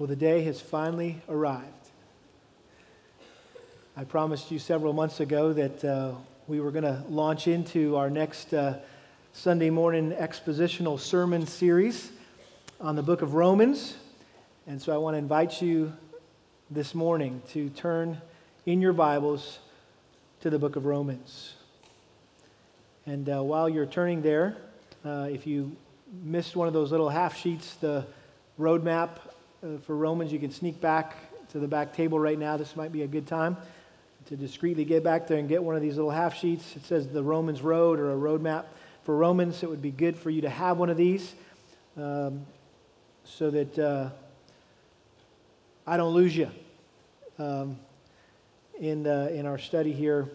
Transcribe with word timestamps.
Well, 0.00 0.06
the 0.06 0.16
day 0.16 0.44
has 0.44 0.62
finally 0.62 1.20
arrived. 1.28 1.90
I 3.94 4.04
promised 4.04 4.50
you 4.50 4.58
several 4.58 4.94
months 4.94 5.20
ago 5.20 5.52
that 5.52 5.84
uh, 5.84 6.12
we 6.48 6.58
were 6.58 6.70
going 6.70 6.84
to 6.84 7.04
launch 7.10 7.46
into 7.46 7.96
our 7.96 8.08
next 8.08 8.54
uh, 8.54 8.78
Sunday 9.34 9.68
morning 9.68 10.12
expositional 10.12 10.98
sermon 10.98 11.46
series 11.46 12.12
on 12.80 12.96
the 12.96 13.02
book 13.02 13.20
of 13.20 13.34
Romans. 13.34 13.94
And 14.66 14.80
so 14.80 14.94
I 14.94 14.96
want 14.96 15.16
to 15.16 15.18
invite 15.18 15.60
you 15.60 15.92
this 16.70 16.94
morning 16.94 17.42
to 17.50 17.68
turn 17.68 18.22
in 18.64 18.80
your 18.80 18.94
Bibles 18.94 19.58
to 20.40 20.48
the 20.48 20.58
book 20.58 20.76
of 20.76 20.86
Romans. 20.86 21.56
And 23.04 23.28
uh, 23.28 23.42
while 23.42 23.68
you're 23.68 23.84
turning 23.84 24.22
there, 24.22 24.56
uh, 25.04 25.28
if 25.30 25.46
you 25.46 25.76
missed 26.24 26.56
one 26.56 26.68
of 26.68 26.72
those 26.72 26.90
little 26.90 27.10
half 27.10 27.36
sheets, 27.36 27.74
the 27.74 28.06
roadmap 28.58 29.18
uh, 29.62 29.78
for 29.82 29.94
Romans, 29.94 30.32
you 30.32 30.38
can 30.38 30.50
sneak 30.50 30.80
back 30.80 31.16
to 31.50 31.58
the 31.58 31.68
back 31.68 31.92
table 31.94 32.18
right 32.18 32.38
now. 32.38 32.56
This 32.56 32.76
might 32.76 32.92
be 32.92 33.02
a 33.02 33.06
good 33.06 33.26
time 33.26 33.56
to 34.26 34.36
discreetly 34.36 34.84
get 34.84 35.04
back 35.04 35.26
there 35.26 35.38
and 35.38 35.48
get 35.48 35.62
one 35.62 35.76
of 35.76 35.82
these 35.82 35.96
little 35.96 36.10
half 36.10 36.34
sheets. 36.34 36.76
It 36.76 36.84
says 36.84 37.08
the 37.08 37.22
Romans 37.22 37.60
Road 37.60 37.98
or 37.98 38.12
a 38.12 38.16
roadmap 38.16 38.64
for 39.04 39.16
Romans. 39.16 39.62
It 39.62 39.68
would 39.68 39.82
be 39.82 39.90
good 39.90 40.16
for 40.16 40.30
you 40.30 40.40
to 40.42 40.48
have 40.48 40.78
one 40.78 40.88
of 40.88 40.96
these 40.96 41.34
um, 41.98 42.46
so 43.24 43.50
that 43.50 43.78
uh, 43.78 44.10
I 45.86 45.96
don't 45.96 46.14
lose 46.14 46.34
you 46.34 46.50
um, 47.38 47.78
in, 48.80 49.06
uh, 49.06 49.28
in 49.32 49.44
our 49.44 49.58
study 49.58 49.92
here 49.92 50.30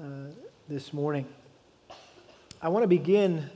uh, 0.00 0.30
this 0.68 0.94
morning. 0.94 1.26
I 2.62 2.70
want 2.70 2.84
to 2.84 2.88
begin 2.88 3.50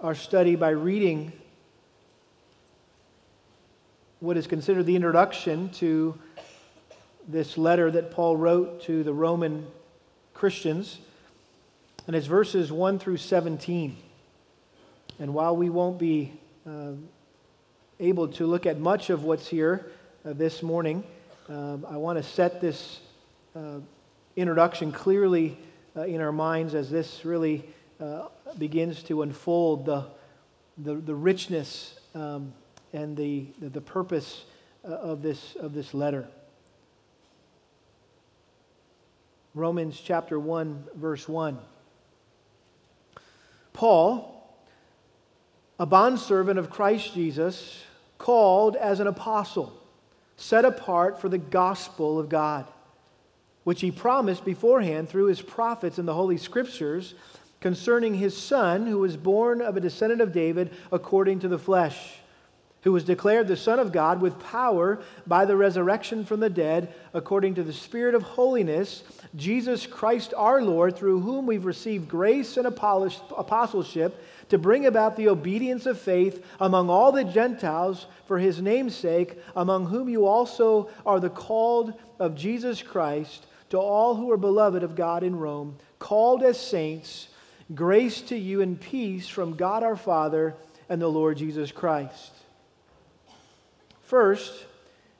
our 0.00 0.14
study 0.14 0.54
by 0.54 0.70
reading 0.70 1.32
what 4.20 4.38
is 4.38 4.46
considered 4.46 4.86
the 4.86 4.96
introduction 4.96 5.68
to 5.68 6.18
this 7.28 7.58
letter 7.58 7.90
that 7.90 8.10
Paul 8.10 8.36
wrote 8.36 8.82
to 8.84 9.02
the 9.02 9.12
Roman 9.12 9.66
Christians. 10.32 10.98
And 12.06 12.16
it's 12.16 12.26
verses 12.26 12.72
1 12.72 12.98
through 12.98 13.18
17. 13.18 13.94
And 15.18 15.34
while 15.34 15.54
we 15.54 15.68
won't 15.68 15.98
be 15.98 16.32
uh, 16.66 16.92
able 18.00 18.28
to 18.28 18.46
look 18.46 18.64
at 18.64 18.78
much 18.78 19.10
of 19.10 19.24
what's 19.24 19.48
here 19.48 19.86
uh, 20.24 20.32
this 20.32 20.62
morning, 20.62 21.04
uh, 21.50 21.76
I 21.86 21.98
want 21.98 22.16
to 22.16 22.22
set 22.22 22.60
this 22.60 23.00
uh, 23.54 23.80
introduction 24.34 24.92
clearly 24.92 25.58
uh, 25.94 26.02
in 26.02 26.22
our 26.22 26.32
minds 26.32 26.74
as 26.74 26.88
this 26.88 27.24
really 27.26 27.68
uh, 28.00 28.28
begins 28.56 29.02
to 29.04 29.20
unfold 29.20 29.84
the, 29.84 30.04
the, 30.78 30.94
the 30.94 31.14
richness 31.14 31.98
um, 32.14 32.54
and 32.96 33.14
the, 33.14 33.44
the 33.60 33.80
purpose 33.80 34.44
uh, 34.82 34.88
of 34.88 35.20
this, 35.20 35.54
of 35.56 35.74
this 35.74 35.92
letter. 35.92 36.26
Romans 39.54 40.00
chapter 40.02 40.40
1, 40.40 40.84
verse 40.94 41.28
1. 41.28 41.58
Paul, 43.74 44.58
a 45.78 45.84
bondservant 45.84 46.58
of 46.58 46.70
Christ 46.70 47.12
Jesus, 47.12 47.84
called 48.16 48.76
as 48.76 48.98
an 48.98 49.06
apostle, 49.06 49.78
set 50.38 50.64
apart 50.64 51.20
for 51.20 51.28
the 51.28 51.36
gospel 51.36 52.18
of 52.18 52.30
God, 52.30 52.66
which 53.64 53.82
he 53.82 53.90
promised 53.90 54.42
beforehand 54.42 55.10
through 55.10 55.26
his 55.26 55.42
prophets 55.42 55.98
in 55.98 56.06
the 56.06 56.14
Holy 56.14 56.38
Scriptures 56.38 57.12
concerning 57.60 58.14
his 58.14 58.34
son, 58.34 58.86
who 58.86 58.98
was 58.98 59.18
born 59.18 59.60
of 59.60 59.76
a 59.76 59.80
descendant 59.80 60.22
of 60.22 60.32
David 60.32 60.70
according 60.90 61.40
to 61.40 61.48
the 61.48 61.58
flesh 61.58 62.20
who 62.86 62.92
was 62.92 63.02
declared 63.02 63.48
the 63.48 63.56
Son 63.56 63.80
of 63.80 63.90
God 63.90 64.20
with 64.20 64.38
power 64.38 65.00
by 65.26 65.44
the 65.44 65.56
resurrection 65.56 66.24
from 66.24 66.38
the 66.38 66.48
dead, 66.48 66.94
according 67.12 67.52
to 67.56 67.64
the 67.64 67.72
Spirit 67.72 68.14
of 68.14 68.22
holiness, 68.22 69.02
Jesus 69.34 69.88
Christ 69.88 70.32
our 70.36 70.62
Lord, 70.62 70.96
through 70.96 71.18
whom 71.18 71.46
we've 71.46 71.64
received 71.64 72.08
grace 72.08 72.56
and 72.56 72.64
apostleship 72.64 74.22
to 74.50 74.56
bring 74.56 74.86
about 74.86 75.16
the 75.16 75.28
obedience 75.28 75.84
of 75.84 76.00
faith 76.00 76.46
among 76.60 76.88
all 76.88 77.10
the 77.10 77.24
Gentiles 77.24 78.06
for 78.28 78.38
his 78.38 78.62
name's 78.62 78.94
sake, 78.94 79.36
among 79.56 79.86
whom 79.86 80.08
you 80.08 80.24
also 80.24 80.88
are 81.04 81.18
the 81.18 81.28
called 81.28 81.92
of 82.20 82.36
Jesus 82.36 82.82
Christ, 82.82 83.46
to 83.70 83.78
all 83.78 84.14
who 84.14 84.30
are 84.30 84.36
beloved 84.36 84.84
of 84.84 84.94
God 84.94 85.24
in 85.24 85.34
Rome, 85.34 85.76
called 85.98 86.44
as 86.44 86.60
saints, 86.60 87.26
grace 87.74 88.20
to 88.20 88.36
you 88.36 88.60
and 88.62 88.80
peace 88.80 89.26
from 89.26 89.56
God 89.56 89.82
our 89.82 89.96
Father 89.96 90.54
and 90.88 91.02
the 91.02 91.08
Lord 91.08 91.38
Jesus 91.38 91.72
Christ. 91.72 92.30
First, 94.06 94.64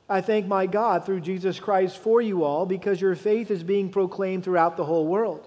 I 0.07 0.21
thank 0.21 0.47
my 0.47 0.65
God 0.65 1.05
through 1.05 1.19
Jesus 1.19 1.59
Christ 1.59 1.97
for 1.97 2.21
you 2.21 2.45
all 2.45 2.65
because 2.65 3.01
your 3.01 3.15
faith 3.15 3.51
is 3.51 3.61
being 3.61 3.89
proclaimed 3.89 4.45
throughout 4.45 4.77
the 4.77 4.85
whole 4.85 5.05
world. 5.05 5.45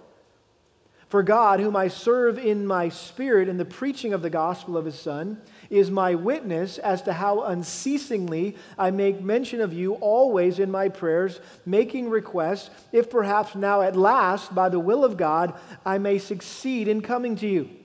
For 1.08 1.22
God, 1.22 1.58
whom 1.58 1.74
I 1.74 1.88
serve 1.88 2.38
in 2.38 2.66
my 2.66 2.90
spirit 2.90 3.48
in 3.48 3.56
the 3.56 3.64
preaching 3.64 4.12
of 4.12 4.20
the 4.20 4.30
gospel 4.30 4.76
of 4.76 4.84
his 4.84 5.00
Son, 5.00 5.40
is 5.70 5.90
my 5.90 6.14
witness 6.14 6.76
as 6.76 7.00
to 7.02 7.14
how 7.14 7.44
unceasingly 7.44 8.56
I 8.78 8.90
make 8.90 9.22
mention 9.22 9.62
of 9.62 9.72
you 9.72 9.94
always 9.94 10.58
in 10.58 10.70
my 10.70 10.90
prayers, 10.90 11.40
making 11.64 12.10
requests, 12.10 12.68
if 12.92 13.08
perhaps 13.08 13.54
now 13.54 13.80
at 13.80 13.96
last, 13.96 14.54
by 14.54 14.68
the 14.68 14.78
will 14.78 15.02
of 15.02 15.16
God, 15.16 15.58
I 15.84 15.96
may 15.96 16.18
succeed 16.18 16.88
in 16.88 17.00
coming 17.00 17.36
to 17.36 17.48
you. 17.48 17.79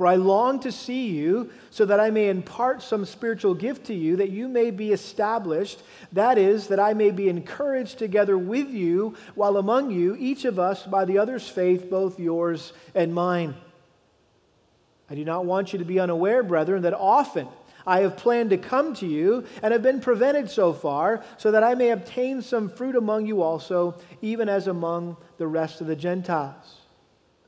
For 0.00 0.06
I 0.06 0.14
long 0.14 0.60
to 0.60 0.72
see 0.72 1.08
you 1.08 1.50
so 1.68 1.84
that 1.84 2.00
I 2.00 2.08
may 2.08 2.30
impart 2.30 2.80
some 2.80 3.04
spiritual 3.04 3.52
gift 3.52 3.88
to 3.88 3.94
you, 3.94 4.16
that 4.16 4.30
you 4.30 4.48
may 4.48 4.70
be 4.70 4.92
established. 4.92 5.82
That 6.12 6.38
is, 6.38 6.68
that 6.68 6.80
I 6.80 6.94
may 6.94 7.10
be 7.10 7.28
encouraged 7.28 7.98
together 7.98 8.38
with 8.38 8.70
you 8.70 9.14
while 9.34 9.58
among 9.58 9.90
you, 9.90 10.16
each 10.18 10.46
of 10.46 10.58
us 10.58 10.86
by 10.86 11.04
the 11.04 11.18
other's 11.18 11.46
faith, 11.46 11.90
both 11.90 12.18
yours 12.18 12.72
and 12.94 13.12
mine. 13.12 13.54
I 15.10 15.16
do 15.16 15.24
not 15.26 15.44
want 15.44 15.74
you 15.74 15.78
to 15.80 15.84
be 15.84 16.00
unaware, 16.00 16.42
brethren, 16.42 16.80
that 16.84 16.94
often 16.94 17.46
I 17.86 18.00
have 18.00 18.16
planned 18.16 18.48
to 18.48 18.56
come 18.56 18.94
to 18.94 19.06
you 19.06 19.44
and 19.62 19.70
have 19.70 19.82
been 19.82 20.00
prevented 20.00 20.48
so 20.48 20.72
far, 20.72 21.22
so 21.36 21.50
that 21.50 21.62
I 21.62 21.74
may 21.74 21.90
obtain 21.90 22.40
some 22.40 22.70
fruit 22.70 22.96
among 22.96 23.26
you 23.26 23.42
also, 23.42 23.96
even 24.22 24.48
as 24.48 24.66
among 24.66 25.18
the 25.36 25.46
rest 25.46 25.82
of 25.82 25.88
the 25.88 25.94
Gentiles. 25.94 26.79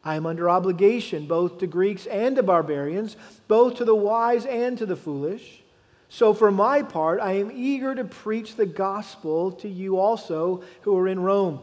I 0.05 0.17
am 0.17 0.27
under 0.27 0.51
obligation 0.51 1.27
both 1.27 1.59
to 1.59 1.67
Greeks 1.67 2.07
and 2.07 2.37
to 2.37 2.43
barbarians, 2.43 3.17
both 3.47 3.77
to 3.77 3.85
the 3.85 3.95
wise 3.95 4.45
and 4.47 4.77
to 4.79 4.87
the 4.87 4.97
foolish. 4.97 5.63
So, 6.09 6.35
for 6.35 6.51
my 6.51 6.83
part, 6.83 7.21
I 7.21 7.33
am 7.35 7.51
eager 7.55 7.95
to 7.95 8.05
preach 8.05 8.57
the 8.57 8.67
gospel 8.67 9.53
to 9.53 9.69
you 9.69 9.99
also 9.99 10.63
who 10.83 10.97
are 10.99 11.09
in 11.09 11.21
Rome. 11.21 11.61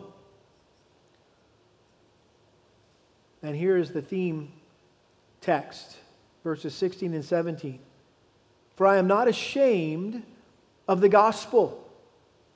And 3.44 3.55
here 3.55 3.77
is 3.77 3.91
the 3.91 4.01
theme 4.01 4.51
text, 5.41 5.97
verses 6.44 6.73
16 6.75 7.13
and 7.13 7.23
17. 7.23 7.79
For 8.75 8.88
I 8.88 8.97
am 8.97 9.07
not 9.07 9.27
ashamed 9.27 10.23
of 10.88 11.01
the 11.01 11.09
gospel 11.09 11.88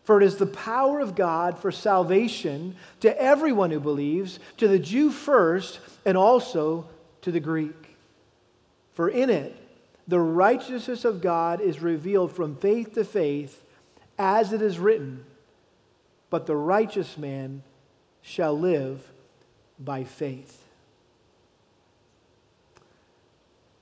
for 0.03 0.21
it 0.21 0.25
is 0.25 0.35
the 0.35 0.45
power 0.45 0.99
of 0.99 1.15
God 1.15 1.57
for 1.57 1.71
salvation 1.71 2.75
to 2.99 3.21
everyone 3.21 3.71
who 3.71 3.79
believes, 3.79 4.39
to 4.57 4.67
the 4.67 4.79
Jew 4.79 5.09
first, 5.09 5.79
and 6.05 6.17
also 6.17 6.87
to 7.21 7.31
the 7.31 7.39
Greek. 7.39 7.95
For 8.93 9.09
in 9.09 9.29
it, 9.29 9.55
the 10.07 10.19
righteousness 10.19 11.05
of 11.05 11.21
God 11.21 11.61
is 11.61 11.79
revealed 11.79 12.33
from 12.33 12.57
faith 12.57 12.93
to 12.95 13.05
faith, 13.05 13.63
as 14.19 14.51
it 14.51 14.61
is 14.61 14.77
written, 14.77 15.25
But 16.29 16.45
the 16.45 16.55
righteous 16.55 17.17
man 17.17 17.63
shall 18.21 18.57
live 18.57 19.09
by 19.79 20.03
faith. 20.03 20.61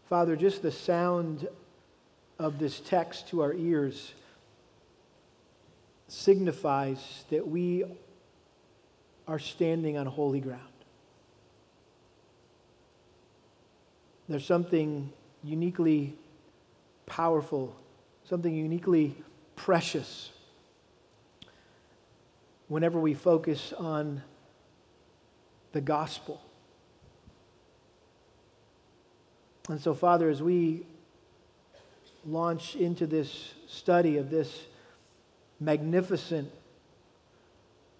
Father, 0.07 0.35
just 0.35 0.61
the 0.61 0.71
sound 0.71 1.47
of 2.37 2.59
this 2.59 2.79
text 2.79 3.29
to 3.29 3.41
our 3.41 3.53
ears 3.53 4.13
signifies 6.11 7.23
that 7.29 7.47
we 7.47 7.85
are 9.29 9.39
standing 9.39 9.97
on 9.97 10.05
holy 10.05 10.41
ground. 10.41 10.61
There's 14.27 14.45
something 14.45 15.11
uniquely 15.41 16.13
powerful, 17.05 17.73
something 18.25 18.53
uniquely 18.53 19.15
precious 19.55 20.31
whenever 22.67 22.99
we 22.99 23.13
focus 23.13 23.73
on 23.77 24.21
the 25.71 25.81
gospel. 25.81 26.41
And 29.69 29.79
so, 29.79 29.93
Father, 29.93 30.29
as 30.29 30.43
we 30.43 30.85
launch 32.25 32.75
into 32.75 33.07
this 33.07 33.53
study 33.67 34.17
of 34.17 34.29
this 34.29 34.65
magnificent 35.61 36.51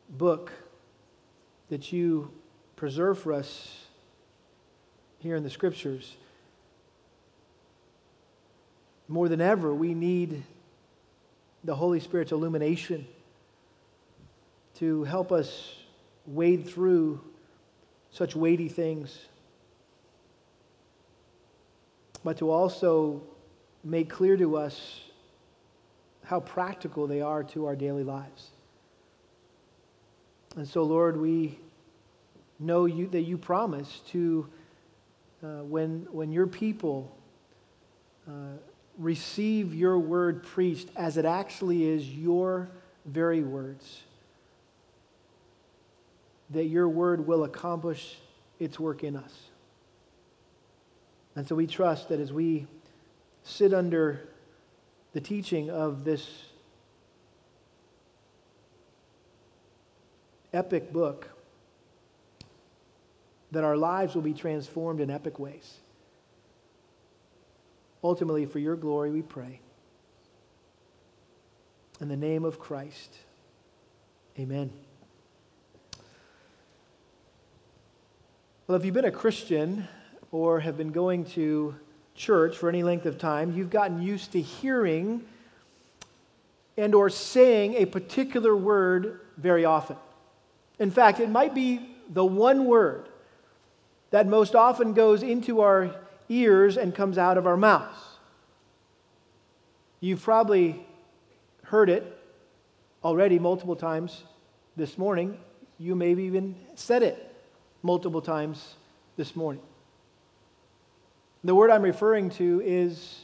book 0.10 0.52
that 1.70 1.94
you 1.94 2.30
preserve 2.76 3.18
for 3.18 3.32
us 3.32 3.86
here 5.20 5.38
in 5.38 5.44
the 5.44 5.50
scriptures. 5.50 6.18
more 9.12 9.28
than 9.28 9.42
ever, 9.42 9.76
we 9.76 9.94
need 9.94 10.42
the 11.66 11.76
Holy 11.76 12.00
Spirit's 12.00 12.32
illumination 12.32 13.06
to 14.76 15.04
help 15.04 15.34
us 15.34 15.76
wade 16.26 16.66
through 16.66 17.20
such 18.12 18.38
weighty 18.38 18.70
things, 18.70 19.20
but 22.24 22.38
to 22.38 22.50
also 22.50 23.22
make 23.84 24.10
clear 24.10 24.38
to 24.38 24.56
us 24.56 25.02
how 26.24 26.40
practical 26.40 27.08
they 27.08 27.22
are 27.22 27.44
to 27.44 27.66
our 27.66 27.76
daily 27.76 28.04
lives. 28.04 28.50
And 30.56 30.68
so, 30.68 30.84
Lord, 30.84 31.20
we 31.20 31.58
know 32.60 32.86
you, 32.86 33.08
that 33.08 33.22
you 33.22 33.38
promise 33.38 34.02
to, 34.10 34.48
uh, 35.44 35.64
when, 35.64 36.08
when 36.12 36.32
your 36.32 36.48
people 36.48 37.16
uh, 38.28 38.58
receive 38.98 39.74
your 39.74 39.98
word 39.98 40.44
preached 40.44 40.90
as 40.96 41.18
it 41.18 41.26
actually 41.26 41.88
is 41.88 42.08
your 42.08 42.70
very 43.06 43.42
words, 43.42 44.02
that 46.52 46.66
your 46.66 46.88
word 46.88 47.26
will 47.26 47.46
accomplish 47.46 48.18
its 48.60 48.80
work 48.80 49.04
in 49.04 49.16
us. 49.16 49.34
And 51.36 51.48
so 51.48 51.56
we 51.56 51.66
trust 51.66 52.10
that 52.10 52.20
as 52.20 52.34
we 52.34 52.68
sit 53.44 53.74
under 53.74 54.28
the 55.14 55.22
teaching 55.22 55.70
of 55.70 56.04
this 56.04 56.28
epic 60.54 60.92
book, 60.92 61.30
that 63.52 63.64
our 63.64 63.76
lives 63.76 64.16
will 64.16 64.22
be 64.22 64.34
transformed 64.34 65.02
in 65.02 65.10
epic 65.10 65.40
ways. 65.40 65.78
Ultimately, 68.04 68.46
for 68.46 68.60
your 68.60 68.76
glory, 68.76 69.12
we 69.12 69.22
pray. 69.22 69.60
In 72.00 72.08
the 72.08 72.18
name 72.18 72.46
of 72.46 72.60
Christ, 72.60 73.14
amen. 74.40 74.72
Well, 78.68 78.78
if 78.78 78.86
you've 78.86 78.94
been 78.94 79.06
a 79.06 79.12
Christian 79.12 79.88
or 80.32 80.62
have 80.62 80.78
been 80.78 80.92
going 80.92 81.26
to 81.26 81.76
church 82.22 82.56
for 82.56 82.70
any 82.70 82.84
length 82.84 83.06
of 83.06 83.18
time, 83.18 83.56
you've 83.56 83.72
gotten 83.72 84.02
used 84.02 84.32
to 84.34 84.42
hearing 84.42 85.24
and 86.78 86.94
or 86.94 87.10
saying 87.10 87.74
a 87.76 87.86
particular 87.86 88.56
word 88.56 89.20
very 89.38 89.66
often. 89.66 89.98
In 90.80 90.92
fact, 90.92 91.20
it 91.20 91.30
might 91.30 91.56
be 91.56 91.96
the 92.10 92.24
one 92.24 92.66
word 92.66 93.10
that 94.12 94.28
most 94.28 94.56
often 94.56 94.94
goes 94.94 95.24
into 95.24 95.62
our 95.62 95.96
ears 96.30 96.78
and 96.78 96.94
comes 96.94 97.18
out 97.18 97.38
of 97.38 97.48
our 97.48 97.58
mouths. 97.58 97.98
You've 100.00 100.22
probably 100.22 100.86
heard 101.64 101.90
it 101.90 102.18
already 103.04 103.40
multiple 103.40 103.76
times 103.76 104.24
this 104.76 104.98
morning. 104.98 105.38
You 105.80 105.96
maybe 105.96 106.24
even 106.24 106.56
said 106.76 107.04
it 107.04 107.34
multiple 107.82 108.22
times 108.22 108.76
this 109.18 109.36
morning. 109.36 109.62
The 111.44 111.56
word 111.56 111.72
I'm 111.72 111.82
referring 111.82 112.30
to 112.32 112.62
is 112.64 113.22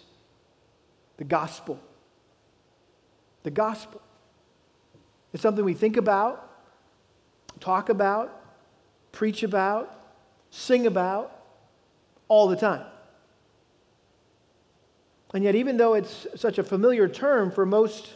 the 1.18 1.24
gospel. 1.24 1.80
The 3.44 3.52
gospel. 3.52 4.02
It's 5.34 5.44
something 5.44 5.64
we 5.64 5.74
think 5.74 5.98
about, 5.98 6.50
talk 7.60 7.90
about, 7.90 8.34
preach 9.12 9.44
about, 9.44 9.94
sing 10.50 10.88
about 10.88 11.32
all 12.28 12.48
the 12.48 12.56
time. 12.56 12.86
And 15.34 15.44
yet, 15.44 15.56
even 15.56 15.78
though 15.78 15.94
it's 15.94 16.26
such 16.36 16.58
a 16.58 16.64
familiar 16.64 17.08
term 17.08 17.52
for 17.52 17.66
most 17.66 18.14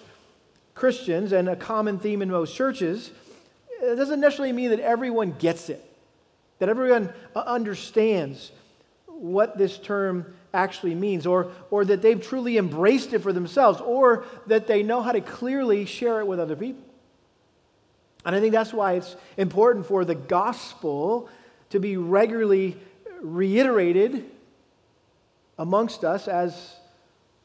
Christians 0.74 1.32
and 1.34 1.50
a 1.50 1.56
common 1.56 2.00
theme 2.00 2.22
in 2.22 2.32
most 2.32 2.56
churches, 2.56 3.12
it 3.82 3.96
doesn't 3.96 4.20
necessarily 4.20 4.54
mean 4.54 4.70
that 4.70 4.80
everyone 4.80 5.36
gets 5.38 5.70
it, 5.70 5.84
that 6.60 6.70
everyone 6.70 7.12
uh, 7.36 7.40
understands 7.40 8.52
what 9.22 9.56
this 9.56 9.78
term 9.78 10.26
actually 10.52 10.96
means, 10.96 11.28
or, 11.28 11.52
or 11.70 11.86
that 11.86 12.02
they've 12.02 12.22
truly 12.22 12.58
embraced 12.58 13.14
it 13.14 13.20
for 13.20 13.32
themselves, 13.32 13.80
or 13.80 14.26
that 14.48 14.66
they 14.66 14.82
know 14.82 15.02
how 15.02 15.12
to 15.12 15.22
clearly 15.22 15.86
share 15.86 16.20
it 16.20 16.28
with 16.28 16.40
other 16.40 16.56
people. 16.56 16.84
And 18.26 18.36
I 18.36 18.40
think 18.40 18.52
that's 18.52 18.74
why 18.74 18.94
it's 18.94 19.16
important 19.38 19.86
for 19.86 20.04
the 20.06 20.16
gospel 20.16 21.30
to 21.70 21.80
be 21.80 21.98
regularly 21.98 22.78
reiterated 23.22 24.26
amongst 25.58 26.04
us 26.04 26.28
as 26.28 26.76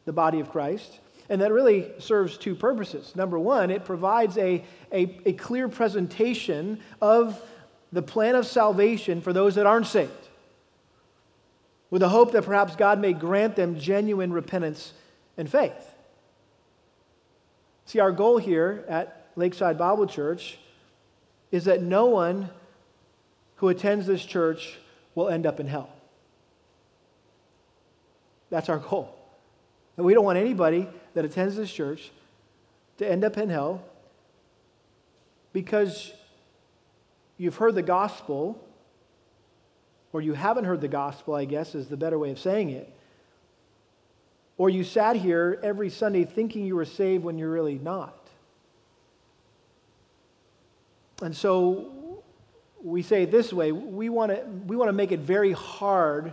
the 0.06 0.12
body 0.12 0.40
of 0.40 0.50
Christ. 0.50 0.98
And 1.28 1.42
that 1.42 1.52
really 1.52 1.90
serves 1.98 2.38
two 2.38 2.54
purposes. 2.54 3.14
Number 3.14 3.38
one, 3.38 3.70
it 3.70 3.84
provides 3.84 4.38
a, 4.38 4.64
a, 4.92 5.18
a 5.26 5.32
clear 5.34 5.68
presentation 5.68 6.80
of 7.02 7.40
the 7.92 8.02
plan 8.02 8.34
of 8.34 8.46
salvation 8.46 9.20
for 9.20 9.34
those 9.34 9.56
that 9.56 9.66
aren't 9.66 9.86
saved 9.86 10.25
with 11.90 12.00
the 12.00 12.08
hope 12.08 12.32
that 12.32 12.44
perhaps 12.44 12.76
God 12.76 12.98
may 12.98 13.12
grant 13.12 13.56
them 13.56 13.78
genuine 13.78 14.32
repentance 14.32 14.92
and 15.36 15.50
faith. 15.50 15.94
See, 17.84 18.00
our 18.00 18.10
goal 18.10 18.38
here 18.38 18.84
at 18.88 19.28
Lakeside 19.36 19.78
Bible 19.78 20.06
Church 20.06 20.58
is 21.52 21.66
that 21.66 21.82
no 21.82 22.06
one 22.06 22.50
who 23.56 23.68
attends 23.68 24.06
this 24.06 24.24
church 24.24 24.78
will 25.14 25.28
end 25.28 25.46
up 25.46 25.60
in 25.60 25.66
hell. 25.66 25.88
That's 28.50 28.68
our 28.68 28.78
goal. 28.78 29.14
And 29.96 30.04
we 30.04 30.14
don't 30.14 30.24
want 30.24 30.38
anybody 30.38 30.88
that 31.14 31.24
attends 31.24 31.56
this 31.56 31.72
church 31.72 32.10
to 32.98 33.10
end 33.10 33.24
up 33.24 33.38
in 33.38 33.48
hell 33.48 33.82
because 35.52 36.12
you've 37.38 37.56
heard 37.56 37.74
the 37.74 37.82
gospel 37.82 38.62
or 40.16 40.22
you 40.22 40.32
haven't 40.32 40.64
heard 40.64 40.80
the 40.80 40.88
gospel, 40.88 41.34
I 41.34 41.44
guess 41.44 41.74
is 41.74 41.88
the 41.88 41.96
better 41.98 42.18
way 42.18 42.30
of 42.30 42.38
saying 42.38 42.70
it, 42.70 42.90
or 44.56 44.70
you 44.70 44.82
sat 44.82 45.14
here 45.14 45.60
every 45.62 45.90
Sunday 45.90 46.24
thinking 46.24 46.64
you 46.64 46.74
were 46.74 46.86
saved 46.86 47.22
when 47.22 47.36
you're 47.36 47.50
really 47.50 47.78
not. 47.78 48.18
And 51.20 51.36
so 51.36 52.22
we 52.82 53.02
say 53.02 53.24
it 53.24 53.30
this 53.30 53.52
way 53.52 53.72
we 53.72 54.08
want 54.08 54.32
to 54.32 54.42
we 54.66 54.74
want 54.74 54.88
to 54.88 54.94
make 54.94 55.12
it 55.12 55.20
very 55.20 55.52
hard 55.52 56.32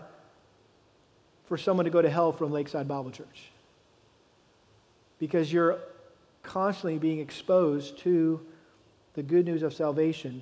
for 1.48 1.58
someone 1.58 1.84
to 1.84 1.92
go 1.92 2.02
to 2.02 2.10
hell 2.10 2.32
from 2.32 2.54
Lakeside 2.54 2.88
Bible 2.88 3.12
Church 3.12 3.52
because 5.20 5.52
you're 5.52 5.78
constantly 6.42 7.00
being 7.00 7.20
exposed 7.20 7.98
to 8.00 8.40
the 9.16 9.24
good 9.24 9.46
news 9.46 9.62
of 9.62 9.74
salvation 9.74 10.42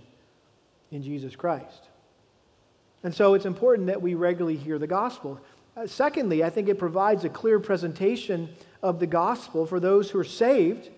in 0.92 1.02
Jesus 1.02 1.36
Christ. 1.36 1.88
And 3.04 3.14
so 3.14 3.34
it's 3.34 3.46
important 3.46 3.88
that 3.88 4.02
we 4.02 4.14
regularly 4.14 4.58
hear 4.58 4.78
the 4.78 4.88
gospel. 4.88 5.40
Uh, 5.76 5.88
secondly, 5.88 6.44
I 6.44 6.50
think 6.50 6.70
it 6.70 6.78
provides 6.78 7.24
a 7.24 7.30
clear 7.30 7.60
presentation 7.60 8.50
of 8.84 9.00
the 9.00 9.08
gospel 9.08 9.66
for 9.66 9.80
those 9.80 10.12
who 10.12 10.20
are 10.20 10.24
saved. 10.24 10.90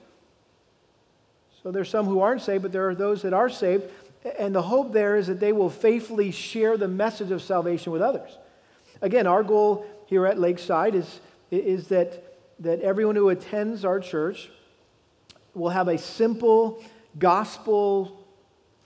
So 1.62 1.72
there's 1.72 1.90
some 1.90 2.06
who 2.06 2.20
aren't 2.20 2.42
saved, 2.42 2.64
but 2.64 2.72
there 2.72 2.90
are 2.90 2.96
those 2.96 3.22
that 3.22 3.34
are 3.34 3.50
saved. 3.50 3.86
And 4.38 4.54
the 4.54 4.62
hope 4.62 4.92
there 4.92 5.16
is 5.16 5.28
that 5.28 5.40
they 5.40 5.54
will 5.54 5.70
faithfully 5.70 6.32
share 6.32 6.78
the 6.78 6.88
message 6.88 7.32
of 7.32 7.42
salvation 7.42 7.92
with 7.92 8.02
others. 8.02 8.38
Again, 9.02 9.28
our 9.28 9.44
goal 9.44 9.86
here 10.08 10.26
at 10.26 10.40
Lakeside 10.40 10.96
is, 10.96 11.20
is 11.52 11.88
that, 11.90 12.24
that 12.60 12.82
everyone 12.82 13.16
who 13.16 13.30
attends 13.30 13.86
our 13.86 14.00
church 14.00 14.50
will 15.54 15.70
have 15.70 15.88
a 15.88 15.98
simple 15.98 16.84
gospel 17.20 18.26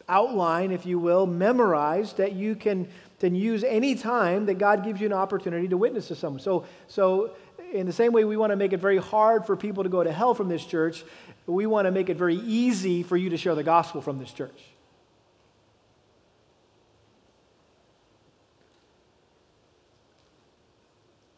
outline, 0.09 0.71
if 0.71 0.85
you 0.85 0.99
will, 0.99 1.25
memorized 1.25 2.17
that 2.17 2.33
you 2.33 2.55
can 2.55 2.87
then 3.19 3.33
use 3.33 3.63
any 3.63 3.95
time 3.95 4.45
that 4.45 4.59
God 4.59 4.83
gives 4.83 5.01
you 5.01 5.07
an 5.07 5.13
opportunity 5.13 5.67
to 5.67 5.77
witness 5.77 6.07
to 6.09 6.15
someone. 6.15 6.39
So, 6.39 6.65
so 6.87 7.35
in 7.73 7.85
the 7.85 7.93
same 7.93 8.13
way 8.13 8.23
we 8.25 8.37
want 8.37 8.51
to 8.51 8.55
make 8.55 8.73
it 8.73 8.79
very 8.79 8.97
hard 8.97 9.45
for 9.45 9.55
people 9.55 9.83
to 9.83 9.89
go 9.89 10.03
to 10.03 10.11
hell 10.11 10.33
from 10.33 10.49
this 10.49 10.65
church, 10.65 11.03
we 11.47 11.65
want 11.65 11.85
to 11.85 11.91
make 11.91 12.09
it 12.09 12.17
very 12.17 12.35
easy 12.35 13.03
for 13.03 13.17
you 13.17 13.29
to 13.29 13.37
share 13.37 13.55
the 13.55 13.63
gospel 13.63 14.01
from 14.01 14.19
this 14.19 14.31
church. 14.31 14.61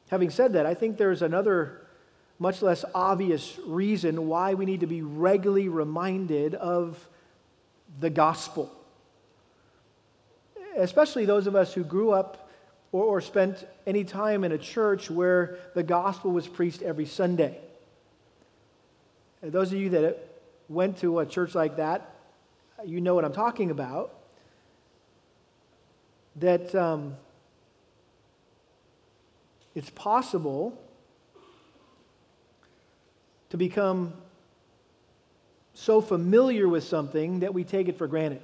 Having 0.09 0.31
said 0.31 0.53
that, 0.53 0.65
I 0.65 0.73
think 0.73 0.97
there's 0.97 1.21
another 1.21 1.85
much 2.39 2.61
less 2.61 2.83
obvious 2.95 3.59
reason 3.65 4.27
why 4.27 4.53
we 4.53 4.65
need 4.65 4.79
to 4.79 4.87
be 4.87 5.01
regularly 5.01 5.69
reminded 5.69 6.55
of 6.55 7.07
the 7.99 8.09
gospel 8.09 8.73
especially 10.79 11.25
those 11.25 11.47
of 11.47 11.55
us 11.55 11.73
who 11.73 11.83
grew 11.83 12.11
up 12.11 12.49
or, 12.91 13.03
or 13.03 13.21
spent 13.21 13.67
any 13.85 14.03
time 14.03 14.43
in 14.43 14.51
a 14.51 14.57
church 14.57 15.11
where 15.11 15.57
the 15.75 15.83
gospel 15.83 16.31
was 16.31 16.47
preached 16.47 16.81
every 16.81 17.05
Sunday. 17.05 17.57
And 19.41 19.51
those 19.51 19.71
of 19.71 19.79
you 19.79 19.89
that 19.89 20.27
went 20.67 20.97
to 20.99 21.19
a 21.19 21.25
church 21.25 21.55
like 21.55 21.77
that, 21.77 22.13
you 22.85 23.01
know 23.01 23.15
what 23.15 23.25
I'm 23.25 23.33
talking 23.33 23.71
about. 23.71 24.13
That 26.37 26.73
um, 26.73 27.15
it's 29.75 29.89
possible 29.89 30.79
to 33.49 33.57
become 33.57 34.13
so 35.73 36.01
familiar 36.01 36.67
with 36.67 36.83
something 36.83 37.39
that 37.39 37.53
we 37.53 37.63
take 37.63 37.87
it 37.87 37.97
for 37.97 38.07
granted. 38.07 38.41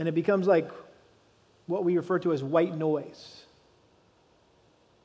And 0.00 0.08
it 0.08 0.12
becomes 0.12 0.46
like 0.46 0.70
what 1.66 1.84
we 1.84 1.96
refer 1.98 2.18
to 2.20 2.32
as 2.32 2.42
white 2.42 2.74
noise. 2.74 3.42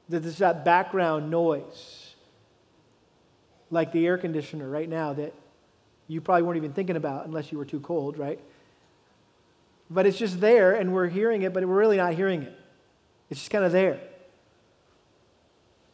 That 0.07 0.21
there's 0.21 0.37
that 0.37 0.63
background 0.63 1.29
noise, 1.29 2.15
like 3.69 3.91
the 3.91 4.07
air 4.07 4.17
conditioner 4.17 4.69
right 4.69 4.87
now 4.87 5.11
that 5.11 5.33
you 6.07 6.21
probably 6.21 6.43
weren't 6.43 6.57
even 6.57 6.71
thinking 6.71 6.95
about 6.95 7.25
unless 7.25 7.51
you 7.51 7.57
were 7.57 7.65
too 7.65 7.81
cold, 7.81 8.17
right? 8.17 8.39
But 9.89 10.05
it's 10.05 10.17
just 10.17 10.39
there 10.39 10.75
and 10.75 10.93
we're 10.93 11.09
hearing 11.09 11.41
it, 11.41 11.53
but 11.53 11.65
we're 11.65 11.77
really 11.77 11.97
not 11.97 12.13
hearing 12.13 12.43
it. 12.43 12.57
It's 13.29 13.41
just 13.41 13.51
kind 13.51 13.65
of 13.65 13.73
there. 13.73 13.99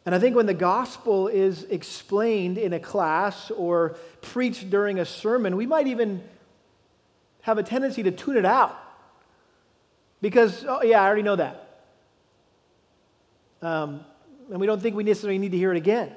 And 0.06 0.14
I 0.14 0.20
think 0.20 0.36
when 0.36 0.46
the 0.46 0.54
gospel 0.54 1.26
is 1.26 1.64
explained 1.64 2.56
in 2.56 2.72
a 2.72 2.80
class 2.80 3.50
or 3.50 3.96
preached 4.20 4.70
during 4.70 5.00
a 5.00 5.04
sermon, 5.04 5.56
we 5.56 5.66
might 5.66 5.88
even 5.88 6.22
have 7.40 7.58
a 7.58 7.64
tendency 7.64 8.04
to 8.04 8.12
tune 8.12 8.36
it 8.36 8.44
out. 8.44 8.78
Because, 10.22 10.64
oh, 10.66 10.82
yeah, 10.82 11.02
I 11.02 11.06
already 11.06 11.22
know 11.22 11.36
that. 11.36 11.68
Um, 13.60 14.04
and 14.50 14.58
we 14.60 14.66
don't 14.66 14.80
think 14.80 14.96
we 14.96 15.04
necessarily 15.04 15.38
need 15.38 15.52
to 15.52 15.58
hear 15.58 15.72
it 15.72 15.76
again. 15.76 16.12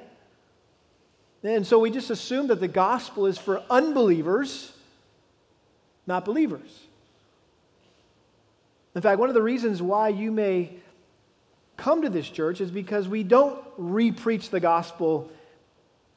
And 1.42 1.66
so 1.66 1.78
we 1.78 1.90
just 1.90 2.10
assume 2.10 2.46
that 2.46 2.60
the 2.60 2.68
gospel 2.68 3.26
is 3.26 3.36
for 3.36 3.62
unbelievers, 3.68 4.72
not 6.06 6.24
believers. 6.24 6.80
In 8.94 9.02
fact, 9.02 9.18
one 9.18 9.28
of 9.28 9.34
the 9.34 9.42
reasons 9.42 9.82
why 9.82 10.08
you 10.08 10.30
may 10.32 10.70
come 11.76 12.02
to 12.02 12.08
this 12.08 12.28
church 12.28 12.60
is 12.60 12.70
because 12.70 13.06
we 13.06 13.22
don't 13.22 13.62
re-preach 13.76 14.50
the 14.50 14.60
gospel 14.60 15.30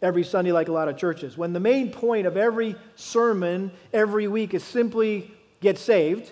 every 0.01 0.23
Sunday 0.23 0.51
like 0.51 0.69
a 0.69 0.71
lot 0.71 0.87
of 0.87 0.95
churches. 0.95 1.37
When 1.37 1.53
the 1.53 1.59
main 1.59 1.91
point 1.91 2.25
of 2.25 2.37
every 2.37 2.75
sermon 2.95 3.71
every 3.91 4.27
week 4.27 4.53
is 4.53 4.63
simply 4.63 5.31
get 5.59 5.77
saved, 5.77 6.31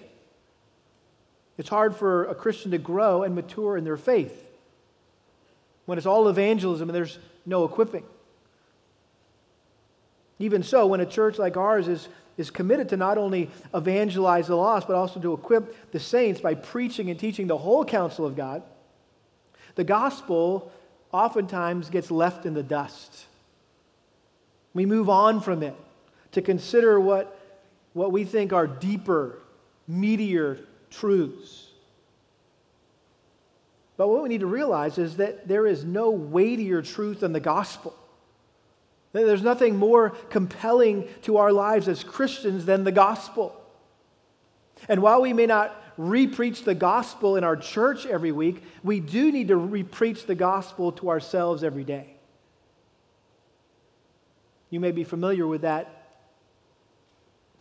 it's 1.58 1.70
hard 1.70 1.96
for 1.96 2.26
a 2.26 2.36
Christian 2.36 2.72
to 2.72 2.78
grow 2.78 3.24
and 3.24 3.34
mature 3.34 3.78
in 3.78 3.84
their 3.84 3.98
faith. 3.98 4.46
When 5.86 5.98
it's 5.98 6.08
all 6.08 6.28
evangelism 6.28 6.90
and 6.90 6.96
there's 6.96 7.18
no 7.46 7.64
equipping. 7.64 8.04
Even 10.40 10.62
so, 10.62 10.86
when 10.86 11.00
a 11.00 11.06
church 11.06 11.40
like 11.40 11.58
ours 11.58 11.88
is, 11.88 12.08
is 12.38 12.52
committed 12.52 12.90
to 12.90 12.98
not 12.98 13.18
only 13.18 13.50
evangelize 13.74 14.48
the 14.48 14.56
lost, 14.56 14.88
but 14.88 14.96
also 14.96 15.20
to 15.20 15.34
equip 15.34 15.92
the 15.92 16.00
saints 16.00 16.40
by 16.40 16.54
preaching 16.54 17.10
and 17.10 17.20
teaching 17.20 17.48
the 17.48 17.58
whole 17.58 17.84
counsel 17.84 18.26
of 18.26 18.36
God, 18.36 18.62
the 19.76 19.84
gospel 19.84 20.72
oftentimes 21.12 21.90
gets 21.90 22.12
left 22.12 22.46
in 22.46 22.54
the 22.54 22.64
dust. 22.64 23.26
We 24.74 24.86
move 24.86 25.10
on 25.10 25.42
from 25.42 25.64
it 25.64 25.76
to 26.34 26.42
consider 26.42 27.00
what, 27.00 27.40
what 27.94 28.12
we 28.12 28.24
think 28.24 28.54
are 28.54 28.68
deeper, 28.68 29.40
meatier 29.90 30.60
truths. 30.90 31.68
But 33.98 34.10
what 34.10 34.22
we 34.22 34.30
need 34.30 34.42
to 34.42 34.48
realize 34.48 34.98
is 34.98 35.18
that 35.18 35.48
there 35.48 35.66
is 35.66 35.84
no 35.84 36.12
weightier 36.12 36.82
truth 36.82 37.22
than 37.22 37.34
the 37.34 37.40
gospel. 37.40 37.96
There's 39.12 39.42
nothing 39.42 39.78
more 39.78 40.12
compelling 40.30 41.08
to 41.24 41.38
our 41.38 41.52
lives 41.52 41.88
as 41.88 42.04
Christians 42.04 42.66
than 42.66 42.84
the 42.84 42.92
gospel. 42.92 43.60
And 44.88 45.02
while 45.02 45.22
we 45.22 45.34
may 45.34 45.48
not 45.48 45.82
repreach 45.98 46.64
the 46.64 46.76
gospel 46.76 47.36
in 47.36 47.44
our 47.44 47.56
church 47.56 48.06
every 48.06 48.32
week, 48.32 48.62
we 48.84 49.00
do 49.00 49.32
need 49.32 49.48
to 49.48 49.56
repreach 49.56 50.28
the 50.28 50.36
gospel 50.36 50.92
to 50.94 51.10
ourselves 51.10 51.64
every 51.64 51.84
day. 51.84 52.14
You 54.70 54.80
may 54.80 54.92
be 54.92 55.04
familiar 55.04 55.48
with 55.48 55.62
that 55.62 56.20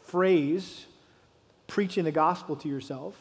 phrase, 0.00 0.86
preaching 1.66 2.04
the 2.04 2.12
gospel 2.12 2.56
to 2.56 2.68
yourself. 2.68 3.14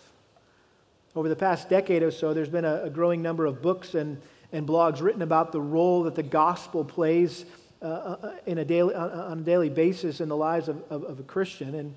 Over 1.16 1.30
the 1.30 1.36
past 1.36 1.70
decade 1.70 2.04
or 2.04 2.12
so, 2.12 2.34
there's 2.34 2.50
been 2.50 2.66
a, 2.66 2.84
a 2.84 2.90
growing 2.90 3.22
number 3.22 3.46
of 3.46 3.62
books 3.62 3.96
and, 3.96 4.22
and 4.52 4.68
blogs 4.68 5.02
written 5.02 5.22
about 5.22 5.52
the 5.52 5.62
role 5.62 6.04
that 6.04 6.16
the 6.16 6.24
gospel 6.24 6.84
plays 6.84 7.46
uh, 7.82 7.86
uh 7.86 8.36
in 8.46 8.58
a 8.58 8.66
daily, 8.66 8.96
on 8.96 9.40
a 9.40 9.42
daily 9.42 9.70
basis 9.70 10.20
in 10.20 10.30
the 10.30 10.36
lives 10.36 10.68
of, 10.68 10.84
of, 10.90 11.04
of 11.04 11.20
a 11.20 11.24
Christian. 11.24 11.76
And 11.76 11.96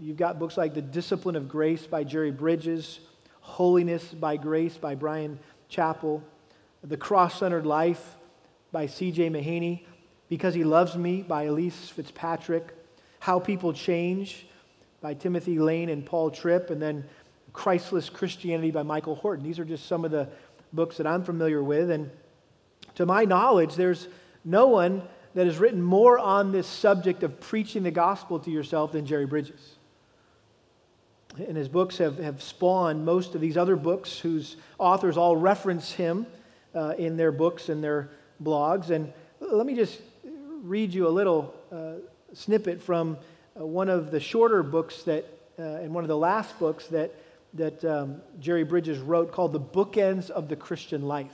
You've 0.00 0.16
got 0.16 0.38
books 0.38 0.56
like 0.56 0.74
The 0.74 0.82
Discipline 0.82 1.34
of 1.34 1.48
Grace 1.48 1.86
by 1.86 2.04
Jerry 2.04 2.30
Bridges, 2.30 3.00
Holiness 3.40 4.04
by 4.14 4.36
Grace 4.36 4.76
by 4.76 4.94
Bryan 4.94 5.40
Chapell, 5.70 6.22
The 6.84 6.96
Cross 6.96 7.40
Centered 7.40 7.66
Life 7.66 8.16
by 8.70 8.86
C.J. 8.86 9.30
Mahaney, 9.30 9.84
Because 10.28 10.54
He 10.54 10.62
Loves 10.62 10.96
Me 10.96 11.22
by 11.22 11.46
Elyse 11.46 11.90
Fitzpatrick, 11.90 12.72
How 13.18 13.40
People 13.40 13.72
Change 13.72 14.46
by 15.02 15.14
Timothy 15.14 15.58
Lane 15.58 15.88
and 15.88 16.06
Paul 16.06 16.30
Tripp, 16.30 16.70
and 16.70 16.80
then 16.80 17.04
Christless 17.52 18.08
Christianity 18.08 18.70
by 18.70 18.82
Michael 18.82 19.16
Horton. 19.16 19.44
These 19.44 19.58
are 19.58 19.64
just 19.64 19.86
some 19.86 20.04
of 20.04 20.10
the 20.10 20.28
books 20.72 20.96
that 20.96 21.06
I'm 21.06 21.24
familiar 21.24 21.62
with. 21.62 21.90
And 21.90 22.10
to 22.94 23.04
my 23.04 23.24
knowledge, 23.24 23.74
there's 23.74 24.08
no 24.44 24.68
one 24.68 25.02
that 25.34 25.46
has 25.46 25.58
written 25.58 25.82
more 25.82 26.18
on 26.18 26.52
this 26.52 26.66
subject 26.66 27.22
of 27.22 27.40
preaching 27.40 27.82
the 27.82 27.90
gospel 27.90 28.38
to 28.40 28.50
yourself 28.50 28.92
than 28.92 29.04
Jerry 29.04 29.26
Bridges. 29.26 29.76
And 31.36 31.56
his 31.56 31.68
books 31.68 31.98
have, 31.98 32.18
have 32.18 32.42
spawned 32.42 33.04
most 33.04 33.34
of 33.34 33.40
these 33.40 33.56
other 33.56 33.76
books 33.76 34.18
whose 34.18 34.56
authors 34.78 35.16
all 35.16 35.36
reference 35.36 35.92
him 35.92 36.26
uh, 36.74 36.94
in 36.98 37.16
their 37.16 37.32
books 37.32 37.68
and 37.68 37.82
their 37.82 38.10
blogs. 38.42 38.90
And 38.90 39.12
let 39.40 39.66
me 39.66 39.74
just 39.74 40.00
read 40.62 40.92
you 40.92 41.08
a 41.08 41.10
little 41.10 41.54
uh, 41.72 41.94
snippet 42.34 42.82
from 42.82 43.16
one 43.54 43.88
of 43.88 44.10
the 44.10 44.20
shorter 44.20 44.62
books 44.62 45.02
that, 45.02 45.26
uh, 45.58 45.62
and 45.62 45.94
one 45.94 46.04
of 46.04 46.08
the 46.08 46.16
last 46.16 46.58
books 46.58 46.86
that, 46.88 47.14
that 47.54 47.84
um, 47.84 48.22
Jerry 48.40 48.64
Bridges 48.64 48.98
wrote 48.98 49.32
called 49.32 49.52
The 49.52 49.60
Bookends 49.60 50.30
of 50.30 50.48
the 50.48 50.56
Christian 50.56 51.02
Life. 51.02 51.30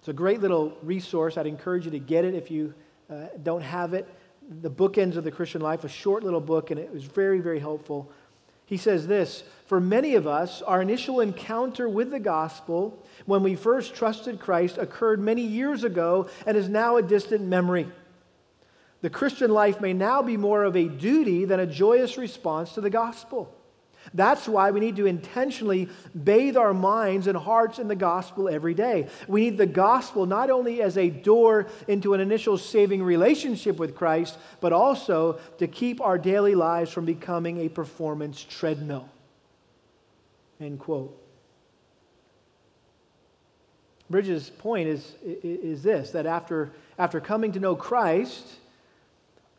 It's 0.00 0.08
a 0.08 0.12
great 0.12 0.40
little 0.40 0.76
resource. 0.82 1.36
I'd 1.36 1.46
encourage 1.46 1.84
you 1.84 1.90
to 1.92 1.98
get 1.98 2.24
it 2.24 2.34
if 2.34 2.50
you 2.50 2.74
uh, 3.10 3.26
don't 3.42 3.62
have 3.62 3.94
it. 3.94 4.08
The 4.62 4.70
Bookends 4.70 5.16
of 5.16 5.24
the 5.24 5.30
Christian 5.30 5.60
Life, 5.60 5.84
a 5.84 5.88
short 5.88 6.24
little 6.24 6.40
book, 6.40 6.70
and 6.70 6.80
it 6.80 6.92
was 6.92 7.04
very, 7.04 7.40
very 7.40 7.58
helpful. 7.58 8.10
He 8.68 8.76
says 8.76 9.06
this 9.06 9.44
For 9.66 9.80
many 9.80 10.14
of 10.14 10.26
us, 10.26 10.62
our 10.62 10.82
initial 10.82 11.20
encounter 11.20 11.88
with 11.88 12.10
the 12.10 12.20
gospel 12.20 13.02
when 13.24 13.42
we 13.42 13.54
first 13.56 13.94
trusted 13.94 14.40
Christ 14.40 14.78
occurred 14.78 15.20
many 15.20 15.42
years 15.42 15.84
ago 15.84 16.28
and 16.46 16.56
is 16.56 16.68
now 16.68 16.96
a 16.96 17.02
distant 17.02 17.42
memory. 17.46 17.88
The 19.00 19.10
Christian 19.10 19.50
life 19.50 19.80
may 19.80 19.92
now 19.92 20.22
be 20.22 20.36
more 20.36 20.64
of 20.64 20.76
a 20.76 20.88
duty 20.88 21.44
than 21.44 21.60
a 21.60 21.66
joyous 21.66 22.18
response 22.18 22.72
to 22.74 22.80
the 22.80 22.90
gospel. 22.90 23.54
That's 24.14 24.48
why 24.48 24.70
we 24.70 24.80
need 24.80 24.96
to 24.96 25.06
intentionally 25.06 25.88
bathe 26.24 26.56
our 26.56 26.72
minds 26.72 27.26
and 27.26 27.36
hearts 27.36 27.78
in 27.78 27.88
the 27.88 27.96
gospel 27.96 28.48
every 28.48 28.74
day. 28.74 29.08
We 29.26 29.42
need 29.42 29.58
the 29.58 29.66
gospel 29.66 30.24
not 30.24 30.50
only 30.50 30.80
as 30.80 30.96
a 30.96 31.10
door 31.10 31.66
into 31.86 32.14
an 32.14 32.20
initial 32.20 32.56
saving 32.56 33.02
relationship 33.02 33.76
with 33.76 33.94
Christ, 33.94 34.38
but 34.60 34.72
also 34.72 35.38
to 35.58 35.66
keep 35.66 36.00
our 36.00 36.16
daily 36.16 36.54
lives 36.54 36.90
from 36.90 37.04
becoming 37.04 37.60
a 37.60 37.68
performance 37.68 38.42
treadmill. 38.42 39.08
End 40.60 40.78
quote. 40.78 41.22
Bridges' 44.10 44.48
point 44.48 44.88
is, 44.88 45.14
is 45.22 45.82
this 45.82 46.12
that 46.12 46.24
after, 46.24 46.72
after 46.98 47.20
coming 47.20 47.52
to 47.52 47.60
know 47.60 47.76
Christ, 47.76 48.46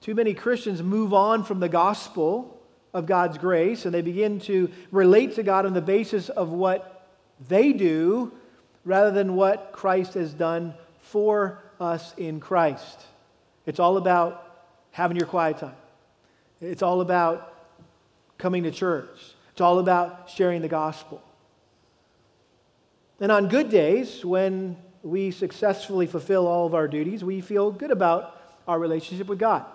too 0.02 0.16
many 0.16 0.34
Christians 0.34 0.82
move 0.82 1.14
on 1.14 1.44
from 1.44 1.60
the 1.60 1.70
gospel 1.70 2.60
of 2.94 3.06
God's 3.06 3.38
grace 3.38 3.86
and 3.86 3.94
they 3.94 4.02
begin 4.02 4.40
to 4.42 4.70
relate 4.92 5.36
to 5.36 5.44
God 5.44 5.66
on 5.66 5.74
the 5.74 5.82
basis 5.82 6.30
of 6.30 6.50
what 6.50 7.08
they 7.48 7.74
do 7.74 8.32
rather 8.86 9.12
than 9.12 9.36
what 9.36 9.72
Christ 9.72 10.14
has 10.16 10.34
done 10.34 10.74
for 11.02 11.64
us 11.80 12.14
in 12.18 12.40
Christ. 12.40 13.02
It's 13.66 13.80
all 13.80 13.98
about 13.98 14.46
having 14.92 15.18
your 15.18 15.28
quiet 15.28 15.60
time, 15.60 15.76
it's 16.62 16.82
all 16.82 17.02
about 17.02 17.54
coming 18.38 18.64
to 18.64 18.72
church, 18.72 19.34
it's 19.52 19.62
all 19.62 19.80
about 19.80 20.30
sharing 20.30 20.62
the 20.62 20.68
gospel. 20.68 21.22
And 23.20 23.32
on 23.32 23.50
good 23.50 23.70
days, 23.70 24.24
when 24.24 24.78
we 25.04 25.32
successfully 25.32 26.08
fulfill 26.08 26.48
all 26.48 26.66
of 26.66 26.74
our 26.74 26.88
duties, 26.88 27.24
we 27.24 27.42
feel 27.42 27.70
good 27.70 27.92
about 27.92 28.40
our 28.68 28.80
relationship 28.80 29.28
with 29.28 29.40
God, 29.40 29.66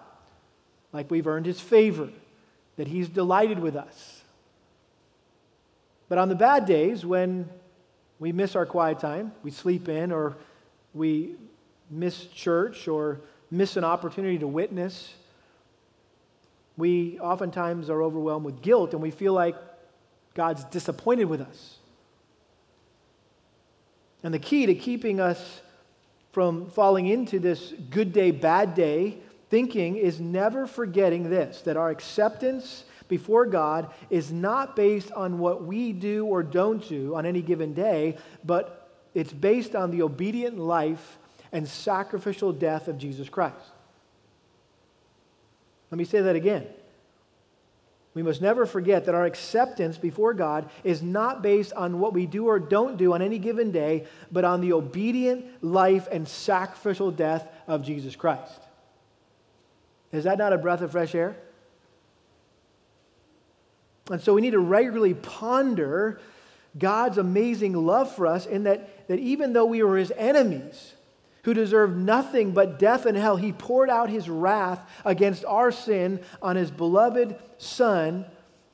like 0.95 1.11
we've 1.11 1.27
earned 1.27 1.45
His 1.45 1.61
favor 1.61 2.09
that 2.77 2.87
He's 2.89 3.09
delighted 3.09 3.59
with 3.59 3.77
us. 3.77 4.23
But 6.09 6.19
on 6.19 6.29
the 6.31 6.35
bad 6.35 6.65
days, 6.65 7.05
when 7.05 7.51
we 8.19 8.33
miss 8.33 8.57
our 8.57 8.65
quiet 8.65 9.01
time, 9.01 9.33
we 9.43 9.51
sleep 9.51 9.89
in, 9.89 10.13
or 10.13 10.37
we 10.95 11.35
miss 11.91 12.27
church, 12.29 12.89
or 12.89 13.21
miss 13.51 13.77
an 13.77 13.85
opportunity 13.85 14.39
to 14.39 14.47
witness, 14.47 15.15
we 16.77 17.19
oftentimes 17.21 17.91
are 17.91 18.03
overwhelmed 18.03 18.45
with 18.45 18.63
guilt 18.63 18.93
and 18.95 19.03
we 19.03 19.11
feel 19.11 19.33
like 19.33 19.57
God's 20.35 20.65
disappointed 20.65 21.27
with 21.27 21.41
us. 21.41 21.77
And 24.25 24.35
the 24.35 24.39
key 24.39 24.67
to 24.67 24.75
keeping 24.75 25.21
us 25.21 25.61
from 26.33 26.69
falling 26.71 27.07
into 27.07 27.39
this 27.39 27.73
good 27.91 28.13
day, 28.13 28.33
bad 28.33 28.75
day 28.75 29.19
thinking 29.54 29.94
is 29.94 30.18
never 30.18 30.66
forgetting 30.66 31.30
this 31.30 31.61
that 31.61 31.76
our 31.76 31.88
acceptance 31.88 32.82
before 33.06 33.46
God 33.46 33.88
is 34.11 34.32
not 34.32 34.75
based 34.75 35.12
on 35.12 35.38
what 35.38 35.62
we 35.62 35.92
do 35.92 36.26
or 36.26 36.42
don't 36.42 36.84
do 36.88 37.14
on 37.14 37.25
any 37.25 37.40
given 37.40 37.73
day, 37.73 38.16
but 38.44 38.90
it's 39.14 39.32
based 39.32 39.76
on 39.76 39.92
the 39.92 40.02
obedient 40.02 40.58
life 40.58 41.18
and 41.52 41.68
sacrificial 41.68 42.52
death 42.52 42.88
of 42.88 42.99
Jesus 42.99 43.28
Christ. 43.28 43.54
Let 45.92 45.99
me 45.99 46.04
say 46.04 46.23
that 46.23 46.34
again. 46.34 46.66
We 48.12 48.25
must 48.25 48.42
never 48.42 48.66
forget 48.66 49.04
that 49.04 49.14
our 49.14 49.25
acceptance 49.25 49.99
before 49.99 50.34
God 50.34 50.68
is 50.82 51.00
not 51.00 51.42
based 51.42 51.73
on 51.75 52.00
what 52.00 52.12
we 52.12 52.26
do 52.26 52.46
or 52.46 52.58
don't 52.58 52.96
do 52.96 53.12
on 53.14 53.23
any 53.23 53.38
given 53.38 53.70
day, 53.70 54.06
but 54.32 54.44
on 54.44 54.62
the 54.62 54.73
obedient 54.73 55.62
life 55.62 56.08
and 56.11 56.26
sacrificial 56.26 57.12
death 57.12 57.46
of 57.68 57.84
Jesus 57.84 58.16
Christ. 58.16 58.63
Is 60.16 60.25
that 60.25 60.38
not 60.38 60.52
a 60.52 60.59
breath 60.59 60.80
of 60.80 60.92
fresh 60.92 61.14
air? 61.14 61.37
And 64.11 64.21
so 64.21 64.35
we 64.35 64.40
need 64.40 64.50
to 64.50 64.59
regularly 64.59 65.14
ponder 65.14 66.21
God's 66.78 67.18
amazing 67.18 67.73
love 67.73 68.14
for 68.14 68.26
us 68.26 68.47
in 68.47 68.64
that, 68.64 69.09
that 69.09 69.18
even 69.18 69.52
though 69.52 69.64
we 69.64 69.83
were 69.83 69.97
his 69.97 70.12
enemies, 70.16 70.94
who 71.44 71.54
deserved 71.54 71.97
nothing 71.97 72.52
but 72.52 72.78
death 72.78 73.06
and 73.06 73.16
hell, 73.16 73.37
he 73.37 73.52
poured 73.52 73.90
out 73.90 74.09
his 74.09 74.28
wrath 74.28 74.80
against 75.04 75.44
our 75.44 75.71
sin 75.71 76.21
on 76.42 76.56
his 76.56 76.71
beloved 76.71 77.37
Son 77.59 78.25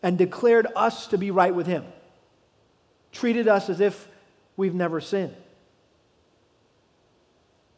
and 0.03 0.17
declared 0.17 0.67
us 0.75 1.09
to 1.09 1.19
be 1.19 1.31
right 1.31 1.55
with 1.55 1.67
him, 1.67 1.85
treated 3.13 3.49
us 3.49 3.69
as 3.69 3.81
if 3.81 4.09
we've 4.57 4.75
never 4.75 5.01
sinned. 5.01 5.35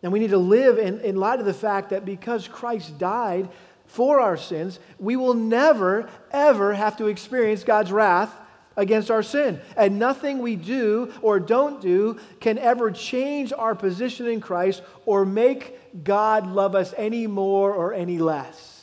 And 0.03 0.13
we 0.13 0.19
need 0.19 0.31
to 0.31 0.39
live 0.39 0.79
in, 0.79 1.01
in 1.01 1.17
light 1.17 1.39
of 1.39 1.47
the 1.47 1.55
fact 1.55 1.91
that 1.91 2.05
because 2.05 2.49
Christ 2.49 2.99
died 2.99 3.49
for 3.87 4.21
our 4.21 4.37
sins, 4.37 4.81
we 4.99 5.17
will 5.17 5.35
never, 5.35 6.09
ever 6.31 6.75
have 6.75 6.97
to 6.97 7.07
experience 7.07 7.63
God's 7.63 7.93
wrath 7.93 8.35
against 8.77 9.11
our 9.11 9.23
sin. 9.23 9.61
And 9.77 9.99
nothing 9.99 10.39
we 10.39 10.57
do 10.57 11.13
or 11.23 11.39
don't 11.39 11.81
do 11.81 12.19
can 12.41 12.59
ever 12.59 12.91
change 12.91 13.53
our 13.53 13.75
position 13.75 14.27
in 14.27 14.41
Christ 14.41 14.83
or 15.07 15.25
make 15.25 16.05
God 16.05 16.47
love 16.47 16.75
us 16.75 16.95
any 16.97 17.27
more 17.27 17.73
or 17.73 17.93
any 17.93 18.19
less. 18.19 18.81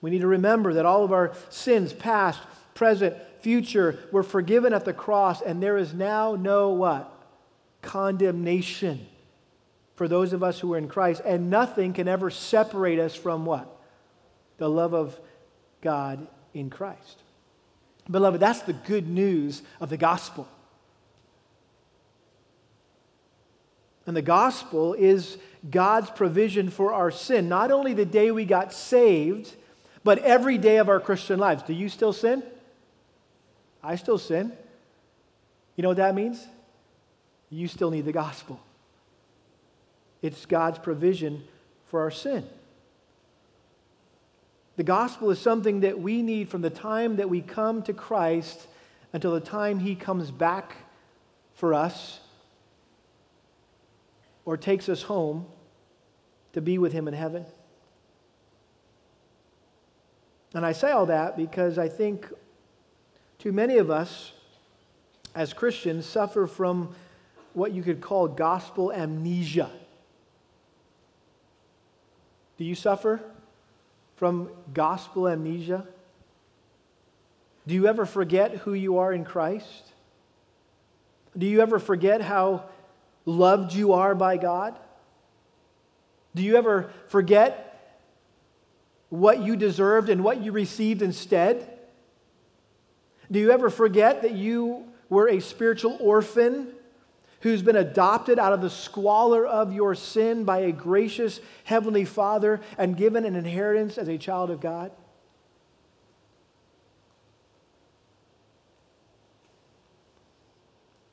We 0.00 0.10
need 0.10 0.20
to 0.20 0.26
remember 0.26 0.74
that 0.74 0.84
all 0.84 1.02
of 1.02 1.12
our 1.12 1.32
sins, 1.48 1.94
past, 1.94 2.40
present, 2.74 3.16
future, 3.40 3.98
were 4.12 4.22
forgiven 4.22 4.74
at 4.74 4.84
the 4.84 4.92
cross, 4.92 5.40
and 5.40 5.62
there 5.62 5.78
is 5.78 5.94
now 5.94 6.34
no 6.34 6.70
what? 6.70 7.13
Condemnation 7.84 9.06
for 9.94 10.08
those 10.08 10.32
of 10.32 10.42
us 10.42 10.58
who 10.58 10.74
are 10.74 10.78
in 10.78 10.88
Christ, 10.88 11.22
and 11.24 11.50
nothing 11.50 11.92
can 11.92 12.08
ever 12.08 12.30
separate 12.30 12.98
us 12.98 13.14
from 13.14 13.46
what? 13.46 13.70
The 14.58 14.68
love 14.68 14.92
of 14.92 15.18
God 15.80 16.26
in 16.52 16.70
Christ. 16.70 17.20
Beloved, 18.10 18.40
that's 18.40 18.62
the 18.62 18.72
good 18.72 19.08
news 19.08 19.62
of 19.80 19.90
the 19.90 19.96
gospel. 19.96 20.48
And 24.06 24.16
the 24.16 24.22
gospel 24.22 24.94
is 24.94 25.38
God's 25.70 26.10
provision 26.10 26.70
for 26.70 26.92
our 26.92 27.10
sin, 27.10 27.48
not 27.48 27.70
only 27.70 27.94
the 27.94 28.04
day 28.04 28.30
we 28.30 28.44
got 28.44 28.72
saved, 28.72 29.54
but 30.02 30.18
every 30.18 30.58
day 30.58 30.78
of 30.78 30.88
our 30.88 31.00
Christian 31.00 31.38
lives. 31.38 31.62
Do 31.62 31.72
you 31.72 31.88
still 31.88 32.12
sin? 32.12 32.42
I 33.82 33.96
still 33.96 34.18
sin. 34.18 34.52
You 35.76 35.82
know 35.82 35.88
what 35.88 35.96
that 35.98 36.14
means? 36.14 36.46
You 37.54 37.68
still 37.68 37.92
need 37.92 38.04
the 38.04 38.12
gospel. 38.12 38.60
It's 40.22 40.44
God's 40.44 40.80
provision 40.80 41.44
for 41.86 42.00
our 42.00 42.10
sin. 42.10 42.44
The 44.76 44.82
gospel 44.82 45.30
is 45.30 45.38
something 45.38 45.80
that 45.80 46.00
we 46.00 46.20
need 46.20 46.48
from 46.48 46.62
the 46.62 46.70
time 46.70 47.16
that 47.16 47.30
we 47.30 47.40
come 47.40 47.82
to 47.84 47.92
Christ 47.92 48.66
until 49.12 49.32
the 49.32 49.40
time 49.40 49.78
he 49.78 49.94
comes 49.94 50.32
back 50.32 50.74
for 51.54 51.74
us 51.74 52.18
or 54.44 54.56
takes 54.56 54.88
us 54.88 55.02
home 55.02 55.46
to 56.54 56.60
be 56.60 56.76
with 56.78 56.92
him 56.92 57.06
in 57.06 57.14
heaven. 57.14 57.46
And 60.54 60.66
I 60.66 60.72
say 60.72 60.90
all 60.90 61.06
that 61.06 61.36
because 61.36 61.78
I 61.78 61.88
think 61.88 62.26
too 63.38 63.52
many 63.52 63.78
of 63.78 63.90
us 63.90 64.32
as 65.36 65.52
Christians 65.52 66.04
suffer 66.04 66.48
from 66.48 66.94
what 67.54 67.72
you 67.72 67.82
could 67.82 68.00
call 68.00 68.28
gospel 68.28 68.92
amnesia. 68.92 69.70
Do 72.58 72.64
you 72.64 72.74
suffer 72.74 73.20
from 74.16 74.50
gospel 74.72 75.28
amnesia? 75.28 75.86
Do 77.66 77.74
you 77.74 77.86
ever 77.86 78.04
forget 78.04 78.56
who 78.58 78.74
you 78.74 78.98
are 78.98 79.12
in 79.12 79.24
Christ? 79.24 79.92
Do 81.36 81.46
you 81.46 81.62
ever 81.62 81.78
forget 81.78 82.20
how 82.20 82.64
loved 83.24 83.72
you 83.72 83.94
are 83.94 84.14
by 84.14 84.36
God? 84.36 84.78
Do 86.34 86.42
you 86.42 86.56
ever 86.56 86.92
forget 87.08 87.70
what 89.08 89.40
you 89.40 89.56
deserved 89.56 90.10
and 90.10 90.22
what 90.22 90.42
you 90.42 90.52
received 90.52 91.02
instead? 91.02 91.70
Do 93.30 93.38
you 93.38 93.50
ever 93.52 93.70
forget 93.70 94.22
that 94.22 94.32
you 94.32 94.84
were 95.08 95.28
a 95.28 95.40
spiritual 95.40 95.96
orphan 96.00 96.68
who's 97.44 97.60
been 97.60 97.76
adopted 97.76 98.38
out 98.38 98.54
of 98.54 98.62
the 98.62 98.70
squalor 98.70 99.46
of 99.46 99.70
your 99.70 99.94
sin 99.94 100.44
by 100.44 100.60
a 100.60 100.72
gracious 100.72 101.40
Heavenly 101.64 102.06
Father 102.06 102.62
and 102.78 102.96
given 102.96 103.26
an 103.26 103.36
inheritance 103.36 103.98
as 103.98 104.08
a 104.08 104.16
child 104.16 104.50
of 104.50 104.62
God? 104.62 104.90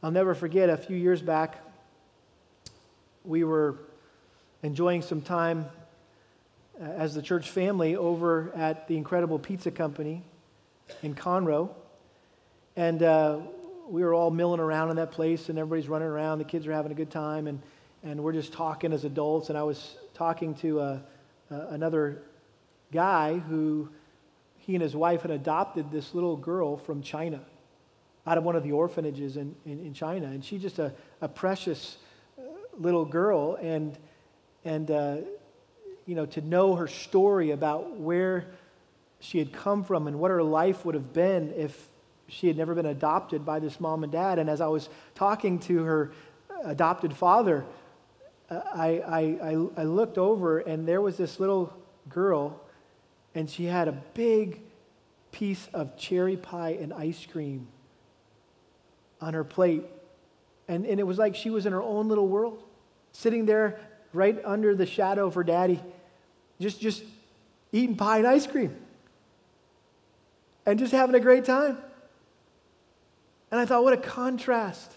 I'll 0.02 0.12
never 0.12 0.34
forget 0.34 0.70
a 0.70 0.78
few 0.78 0.96
years 0.96 1.22
back, 1.22 1.62
we 3.26 3.44
were 3.44 3.76
enjoying 4.64 5.02
some 5.02 5.22
time 5.22 5.66
uh, 6.82 6.86
as 6.86 7.14
the 7.14 7.22
church 7.22 7.50
family 7.50 7.98
over 7.98 8.54
at 8.56 8.88
the 8.88 8.96
Incredible 8.96 9.38
Pizza 9.38 9.70
Company 9.70 10.24
in 11.04 11.14
Conroe. 11.14 11.72
And 12.78 13.04
uh, 13.04 13.40
we 13.92 14.04
were 14.04 14.14
all 14.14 14.32
milling 14.32 14.62
around 14.62 14.90
in 14.90 14.96
that 14.96 15.12
place, 15.12 15.50
and 15.50 15.60
everybody's 15.60 15.90
running 15.90 16.08
around. 16.08 16.40
The 16.40 16.46
kids 16.46 16.66
are 16.66 16.72
having 16.72 16.94
a 16.94 16.96
good 16.96 17.12
time, 17.12 17.48
and, 17.48 17.62
and 18.04 18.24
we're 18.24 18.32
just 18.32 18.54
talking 18.54 18.94
as 18.94 19.04
adults. 19.04 19.50
And 19.50 19.58
I 19.58 19.64
was 19.64 19.98
talking 20.14 20.56
to 20.56 20.80
uh, 20.80 21.00
uh, 21.52 21.56
another 21.72 22.24
guy 22.94 23.38
who 23.38 23.90
he 24.60 24.76
and 24.76 24.82
his 24.82 24.96
wife 24.96 25.24
had 25.24 25.32
adopted 25.32 25.92
this 25.92 26.14
little 26.14 26.38
girl 26.38 26.78
from 26.78 27.02
China 27.02 27.42
out 28.26 28.38
of 28.38 28.46
one 28.46 28.56
of 28.56 28.64
the 28.64 28.72
orphanages 28.72 29.36
in, 29.36 29.56
in, 29.66 29.86
in 29.86 29.94
China. 29.94 30.28
And 30.28 30.46
she's 30.46 30.62
just 30.62 30.80
a, 30.80 30.94
a 31.20 31.28
precious 31.28 31.98
uh, 32.40 32.44
little 32.78 33.04
girl. 33.04 33.58
And, 33.62 33.98
and 34.64 34.90
uh, 34.90 35.18
you 36.06 36.16
know, 36.16 36.28
to 36.28 36.40
know 36.40 36.76
her 36.76 36.88
story 36.88 37.52
about 37.52 37.98
where 37.98 38.46
she 39.20 39.38
had 39.38 39.52
come 39.52 39.84
from 39.84 40.08
and 40.08 40.18
what 40.18 40.32
her 40.32 40.44
life 40.44 40.86
would 40.86 40.96
have 40.96 41.12
been 41.12 41.54
if 41.58 41.90
she 42.32 42.48
had 42.48 42.58
never 42.58 42.74
been 42.74 42.86
adopted 42.86 43.46
by 43.46 43.60
this 43.60 43.80
mom 43.80 44.04
and 44.04 44.12
dad. 44.12 44.40
And 44.40 44.50
as 44.50 44.62
I 44.62 44.68
was 44.68 44.90
talking 45.16 45.60
to 45.60 45.84
her 45.84 46.12
adopted 46.64 47.14
father, 47.14 47.66
uh, 48.50 48.62
I, 48.74 49.38
I, 49.42 49.82
I, 49.82 49.84
looked 49.84 50.18
over 50.18 50.60
and 50.60 50.88
there 50.88 51.02
was 51.02 51.18
this 51.18 51.40
little 51.40 51.74
girl, 52.08 52.62
and 53.36 53.50
she 53.50 53.66
had 53.66 53.88
a 53.88 53.92
big 54.14 54.62
piece 55.32 55.68
of 55.74 55.98
cherry 55.98 56.38
pie 56.38 56.78
and 56.80 56.94
ice 56.94 57.26
cream 57.30 57.68
on 59.20 59.34
her 59.34 59.44
plate. 59.44 59.84
And, 60.68 60.86
and 60.86 61.00
it 61.00 61.04
was 61.04 61.18
like 61.18 61.36
she 61.36 61.50
was 61.50 61.66
in 61.66 61.74
her 61.74 61.82
own 61.82 62.08
little 62.08 62.28
world, 62.28 62.64
sitting 63.12 63.46
there 63.46 63.80
right 64.14 64.40
under 64.46 64.74
the 64.74 64.86
shadow 64.86 65.28
of 65.28 65.34
her 65.36 65.44
daddy, 65.44 65.82
just, 66.62 66.80
just 66.80 67.04
eating 67.74 67.98
pie 67.98 68.20
and 68.20 68.28
ice 68.28 68.48
cream 68.48 68.78
and 70.66 70.80
just 70.80 70.92
having 70.92 71.16
a 71.16 71.20
great 71.20 71.44
time. 71.44 71.78
And 73.52 73.60
I 73.60 73.66
thought, 73.66 73.84
what 73.84 73.94
a 73.94 73.98
contrast 73.98 74.92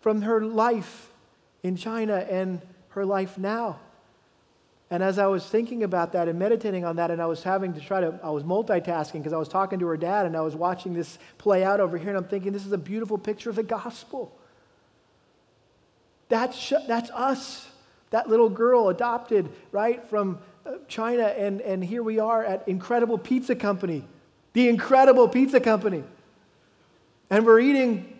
from 0.00 0.22
her 0.22 0.44
life 0.44 1.10
in 1.62 1.76
China 1.76 2.16
and 2.16 2.60
her 2.90 3.06
life 3.06 3.38
now. 3.38 3.78
And 4.90 5.02
as 5.02 5.18
I 5.18 5.26
was 5.26 5.46
thinking 5.46 5.82
about 5.82 6.12
that 6.12 6.28
and 6.28 6.38
meditating 6.38 6.84
on 6.84 6.96
that, 6.96 7.10
and 7.10 7.22
I 7.22 7.26
was 7.26 7.42
having 7.42 7.72
to 7.74 7.80
try 7.80 8.00
to, 8.00 8.18
I 8.22 8.30
was 8.30 8.42
multitasking 8.42 9.14
because 9.14 9.32
I 9.32 9.38
was 9.38 9.48
talking 9.48 9.78
to 9.78 9.86
her 9.86 9.96
dad 9.96 10.26
and 10.26 10.36
I 10.36 10.42
was 10.42 10.54
watching 10.54 10.92
this 10.92 11.18
play 11.38 11.64
out 11.64 11.80
over 11.80 11.96
here, 11.96 12.10
and 12.10 12.18
I'm 12.18 12.24
thinking, 12.24 12.52
this 12.52 12.66
is 12.66 12.72
a 12.72 12.78
beautiful 12.78 13.16
picture 13.16 13.50
of 13.50 13.56
the 13.56 13.62
gospel. 13.62 14.36
That's, 16.28 16.72
that's 16.86 17.10
us 17.10 17.68
that 18.14 18.28
little 18.28 18.48
girl 18.48 18.90
adopted, 18.90 19.48
right, 19.72 20.06
from 20.06 20.38
uh, 20.64 20.74
China, 20.86 21.24
and, 21.24 21.60
and 21.62 21.82
here 21.82 22.00
we 22.00 22.20
are 22.20 22.44
at 22.44 22.68
Incredible 22.68 23.18
Pizza 23.18 23.56
Company, 23.56 24.06
the 24.52 24.68
Incredible 24.68 25.28
Pizza 25.28 25.58
Company. 25.58 26.04
And 27.30 27.46
we're 27.46 27.60
eating 27.60 28.14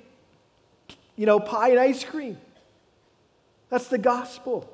you 1.17 1.27
know, 1.27 1.38
pie 1.38 1.71
and 1.71 1.79
ice 1.79 2.05
cream. 2.05 2.38
That's 3.71 3.88
the 3.88 3.99
gospel. 3.99 4.71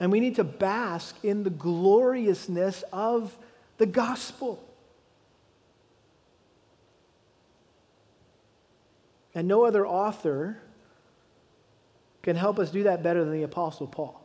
And 0.00 0.12
we 0.12 0.20
need 0.20 0.36
to 0.36 0.44
bask 0.44 1.16
in 1.22 1.42
the 1.42 1.50
gloriousness 1.50 2.84
of 2.92 3.36
the 3.78 3.86
gospel. 3.86 4.62
And 9.34 9.48
no 9.48 9.64
other 9.64 9.86
author 9.86 10.58
can 12.22 12.36
help 12.36 12.58
us 12.58 12.70
do 12.70 12.84
that 12.84 13.02
better 13.02 13.22
than 13.24 13.32
the 13.32 13.42
Apostle 13.42 13.86
Paul, 13.86 14.20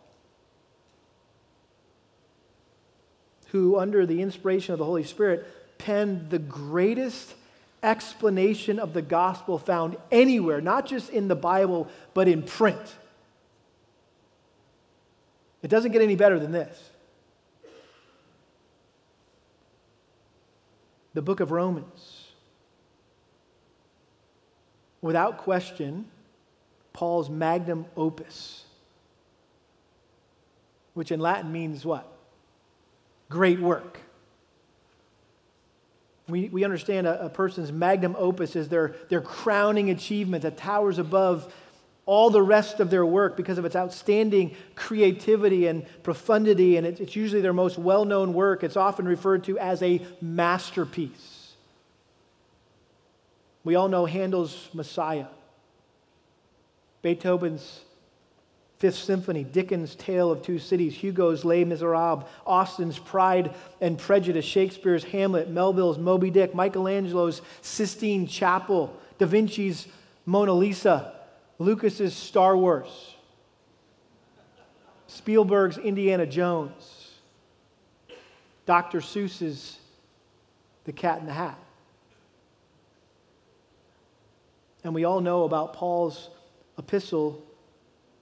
who, 3.47 3.77
under 3.77 4.05
the 4.05 4.21
inspiration 4.21 4.73
of 4.73 4.79
the 4.79 4.85
Holy 4.85 5.03
Spirit, 5.03 5.45
penned 5.81 6.29
the 6.29 6.39
greatest 6.39 7.33
explanation 7.81 8.77
of 8.77 8.93
the 8.93 9.01
gospel 9.01 9.57
found 9.57 9.97
anywhere, 10.11 10.61
not 10.61 10.85
just 10.85 11.09
in 11.09 11.27
the 11.27 11.35
Bible, 11.35 11.87
but 12.13 12.27
in 12.27 12.43
print. 12.43 12.95
It 15.63 15.69
doesn't 15.69 15.91
get 15.91 16.03
any 16.03 16.15
better 16.15 16.39
than 16.39 16.51
this. 16.51 16.89
The 21.13 21.21
book 21.23 21.39
of 21.39 21.51
Romans. 21.51 22.27
Without 25.01 25.39
question, 25.39 26.05
Paul's 26.93 27.29
magnum 27.29 27.87
opus, 27.97 28.65
which 30.93 31.11
in 31.11 31.19
Latin 31.19 31.51
means 31.51 31.83
what? 31.83 32.07
Great 33.29 33.59
work. 33.59 33.99
We, 36.27 36.49
we 36.49 36.63
understand 36.63 37.07
a, 37.07 37.25
a 37.25 37.29
person's 37.29 37.71
magnum 37.71 38.15
opus 38.17 38.55
is 38.55 38.69
their, 38.69 38.95
their 39.09 39.21
crowning 39.21 39.89
achievement 39.89 40.43
that 40.43 40.57
towers 40.57 40.97
above 40.97 41.51
all 42.05 42.29
the 42.29 42.41
rest 42.41 42.79
of 42.79 42.89
their 42.89 43.05
work 43.05 43.37
because 43.37 43.57
of 43.57 43.65
its 43.65 43.75
outstanding 43.75 44.55
creativity 44.75 45.67
and 45.67 45.85
profundity, 46.03 46.77
and 46.77 46.87
it's 46.87 47.15
usually 47.15 47.41
their 47.41 47.53
most 47.53 47.77
well 47.77 48.05
known 48.05 48.33
work. 48.33 48.63
It's 48.63 48.77
often 48.77 49.07
referred 49.07 49.43
to 49.45 49.57
as 49.59 49.81
a 49.83 50.01
masterpiece. 50.19 51.53
We 53.63 53.75
all 53.75 53.87
know 53.87 54.05
Handel's 54.05 54.69
Messiah, 54.73 55.27
Beethoven's 57.03 57.81
Fifth 58.81 58.95
Symphony, 58.95 59.43
Dickens' 59.43 59.93
Tale 59.93 60.31
of 60.31 60.41
Two 60.41 60.57
Cities, 60.57 60.95
Hugo's 60.95 61.45
Les 61.45 61.63
Miserables, 61.63 62.23
Austen's 62.47 62.97
Pride 62.97 63.53
and 63.79 63.95
Prejudice, 63.95 64.43
Shakespeare's 64.43 65.03
Hamlet, 65.03 65.51
Melville's 65.51 65.99
Moby 65.99 66.31
Dick, 66.31 66.55
Michelangelo's 66.55 67.43
Sistine 67.61 68.25
Chapel, 68.25 68.99
Da 69.19 69.27
Vinci's 69.27 69.87
Mona 70.25 70.53
Lisa, 70.53 71.13
Lucas's 71.59 72.15
Star 72.15 72.57
Wars, 72.57 73.13
Spielberg's 75.05 75.77
Indiana 75.77 76.25
Jones, 76.25 77.11
Dr. 78.65 79.01
Seuss's 79.01 79.77
The 80.85 80.91
Cat 80.91 81.19
in 81.19 81.27
the 81.27 81.33
Hat. 81.33 81.59
And 84.83 84.95
we 84.95 85.03
all 85.03 85.21
know 85.21 85.43
about 85.43 85.73
Paul's 85.73 86.31
epistle 86.79 87.45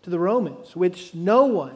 to 0.03 0.09
the 0.09 0.19
Romans, 0.19 0.75
which 0.75 1.13
no 1.13 1.45
one 1.45 1.75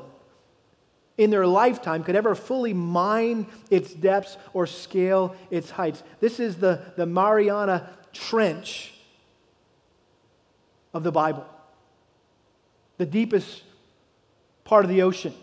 in 1.17 1.29
their 1.29 1.45
lifetime 1.45 2.03
could 2.03 2.15
ever 2.15 2.33
fully 2.33 2.73
mine 2.73 3.45
its 3.69 3.93
depths 3.93 4.37
or 4.53 4.65
scale 4.65 5.35
its 5.51 5.69
heights. 5.69 6.01
This 6.19 6.39
is 6.39 6.57
the, 6.57 6.81
the 6.95 7.05
Mariana 7.05 7.89
Trench 8.11 8.93
of 10.93 11.03
the 11.03 11.11
Bible 11.11 11.45
the 12.97 13.05
deepest 13.05 13.63
part 14.63 14.85
of 14.85 14.89
the 14.89 15.01
ocean. 15.01 15.33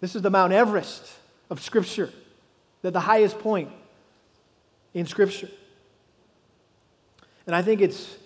This 0.00 0.14
is 0.14 0.22
the 0.22 0.30
Mount 0.30 0.52
Everest 0.52 1.06
of 1.50 1.60
Scripture, 1.62 2.10
the, 2.82 2.90
the 2.90 3.00
highest 3.00 3.38
point 3.38 3.70
in 4.94 5.06
Scripture. 5.06 5.48
And 7.46 7.54
I 7.54 7.62
think 7.62 7.80
it's, 7.80 8.16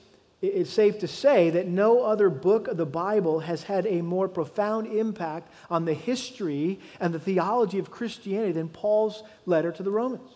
it's 0.43 0.71
safe 0.71 0.99
to 1.01 1.09
say 1.09 1.51
that 1.51 1.67
no 1.67 2.03
other 2.03 2.31
book 2.31 2.67
of 2.67 2.79
the 2.79 2.87
Bible 2.87 3.41
has 3.41 3.65
had 3.65 3.87
a 3.87 4.01
more 4.01 4.27
profound 4.27 4.87
impact 4.87 5.53
on 5.69 5.85
the 5.85 5.93
history 5.93 6.81
and 6.99 7.13
the 7.13 7.21
theology 7.21 7.79
of 7.79 7.91
Christianity 7.91 8.53
than 8.53 8.69
Paul's 8.69 9.23
letter 9.45 9.71
to 9.71 9.83
the 9.83 9.91
Romans. 9.91 10.31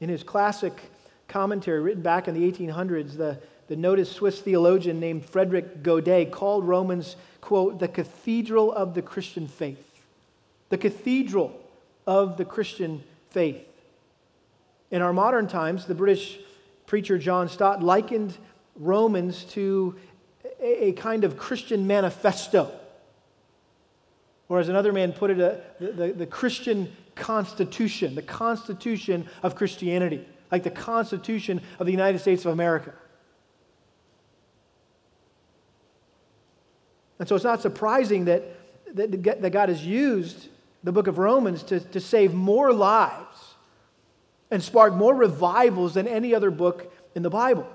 In 0.00 0.08
his 0.08 0.24
classic 0.24 0.72
commentary 1.28 1.80
written 1.80 2.02
back 2.02 2.26
in 2.26 2.34
the 2.34 2.50
1800s, 2.50 3.16
the, 3.16 3.38
the 3.68 3.76
noted 3.76 4.08
Swiss 4.08 4.40
theologian 4.40 4.98
named 4.98 5.24
Frederick 5.24 5.84
Godet 5.84 6.32
called 6.32 6.66
Romans, 6.66 7.14
quote, 7.40 7.78
the 7.78 7.86
cathedral 7.86 8.72
of 8.72 8.94
the 8.94 9.02
Christian 9.02 9.46
faith. 9.46 10.04
The 10.70 10.78
cathedral 10.78 11.56
of 12.08 12.36
the 12.36 12.44
Christian 12.44 13.04
faith. 13.30 13.71
In 14.92 15.02
our 15.02 15.12
modern 15.12 15.48
times, 15.48 15.86
the 15.86 15.94
British 15.96 16.38
preacher 16.86 17.18
John 17.18 17.48
Stott 17.48 17.82
likened 17.82 18.36
Romans 18.76 19.42
to 19.46 19.96
a, 20.60 20.92
kind 20.92 21.24
of 21.24 21.36
Christian 21.36 21.88
manifesto. 21.88 22.70
Or, 24.48 24.60
as 24.60 24.68
another 24.68 24.92
man 24.92 25.12
put 25.12 25.30
it, 25.30 25.40
a, 25.40 25.60
the, 25.80 26.12
the 26.12 26.26
Christian 26.26 26.92
constitution, 27.16 28.14
the 28.14 28.22
constitution 28.22 29.28
of 29.42 29.56
Christianity 29.56 30.24
like 30.52 30.62
the 30.62 30.70
Constitution 30.70 31.62
of 31.80 31.86
the 31.86 31.92
United 31.92 32.18
States 32.18 32.44
of 32.44 32.52
America. 32.52 32.92
And 37.18 37.26
so 37.26 37.34
it's 37.34 37.44
not 37.44 37.62
surprising 37.62 38.26
that, 38.26 38.44
that, 38.94 39.40
that 39.40 39.50
God 39.50 39.70
has 39.70 39.84
used 39.84 40.48
the 40.84 40.92
book 40.92 41.06
of 41.06 41.16
Romans 41.16 41.62
to, 41.64 41.80
to 41.80 42.00
save 42.00 42.34
more 42.34 42.72
lives 42.72 43.31
and 44.52 44.62
sparked 44.62 44.94
more 44.94 45.14
revivals 45.14 45.94
than 45.94 46.06
any 46.06 46.34
other 46.34 46.50
book 46.50 46.92
in 47.14 47.22
the 47.22 47.30
Bible. 47.30 47.66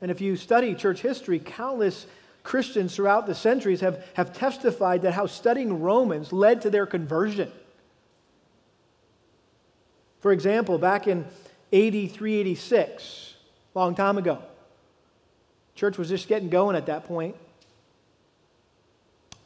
And 0.00 0.10
if 0.10 0.20
you 0.20 0.34
study 0.36 0.74
church 0.74 1.00
history, 1.00 1.38
countless 1.38 2.06
Christians 2.42 2.96
throughout 2.96 3.26
the 3.26 3.34
centuries 3.34 3.80
have, 3.80 4.04
have 4.14 4.36
testified 4.36 5.02
that 5.02 5.12
how 5.12 5.26
studying 5.26 5.80
Romans 5.80 6.32
led 6.32 6.62
to 6.62 6.70
their 6.70 6.84
conversion. 6.84 7.50
For 10.18 10.32
example, 10.32 10.78
back 10.78 11.06
in 11.06 11.24
8386, 11.70 13.34
a 13.74 13.78
long 13.78 13.94
time 13.94 14.18
ago, 14.18 14.42
church 15.76 15.96
was 15.96 16.08
just 16.08 16.26
getting 16.26 16.48
going 16.48 16.74
at 16.74 16.86
that 16.86 17.06
point. 17.06 17.36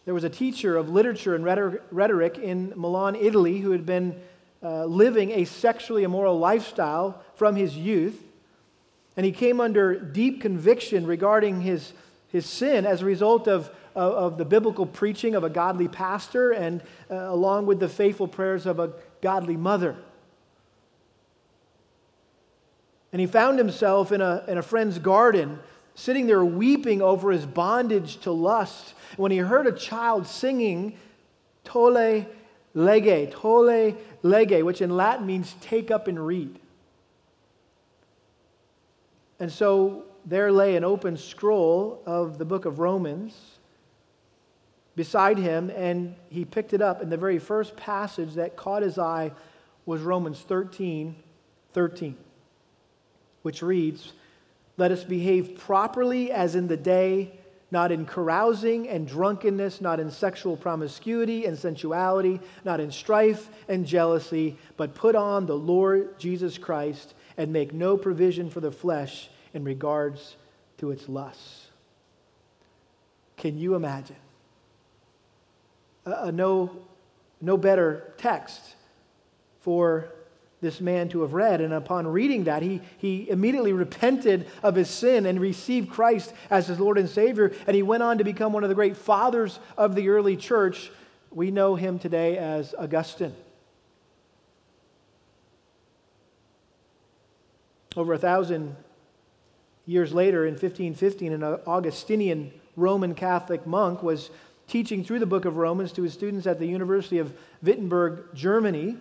There 0.06 0.14
was 0.14 0.24
a 0.24 0.30
teacher 0.30 0.78
of 0.78 0.88
literature 0.88 1.34
and 1.34 1.44
rhetoric 1.44 2.38
in 2.38 2.72
Milan, 2.74 3.16
Italy, 3.16 3.58
who 3.58 3.72
had 3.72 3.84
been 3.84 4.18
uh, 4.62 4.84
living 4.84 5.30
a 5.30 5.44
sexually 5.44 6.02
immoral 6.02 6.38
lifestyle 6.38 7.22
from 7.34 7.56
his 7.56 7.76
youth. 7.76 8.20
And 9.16 9.24
he 9.24 9.32
came 9.32 9.60
under 9.60 9.98
deep 9.98 10.40
conviction 10.40 11.06
regarding 11.06 11.60
his, 11.60 11.92
his 12.28 12.46
sin 12.46 12.86
as 12.86 13.02
a 13.02 13.04
result 13.04 13.48
of, 13.48 13.70
of, 13.94 14.12
of 14.12 14.38
the 14.38 14.44
biblical 14.44 14.86
preaching 14.86 15.34
of 15.34 15.44
a 15.44 15.50
godly 15.50 15.88
pastor 15.88 16.52
and 16.52 16.82
uh, 17.10 17.14
along 17.14 17.66
with 17.66 17.80
the 17.80 17.88
faithful 17.88 18.28
prayers 18.28 18.66
of 18.66 18.78
a 18.78 18.92
godly 19.20 19.56
mother. 19.56 19.96
And 23.12 23.20
he 23.20 23.26
found 23.26 23.58
himself 23.58 24.12
in 24.12 24.20
a, 24.20 24.44
in 24.48 24.58
a 24.58 24.62
friend's 24.62 24.98
garden, 24.98 25.58
sitting 25.94 26.26
there 26.26 26.44
weeping 26.44 27.00
over 27.00 27.32
his 27.32 27.46
bondage 27.46 28.18
to 28.18 28.30
lust, 28.30 28.94
when 29.16 29.32
he 29.32 29.38
heard 29.38 29.66
a 29.66 29.72
child 29.72 30.26
singing, 30.26 30.96
Tolle 31.64 32.26
lege, 32.74 33.30
tolle 33.30 33.96
lege, 34.22 34.62
which 34.62 34.80
in 34.80 34.90
Latin 34.90 35.26
means 35.26 35.54
take 35.60 35.90
up 35.90 36.08
and 36.08 36.24
read. 36.24 36.58
And 39.40 39.52
so 39.52 40.04
there 40.24 40.50
lay 40.50 40.76
an 40.76 40.84
open 40.84 41.16
scroll 41.16 42.02
of 42.06 42.38
the 42.38 42.44
book 42.44 42.64
of 42.64 42.78
Romans 42.78 43.34
beside 44.96 45.38
him, 45.38 45.70
and 45.70 46.16
he 46.28 46.44
picked 46.44 46.72
it 46.72 46.82
up. 46.82 47.00
And 47.00 47.10
the 47.10 47.16
very 47.16 47.38
first 47.38 47.76
passage 47.76 48.34
that 48.34 48.56
caught 48.56 48.82
his 48.82 48.98
eye 48.98 49.32
was 49.86 50.02
Romans 50.02 50.40
13 50.40 51.14
13 51.72 52.16
which 53.42 53.62
reads, 53.62 54.12
Let 54.76 54.90
us 54.90 55.04
behave 55.04 55.58
properly 55.58 56.30
as 56.30 56.54
in 56.54 56.68
the 56.68 56.76
day, 56.76 57.37
not 57.70 57.92
in 57.92 58.06
carousing 58.06 58.88
and 58.88 59.06
drunkenness, 59.06 59.80
not 59.80 60.00
in 60.00 60.10
sexual 60.10 60.56
promiscuity 60.56 61.44
and 61.44 61.58
sensuality, 61.58 62.40
not 62.64 62.80
in 62.80 62.90
strife 62.90 63.48
and 63.68 63.86
jealousy, 63.86 64.56
but 64.76 64.94
put 64.94 65.14
on 65.14 65.46
the 65.46 65.56
Lord 65.56 66.18
Jesus 66.18 66.56
Christ 66.56 67.14
and 67.36 67.52
make 67.52 67.72
no 67.74 67.96
provision 67.96 68.48
for 68.48 68.60
the 68.60 68.72
flesh 68.72 69.28
in 69.52 69.64
regards 69.64 70.36
to 70.78 70.90
its 70.90 71.08
lusts. 71.08 71.66
Can 73.36 73.58
you 73.58 73.74
imagine? 73.74 74.16
A, 76.06 76.12
a 76.24 76.32
no, 76.32 76.70
no 77.40 77.56
better 77.56 78.14
text 78.16 78.74
for 79.60 80.12
this 80.60 80.80
man 80.80 81.08
to 81.10 81.22
have 81.22 81.34
read. 81.34 81.60
And 81.60 81.72
upon 81.72 82.06
reading 82.06 82.44
that, 82.44 82.62
he, 82.62 82.80
he 82.98 83.28
immediately 83.30 83.72
repented 83.72 84.46
of 84.62 84.74
his 84.74 84.90
sin 84.90 85.26
and 85.26 85.40
received 85.40 85.90
Christ 85.90 86.32
as 86.50 86.66
his 86.66 86.80
Lord 86.80 86.98
and 86.98 87.08
Savior. 87.08 87.52
And 87.66 87.76
he 87.76 87.82
went 87.82 88.02
on 88.02 88.18
to 88.18 88.24
become 88.24 88.52
one 88.52 88.64
of 88.64 88.68
the 88.68 88.74
great 88.74 88.96
fathers 88.96 89.58
of 89.76 89.94
the 89.94 90.08
early 90.08 90.36
church. 90.36 90.90
We 91.30 91.50
know 91.50 91.74
him 91.74 91.98
today 91.98 92.38
as 92.38 92.74
Augustine. 92.76 93.34
Over 97.96 98.14
a 98.14 98.18
thousand 98.18 98.76
years 99.86 100.12
later, 100.12 100.44
in 100.44 100.52
1515, 100.52 101.32
an 101.32 101.42
Augustinian 101.42 102.52
Roman 102.76 103.14
Catholic 103.14 103.66
monk 103.66 104.02
was 104.02 104.30
teaching 104.68 105.02
through 105.02 105.18
the 105.18 105.26
book 105.26 105.44
of 105.46 105.56
Romans 105.56 105.92
to 105.92 106.02
his 106.02 106.12
students 106.12 106.46
at 106.46 106.58
the 106.58 106.66
University 106.66 107.18
of 107.18 107.32
Wittenberg, 107.62 108.34
Germany. 108.34 108.98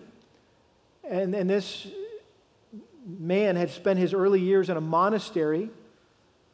And, 1.08 1.34
and 1.34 1.48
this 1.48 1.86
man 3.06 3.56
had 3.56 3.70
spent 3.70 3.98
his 3.98 4.12
early 4.12 4.40
years 4.40 4.68
in 4.68 4.76
a 4.76 4.80
monastery, 4.80 5.70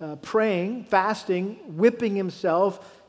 uh, 0.01 0.17
praying, 0.17 0.85
fasting, 0.85 1.59
whipping 1.67 2.15
himself, 2.15 3.03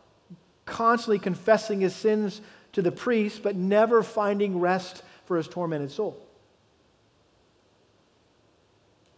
constantly 0.65 1.19
confessing 1.19 1.81
his 1.81 1.95
sins 1.95 2.41
to 2.73 2.81
the 2.81 2.91
priest, 2.91 3.43
but 3.43 3.55
never 3.55 4.01
finding 4.01 4.59
rest 4.59 5.03
for 5.25 5.37
his 5.37 5.47
tormented 5.47 5.91
soul. 5.91 6.17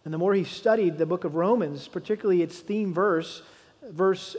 And 0.04 0.14
the 0.14 0.18
more 0.18 0.34
he 0.34 0.44
studied 0.44 0.98
the 0.98 1.06
book 1.06 1.24
of 1.24 1.34
Romans, 1.34 1.88
particularly 1.88 2.42
its 2.42 2.58
theme 2.58 2.94
verse, 2.94 3.42
verse 3.90 4.36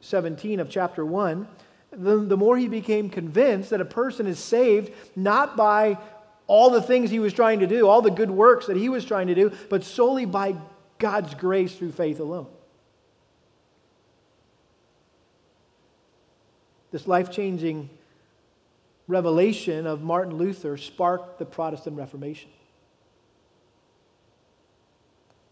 17 0.00 0.60
of 0.60 0.68
chapter 0.68 1.04
1, 1.04 1.48
the, 1.90 2.16
the 2.18 2.36
more 2.36 2.56
he 2.56 2.68
became 2.68 3.08
convinced 3.08 3.70
that 3.70 3.80
a 3.80 3.84
person 3.84 4.26
is 4.26 4.38
saved 4.38 4.92
not 5.16 5.56
by 5.56 5.98
all 6.46 6.70
the 6.70 6.82
things 6.82 7.10
he 7.10 7.18
was 7.18 7.32
trying 7.32 7.60
to 7.60 7.66
do, 7.66 7.88
all 7.88 8.02
the 8.02 8.10
good 8.10 8.30
works 8.30 8.66
that 8.66 8.76
he 8.76 8.88
was 8.88 9.04
trying 9.04 9.28
to 9.28 9.34
do, 9.34 9.52
but 9.70 9.84
solely 9.84 10.26
by 10.26 10.56
God's 10.98 11.34
grace 11.34 11.74
through 11.74 11.92
faith 11.92 12.20
alone. 12.20 12.46
This 16.90 17.08
life 17.08 17.30
changing 17.30 17.90
revelation 19.08 19.86
of 19.86 20.02
Martin 20.02 20.36
Luther 20.36 20.76
sparked 20.76 21.38
the 21.38 21.44
Protestant 21.44 21.96
Reformation. 21.96 22.50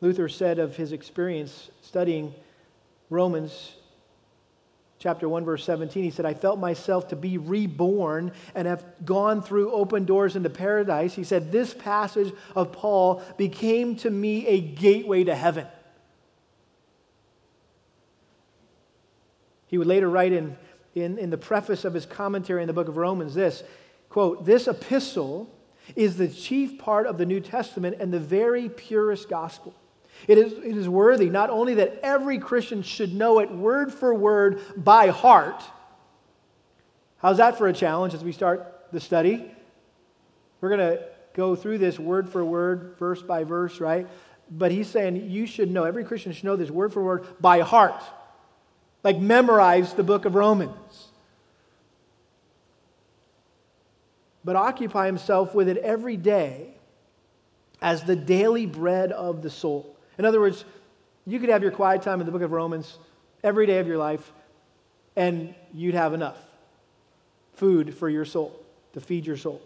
Luther 0.00 0.28
said 0.28 0.58
of 0.58 0.76
his 0.76 0.92
experience 0.92 1.70
studying 1.80 2.34
Romans 3.10 3.74
chapter 5.02 5.28
1 5.28 5.44
verse 5.44 5.64
17 5.64 6.04
he 6.04 6.10
said 6.10 6.24
i 6.24 6.32
felt 6.32 6.60
myself 6.60 7.08
to 7.08 7.16
be 7.16 7.36
reborn 7.36 8.30
and 8.54 8.68
have 8.68 8.84
gone 9.04 9.42
through 9.42 9.72
open 9.72 10.04
doors 10.04 10.36
into 10.36 10.48
paradise. 10.48 11.12
He 11.12 11.24
said 11.24 11.50
this 11.50 11.74
passage 11.74 12.32
of 12.54 12.70
paul 12.70 13.20
became 13.36 13.96
to 13.96 14.10
me 14.10 14.46
a 14.46 14.60
gateway 14.60 15.24
to 15.24 15.34
heaven. 15.34 15.66
He 19.66 19.78
would 19.78 19.88
later 19.88 20.08
write 20.08 20.32
in, 20.32 20.56
in, 20.94 21.18
in 21.18 21.30
the 21.30 21.38
preface 21.38 21.84
of 21.84 21.94
his 21.94 22.06
commentary 22.06 22.62
in 22.62 22.68
the 22.68 22.72
book 22.72 22.86
of 22.86 22.96
romans 22.96 23.34
this 23.34 23.64
quote 24.08 24.44
this 24.44 24.68
epistle 24.68 25.52
is 25.96 26.16
the 26.16 26.28
chief 26.28 26.78
part 26.78 27.08
of 27.08 27.18
the 27.18 27.26
new 27.26 27.40
testament 27.40 27.96
and 27.98 28.12
the 28.12 28.20
very 28.20 28.68
purest 28.68 29.28
gospel 29.28 29.74
it 30.28 30.38
is, 30.38 30.52
it 30.52 30.76
is 30.76 30.88
worthy 30.88 31.30
not 31.30 31.50
only 31.50 31.74
that 31.74 32.00
every 32.02 32.38
Christian 32.38 32.82
should 32.82 33.14
know 33.14 33.40
it 33.40 33.50
word 33.50 33.92
for 33.92 34.14
word 34.14 34.60
by 34.76 35.08
heart. 35.08 35.62
How's 37.18 37.38
that 37.38 37.58
for 37.58 37.68
a 37.68 37.72
challenge 37.72 38.14
as 38.14 38.24
we 38.24 38.32
start 38.32 38.86
the 38.92 39.00
study? 39.00 39.50
We're 40.60 40.68
going 40.68 40.96
to 40.96 41.04
go 41.34 41.56
through 41.56 41.78
this 41.78 41.98
word 41.98 42.28
for 42.28 42.44
word, 42.44 42.96
verse 42.98 43.22
by 43.22 43.44
verse, 43.44 43.80
right? 43.80 44.08
But 44.50 44.70
he's 44.70 44.88
saying 44.88 45.30
you 45.30 45.46
should 45.46 45.70
know, 45.70 45.84
every 45.84 46.04
Christian 46.04 46.32
should 46.32 46.44
know 46.44 46.56
this 46.56 46.70
word 46.70 46.92
for 46.92 47.02
word 47.02 47.26
by 47.40 47.60
heart. 47.60 48.02
Like 49.02 49.18
memorize 49.18 49.94
the 49.94 50.02
book 50.02 50.24
of 50.24 50.34
Romans. 50.34 51.08
But 54.44 54.56
occupy 54.56 55.06
himself 55.06 55.54
with 55.54 55.68
it 55.68 55.76
every 55.78 56.16
day 56.16 56.74
as 57.80 58.04
the 58.04 58.16
daily 58.16 58.66
bread 58.66 59.12
of 59.12 59.42
the 59.42 59.50
soul. 59.50 59.91
In 60.18 60.24
other 60.24 60.40
words, 60.40 60.64
you 61.26 61.38
could 61.38 61.48
have 61.48 61.62
your 61.62 61.72
quiet 61.72 62.02
time 62.02 62.20
in 62.20 62.26
the 62.26 62.32
book 62.32 62.42
of 62.42 62.52
Romans 62.52 62.98
every 63.42 63.66
day 63.66 63.78
of 63.78 63.86
your 63.86 63.98
life, 63.98 64.32
and 65.16 65.54
you'd 65.72 65.94
have 65.94 66.14
enough 66.14 66.36
food 67.54 67.94
for 67.94 68.08
your 68.08 68.24
soul, 68.24 68.60
to 68.92 69.00
feed 69.00 69.26
your 69.26 69.36
soul. 69.36 69.60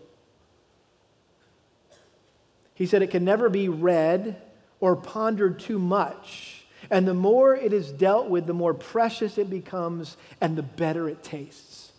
He 2.74 2.86
said 2.86 3.02
it 3.02 3.10
can 3.10 3.24
never 3.24 3.48
be 3.48 3.68
read 3.68 4.40
or 4.80 4.96
pondered 4.96 5.58
too 5.58 5.78
much. 5.78 6.66
And 6.90 7.08
the 7.08 7.14
more 7.14 7.56
it 7.56 7.72
is 7.72 7.90
dealt 7.90 8.28
with, 8.28 8.46
the 8.46 8.52
more 8.52 8.74
precious 8.74 9.38
it 9.38 9.48
becomes 9.48 10.16
and 10.40 10.56
the 10.56 10.62
better 10.62 11.08
it 11.08 11.22
tastes. 11.22 11.90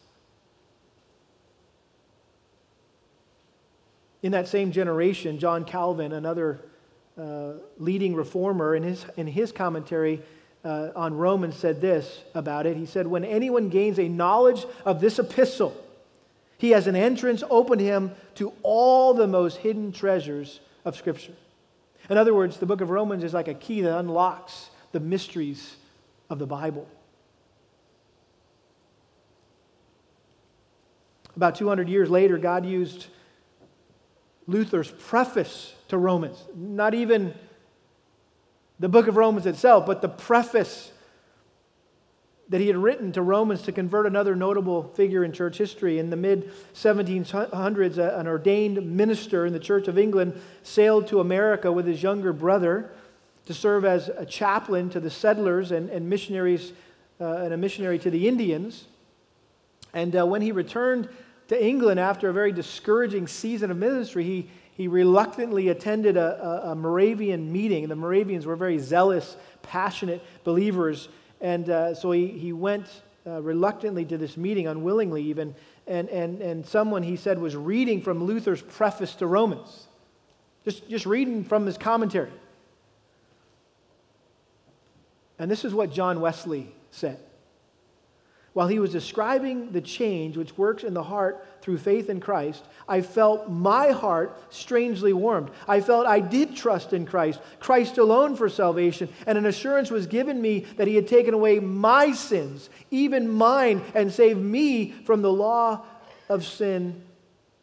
In 4.21 4.31
that 4.33 4.47
same 4.47 4.71
generation, 4.71 5.39
John 5.39 5.65
Calvin, 5.65 6.11
another 6.11 6.59
uh, 7.17 7.53
leading 7.77 8.15
reformer, 8.15 8.75
in 8.75 8.83
his, 8.83 9.05
in 9.17 9.27
his 9.27 9.51
commentary 9.51 10.21
uh, 10.63 10.89
on 10.95 11.15
Romans, 11.15 11.55
said 11.55 11.81
this 11.81 12.23
about 12.35 12.65
it. 12.65 12.77
He 12.77 12.85
said, 12.85 13.07
When 13.07 13.25
anyone 13.25 13.69
gains 13.69 13.99
a 13.99 14.07
knowledge 14.07 14.65
of 14.85 15.01
this 15.01 15.19
epistle, 15.19 15.75
he 16.57 16.71
has 16.71 16.87
an 16.87 16.95
entrance 16.95 17.43
open 17.49 17.79
to 17.79 17.85
him 17.85 18.11
to 18.35 18.53
all 18.63 19.13
the 19.13 19.27
most 19.27 19.57
hidden 19.57 19.91
treasures 19.91 20.59
of 20.85 20.95
Scripture. 20.95 21.33
In 22.09 22.17
other 22.17 22.33
words, 22.33 22.57
the 22.57 22.65
book 22.65 22.81
of 22.81 22.89
Romans 22.89 23.23
is 23.23 23.33
like 23.33 23.47
a 23.47 23.53
key 23.53 23.81
that 23.81 23.97
unlocks 23.97 24.69
the 24.91 24.99
mysteries 24.99 25.75
of 26.29 26.39
the 26.39 26.47
Bible. 26.47 26.87
About 31.35 31.55
200 31.55 31.87
years 31.87 32.09
later, 32.09 32.37
God 32.37 32.65
used 32.65 33.07
Luther's 34.47 34.89
preface 34.89 35.73
to 35.89 35.97
Romans. 35.97 36.37
Not 36.55 36.93
even 36.93 37.33
the 38.79 38.89
book 38.89 39.07
of 39.07 39.17
Romans 39.17 39.45
itself, 39.45 39.85
but 39.85 40.01
the 40.01 40.09
preface 40.09 40.91
that 42.49 42.61
he 42.61 42.67
had 42.67 42.77
written 42.77 43.11
to 43.11 43.21
Romans 43.21 43.61
to 43.63 43.71
convert 43.71 44.05
another 44.05 44.35
notable 44.35 44.83
figure 44.83 45.23
in 45.23 45.33
church 45.33 45.57
history. 45.57 45.99
In 45.99 46.09
the 46.09 46.15
mid 46.15 46.51
1700s, 46.73 47.97
an 47.97 48.27
ordained 48.27 48.95
minister 48.95 49.45
in 49.45 49.53
the 49.53 49.59
Church 49.59 49.87
of 49.87 49.97
England 49.97 50.39
sailed 50.63 51.07
to 51.07 51.19
America 51.19 51.71
with 51.71 51.85
his 51.85 52.01
younger 52.01 52.31
brother 52.31 52.91
to 53.47 53.53
serve 53.53 53.85
as 53.85 54.09
a 54.09 54.25
chaplain 54.25 54.89
to 54.89 54.99
the 54.99 55.09
settlers 55.09 55.71
and, 55.71 55.89
and 55.89 56.09
missionaries, 56.09 56.73
uh, 57.19 57.37
and 57.37 57.53
a 57.53 57.57
missionary 57.57 57.99
to 57.99 58.11
the 58.11 58.27
Indians. 58.27 58.85
And 59.93 60.15
uh, 60.15 60.25
when 60.25 60.41
he 60.41 60.51
returned 60.51 61.09
to 61.47 61.65
England 61.65 61.99
after 61.99 62.29
a 62.29 62.33
very 62.33 62.51
discouraging 62.51 63.27
season 63.27 63.71
of 63.71 63.77
ministry, 63.77 64.23
he, 64.23 64.49
he 64.77 64.87
reluctantly 64.87 65.69
attended 65.69 66.17
a, 66.17 66.67
a, 66.67 66.71
a 66.71 66.75
Moravian 66.75 67.51
meeting. 67.51 67.87
The 67.87 67.95
Moravians 67.95 68.45
were 68.45 68.55
very 68.55 68.77
zealous, 68.77 69.35
passionate 69.63 70.23
believers. 70.43 71.09
And 71.41 71.67
uh, 71.67 71.95
so 71.95 72.11
he, 72.11 72.27
he 72.27 72.53
went 72.53 72.85
uh, 73.25 73.41
reluctantly 73.41 74.05
to 74.05 74.19
this 74.19 74.37
meeting, 74.37 74.67
unwillingly 74.67 75.23
even. 75.23 75.55
And, 75.87 76.07
and, 76.09 76.41
and 76.41 76.63
someone, 76.63 77.01
he 77.01 77.15
said, 77.15 77.39
was 77.39 77.55
reading 77.55 78.03
from 78.03 78.23
Luther's 78.23 78.61
preface 78.61 79.15
to 79.15 79.25
Romans, 79.25 79.87
just, 80.63 80.87
just 80.87 81.07
reading 81.07 81.43
from 81.43 81.65
his 81.65 81.77
commentary. 81.77 82.31
And 85.39 85.49
this 85.49 85.65
is 85.65 85.73
what 85.73 85.91
John 85.91 86.21
Wesley 86.21 86.71
said 86.91 87.19
while 88.57 88.67
he 88.67 88.79
was 88.79 88.91
describing 88.91 89.71
the 89.71 89.81
change 89.81 90.35
which 90.35 90.57
works 90.57 90.83
in 90.83 90.95
the 90.95 91.03
heart 91.03 91.45
through 91.61 91.77
faith 91.77 92.09
in 92.09 92.19
Christ, 92.19 92.65
I 92.89 93.01
felt 93.01 93.51
my 93.51 93.91
heart 93.91 94.35
strangely 94.51 95.13
warmed. 95.13 95.51
I 95.67 95.79
felt 95.79 96.07
I 96.07 96.21
did 96.21 96.55
trust 96.55 96.91
in 96.91 97.05
Christ, 97.05 97.39
Christ 97.59 97.99
alone 97.99 98.35
for 98.35 98.49
salvation, 98.49 99.09
and 99.27 99.37
an 99.37 99.45
assurance 99.45 99.91
was 99.91 100.07
given 100.07 100.41
me 100.41 100.61
that 100.77 100.87
he 100.87 100.95
had 100.95 101.07
taken 101.07 101.35
away 101.35 101.59
my 101.59 102.13
sins, 102.13 102.71
even 102.89 103.29
mine, 103.29 103.83
and 103.93 104.11
saved 104.11 104.41
me 104.41 104.89
from 105.05 105.21
the 105.21 105.31
law 105.31 105.85
of 106.27 106.43
sin 106.43 107.03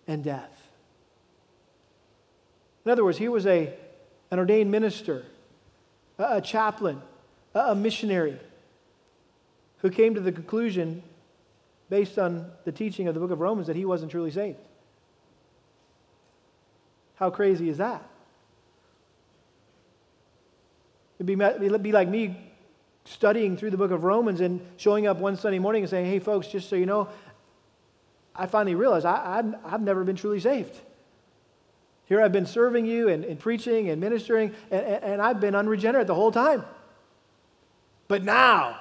and 0.07 0.22
death. 0.22 0.70
In 2.85 2.92
other 2.92 3.02
words, 3.02 3.18
he 3.18 3.26
was 3.26 3.46
a, 3.46 3.74
an 4.30 4.38
ordained 4.38 4.70
minister, 4.70 5.24
a, 6.18 6.37
a 6.37 6.40
chaplain, 6.40 7.02
a, 7.52 7.70
a 7.70 7.74
missionary 7.74 8.38
who 9.84 9.90
came 9.90 10.14
to 10.14 10.20
the 10.20 10.32
conclusion, 10.32 11.02
based 11.90 12.18
on 12.18 12.50
the 12.64 12.72
teaching 12.72 13.06
of 13.06 13.12
the 13.12 13.20
book 13.20 13.30
of 13.30 13.38
Romans, 13.38 13.66
that 13.66 13.76
he 13.76 13.84
wasn't 13.84 14.10
truly 14.10 14.30
saved. 14.30 14.56
How 17.16 17.28
crazy 17.28 17.68
is 17.68 17.76
that? 17.76 18.02
It'd 21.18 21.26
be, 21.26 21.34
it'd 21.34 21.82
be 21.82 21.92
like 21.92 22.08
me 22.08 22.34
studying 23.04 23.58
through 23.58 23.72
the 23.72 23.76
book 23.76 23.90
of 23.90 24.04
Romans 24.04 24.40
and 24.40 24.66
showing 24.78 25.06
up 25.06 25.18
one 25.18 25.36
Sunday 25.36 25.58
morning 25.58 25.82
and 25.82 25.90
saying, 25.90 26.06
hey, 26.06 26.18
folks, 26.18 26.46
just 26.46 26.70
so 26.70 26.76
you 26.76 26.86
know, 26.86 27.10
I 28.34 28.46
finally 28.46 28.74
realized 28.74 29.04
I, 29.04 29.36
have 29.36 29.54
I've 29.66 29.82
never 29.82 30.02
been 30.02 30.16
truly 30.16 30.40
saved. 30.40 30.80
Here 32.06 32.22
I've 32.22 32.32
been 32.32 32.46
serving 32.46 32.86
you 32.86 33.10
and, 33.10 33.22
and 33.22 33.38
preaching 33.38 33.90
and 33.90 34.00
ministering, 34.00 34.54
and, 34.70 34.82
and 34.82 35.20
I've 35.20 35.40
been 35.40 35.54
unregenerate 35.54 36.06
the 36.06 36.14
whole 36.14 36.32
time. 36.32 36.64
But 38.08 38.24
now, 38.24 38.78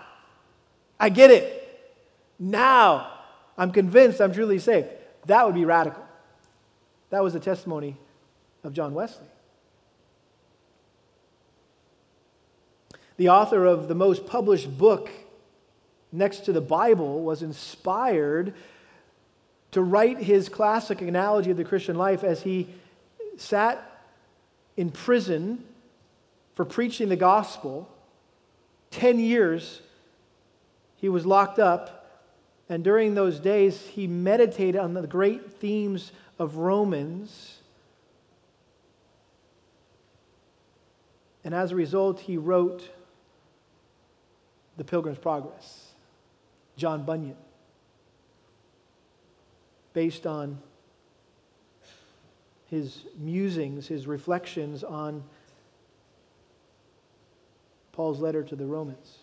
I 1.04 1.10
get 1.10 1.32
it. 1.32 1.92
Now, 2.40 3.12
I'm 3.58 3.74
convinced 3.74 4.22
I'm 4.22 4.32
truly 4.32 4.58
saved. 4.58 4.88
That 5.26 5.46
would 5.46 5.54
be 5.54 5.66
radical. 5.66 6.02
That 7.10 7.22
was 7.22 7.34
the 7.34 7.42
testimony 7.42 7.98
of 8.64 8.72
John 8.72 8.94
Wesley. 8.94 9.28
The 13.18 13.28
author 13.28 13.66
of 13.66 13.90
the 13.90 13.96
most 13.96 14.26
published 14.26 14.78
book 14.78 15.10
next 16.14 16.46
to 16.46 16.54
the 16.54 16.62
Bible 16.62 17.22
was 17.22 17.44
inspired 17.44 18.54
to 19.72 19.82
write 19.82 20.20
his 20.20 20.48
classic 20.48 21.02
analogy 21.02 21.52
of 21.52 21.58
the 21.58 21.66
Christian 21.66 21.98
life 21.98 22.24
as 22.24 22.44
he 22.44 22.70
sat 23.36 24.08
in 24.78 24.90
prison 24.90 25.66
for 26.56 26.64
preaching 26.64 27.10
the 27.10 27.18
gospel. 27.18 27.90
10 28.92 29.20
years 29.20 29.82
he 31.04 31.10
was 31.10 31.26
locked 31.26 31.60
up, 31.60 32.22
and 32.70 32.82
during 32.82 33.14
those 33.14 33.38
days 33.38 33.88
he 33.88 34.08
meditated 34.08 34.78
on 34.78 34.94
the 34.94 35.06
great 35.06 35.52
themes 35.52 36.14
of 36.40 36.56
Romans. 36.56 37.58
And 41.44 41.54
as 41.54 41.74
a 41.74 41.76
result, 41.76 42.22
he 42.22 42.38
wrote 42.38 42.90
The 44.78 44.86
Pilgrim's 44.86 45.18
Progress, 45.18 45.92
John 46.78 47.04
Bunyan, 47.04 47.36
based 49.92 50.26
on 50.26 50.58
his 52.68 53.04
musings, 53.18 53.88
his 53.88 54.08
reflections 54.08 54.86
on 54.86 55.22
Paul's 57.92 58.22
letter 58.22 58.42
to 58.44 58.56
the 58.56 58.66
Romans. 58.66 59.18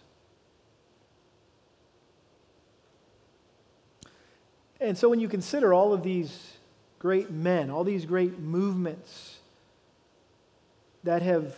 And 4.80 4.96
so 4.96 5.08
when 5.08 5.20
you 5.20 5.28
consider 5.28 5.74
all 5.74 5.92
of 5.92 6.02
these 6.02 6.56
great 6.98 7.30
men, 7.30 7.70
all 7.70 7.84
these 7.84 8.06
great 8.06 8.38
movements 8.38 9.38
that 11.04 11.22
have 11.22 11.54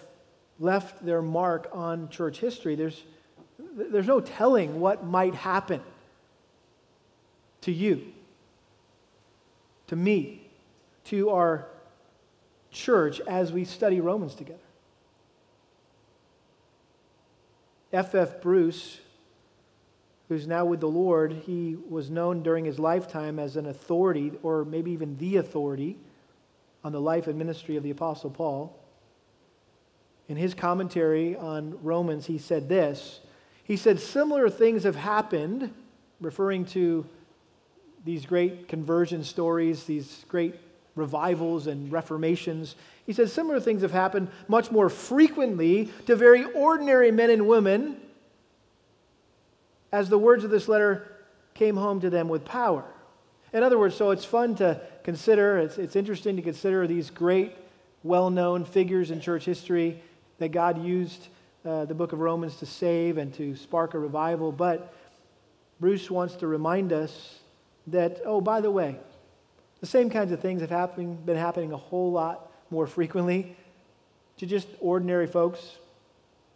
left 0.59 1.05
their 1.05 1.23
mark 1.23 1.69
on 1.73 2.09
church 2.09 2.39
history, 2.39 2.75
there's, 2.75 3.03
there's 3.59 4.07
no 4.07 4.21
telling 4.21 4.81
what 4.81 5.05
might 5.05 5.35
happen 5.35 5.81
to 7.63 7.73
you, 7.73 8.13
to 9.87 9.97
me, 9.97 10.49
to 11.05 11.31
our 11.31 11.67
church 12.71 13.21
as 13.21 13.53
we 13.53 13.65
study 13.65 14.01
Romans 14.01 14.35
together. 14.35 14.59
F.F. 17.93 18.15
F. 18.15 18.41
Bruce, 18.41 18.99
who's 20.33 20.47
now 20.47 20.65
with 20.65 20.81
the 20.81 20.89
Lord, 20.89 21.33
he 21.33 21.77
was 21.91 22.09
known 22.09 22.43
during 22.43 22.65
his 22.65 22.79
lifetime 22.79 23.39
as 23.39 23.57
an 23.57 23.67
authority, 23.67 24.33
or 24.43 24.65
maybe 24.65 24.91
even 24.91 25.19
the 25.19 25.37
authority, 25.37 25.99
on 26.83 26.93
the 26.93 27.01
life 27.01 27.27
and 27.27 27.37
ministry 27.39 27.77
of 27.77 27.83
the 27.83 27.91
Apostle 27.91 28.31
Paul. 28.31 28.75
In 30.29 30.39
his 30.39 30.55
commentary 30.55 31.37
on 31.37 31.79
Romans, 31.83 32.27
he 32.27 32.39
said 32.39 32.69
this. 32.69 33.21
He 33.63 33.77
said, 33.77 34.01
Similar 34.01 34.49
things 34.49 34.85
have 34.85 34.97
happened, 34.97 35.73
referring 36.19 36.65
to 36.67 37.07
these 38.05 38.25
great 38.25 38.69
conversion 38.69 39.25
stories, 39.25 39.85
these 39.85 40.25
great 40.29 40.55
revivals 40.95 41.67
and 41.67 41.93
reformations. 41.93 42.75
He 43.05 43.13
says 43.13 43.33
similar 43.33 43.61
things 43.61 43.83
have 43.83 43.93
happened 43.93 44.29
much 44.49 44.71
more 44.71 44.89
frequently 44.89 45.91
to 46.07 46.17
very 46.17 46.45
ordinary 46.45 47.11
men 47.11 47.31
and 47.31 47.47
women 47.47 48.02
as 49.93 50.09
the 50.09 50.19
words 50.19 50.43
of 50.43 50.51
this 50.51 50.69
letter 50.69 51.07
came 51.55 51.77
home 51.77 52.01
to 52.01 52.11
them 52.11 52.29
with 52.29 52.45
power. 52.45 52.85
In 53.53 53.63
other 53.63 53.79
words, 53.79 53.95
so 53.95 54.11
it's 54.11 54.25
fun 54.25 54.55
to 54.57 54.81
consider, 55.05 55.59
it's, 55.59 55.77
it's 55.77 55.95
interesting 55.95 56.37
to 56.37 56.43
consider 56.43 56.87
these 56.87 57.11
great, 57.11 57.55
well 58.03 58.31
known 58.31 58.65
figures 58.65 59.11
in 59.11 59.21
church 59.21 59.45
history 59.45 60.03
that 60.39 60.49
God 60.49 60.83
used 60.83 61.29
uh, 61.65 61.85
the 61.85 61.95
book 61.95 62.13
of 62.13 62.19
Romans 62.19 62.57
to 62.57 62.67
save 62.67 63.19
and 63.19 63.33
to 63.35 63.55
spark 63.55 63.95
a 63.95 63.99
revival. 63.99 64.51
But 64.51 64.95
Bruce 65.79 66.11
wants 66.11 66.35
to 66.37 66.47
remind 66.47 66.93
us 66.93 67.39
that, 67.89 68.23
oh, 68.25 68.41
by 68.41 68.61
the 68.61 68.71
way, 68.71 68.97
the 69.81 69.87
same 69.87 70.09
kinds 70.09 70.33
of 70.33 70.41
things 70.41 70.63
have 70.63 70.71
happening, 70.71 71.17
been 71.17 71.37
happening 71.37 71.73
a 71.73 71.77
whole 71.77 72.11
lot 72.11 72.51
more 72.71 72.87
frequently 72.87 73.55
to 74.39 74.47
just 74.47 74.67
ordinary 74.81 75.27
folks 75.27 75.77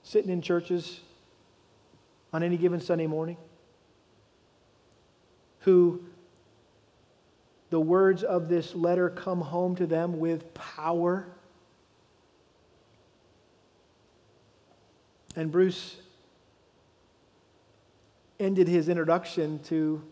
sitting 0.02 0.30
in 0.30 0.40
churches 0.40 1.00
on 2.36 2.42
any 2.42 2.58
given 2.58 2.82
Sunday 2.82 3.06
morning 3.06 3.38
who 5.60 6.04
the 7.70 7.80
words 7.80 8.22
of 8.22 8.50
this 8.50 8.74
letter 8.74 9.08
come 9.08 9.40
home 9.40 9.74
to 9.74 9.86
them 9.86 10.20
with 10.20 10.52
power. 10.52 11.26
And 15.34 15.50
Bruce 15.50 15.96
ended 18.38 18.68
his 18.68 18.90
introduction 18.90 19.58
to 19.60 20.02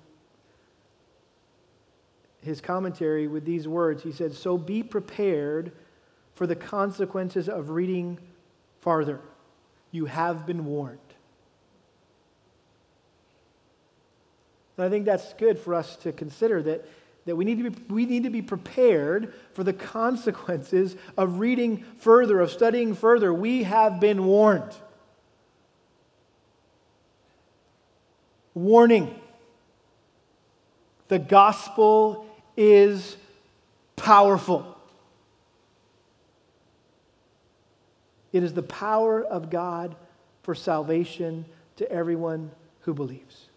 his 2.41 2.63
commentary 2.63 3.29
with 3.29 3.45
these 3.45 3.69
words. 3.69 4.03
He 4.03 4.13
said, 4.13 4.33
So 4.33 4.57
be 4.57 4.83
prepared 4.83 5.73
for 6.35 6.47
the 6.47 6.57
consequences 6.57 7.51
of 7.51 7.69
reading 7.69 8.19
farther. 8.81 9.21
You 9.91 10.07
have 10.07 10.47
been 10.47 10.65
warned. 10.65 11.04
And 14.77 14.87
I 14.87 14.89
think 14.89 15.05
that's 15.05 15.33
good 15.35 15.59
for 15.59 15.75
us 15.75 15.97
to 15.97 16.13
consider 16.13 16.63
that, 16.63 16.89
that 17.27 17.37
we, 17.37 17.45
need 17.45 17.63
to 17.63 17.71
be, 17.71 17.95
we 17.95 18.07
need 18.07 18.25
to 18.25 18.31
be 18.31 18.43
prepared 18.43 19.33
for 19.53 19.63
the 19.63 19.73
consequences 19.73 20.97
of 21.17 21.39
reading 21.39 21.85
further, 21.99 22.41
of 22.41 22.51
studying 22.51 22.95
further. 22.95 23.33
We 23.33 23.63
have 23.63 24.01
been 24.01 24.25
warned. 24.25 24.73
Warning. 28.55 29.15
The 31.09 31.19
gospel 31.19 32.27
is 32.57 33.17
powerful. 33.97 34.77
It 38.33 38.43
is 38.43 38.53
the 38.53 38.63
power 38.63 39.23
of 39.23 39.51
God 39.51 39.95
for 40.43 40.57
salvation 40.57 41.45
to 41.77 41.91
everyone 41.91 42.51
who 42.81 42.93
believes. 42.93 43.49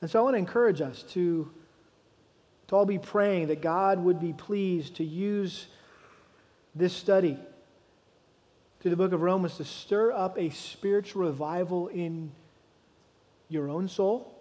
And 0.00 0.10
so 0.10 0.18
I 0.18 0.22
want 0.22 0.34
to 0.34 0.38
encourage 0.38 0.80
us 0.80 1.02
to, 1.10 1.50
to 2.68 2.76
all 2.76 2.86
be 2.86 2.98
praying 2.98 3.48
that 3.48 3.60
God 3.60 4.02
would 4.02 4.20
be 4.20 4.32
pleased 4.32 4.96
to 4.96 5.04
use 5.04 5.66
this 6.74 6.94
study 6.94 7.38
through 8.80 8.90
the 8.90 8.96
book 8.96 9.12
of 9.12 9.20
Romans 9.20 9.56
to 9.58 9.64
stir 9.64 10.12
up 10.12 10.38
a 10.38 10.50
spiritual 10.50 11.22
revival 11.22 11.88
in 11.88 12.32
your 13.48 13.68
own 13.68 13.88
soul 13.88 14.40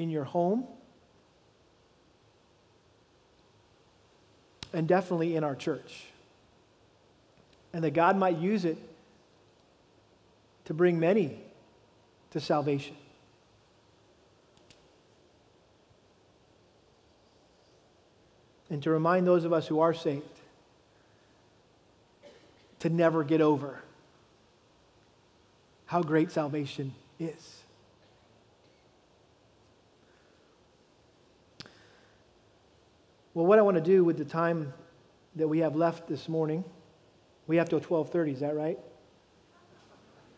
in 0.00 0.10
your 0.10 0.24
home, 0.24 0.66
and 4.72 4.86
definitely 4.88 5.36
in 5.36 5.44
our 5.44 5.54
church. 5.54 6.04
And 7.72 7.84
that 7.84 7.92
God 7.92 8.16
might 8.16 8.38
use 8.38 8.64
it 8.64 8.78
to 10.64 10.74
bring 10.74 10.98
many 10.98 11.40
to 12.30 12.40
salvation. 12.40 12.96
And 18.68 18.82
to 18.84 18.90
remind 18.90 19.26
those 19.26 19.44
of 19.44 19.52
us 19.52 19.66
who 19.66 19.80
are 19.80 19.92
saved 19.92 20.24
to 22.80 22.88
never 22.88 23.24
get 23.24 23.40
over 23.40 23.80
how 25.86 26.02
great 26.02 26.30
salvation 26.30 26.94
is. 27.18 27.56
Well, 33.34 33.46
what 33.46 33.58
I 33.58 33.62
want 33.62 33.76
to 33.76 33.82
do 33.82 34.04
with 34.04 34.16
the 34.18 34.24
time 34.24 34.72
that 35.34 35.48
we 35.48 35.58
have 35.60 35.74
left 35.74 36.06
this 36.06 36.28
morning, 36.28 36.64
we 37.48 37.56
have 37.56 37.68
till 37.68 37.80
12:30, 37.80 38.32
is 38.34 38.40
that 38.40 38.54
right? 38.54 38.78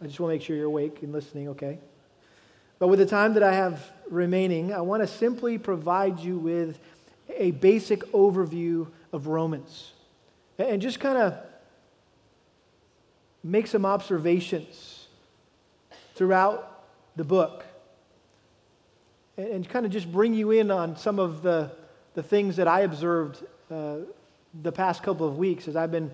I 0.02 0.06
just 0.06 0.18
want 0.18 0.32
to 0.32 0.34
make 0.34 0.42
sure 0.42 0.56
you're 0.56 0.66
awake 0.66 1.02
and 1.02 1.12
listening, 1.12 1.50
okay? 1.50 1.78
But 2.80 2.88
with 2.88 2.98
the 2.98 3.06
time 3.06 3.34
that 3.34 3.44
I 3.44 3.52
have 3.52 3.88
remaining, 4.10 4.74
I 4.74 4.80
want 4.80 5.00
to 5.00 5.06
simply 5.06 5.58
provide 5.58 6.18
you 6.18 6.38
with 6.38 6.80
a 7.30 7.52
basic 7.52 8.00
overview 8.10 8.88
of 9.12 9.28
Romans 9.28 9.92
and 10.58 10.82
just 10.82 10.98
kind 10.98 11.16
of 11.16 11.38
make 13.44 13.68
some 13.68 13.86
observations 13.86 15.06
throughout 16.16 16.84
the 17.14 17.24
book. 17.24 17.64
and, 19.36 19.68
kind 19.68 19.86
of 19.86 19.92
just 19.92 20.10
bring 20.10 20.34
you 20.34 20.50
in 20.50 20.72
on 20.72 20.96
some 20.96 21.20
of 21.20 21.42
the, 21.42 21.70
the 22.14 22.24
things 22.24 22.56
that 22.56 22.66
I 22.66 22.80
observed 22.80 23.44
uh, 23.70 23.98
the 24.62 24.72
past 24.72 25.04
couple 25.04 25.28
of 25.28 25.38
weeks 25.38 25.68
as 25.68 25.76
I've 25.76 25.92
been 25.92 26.10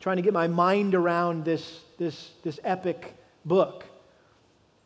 trying 0.00 0.16
to 0.16 0.22
get 0.22 0.34
my 0.34 0.48
mind 0.48 0.94
around 0.94 1.46
this, 1.46 1.80
this, 1.96 2.32
this 2.42 2.60
epic 2.64 3.14
book. 3.44 3.84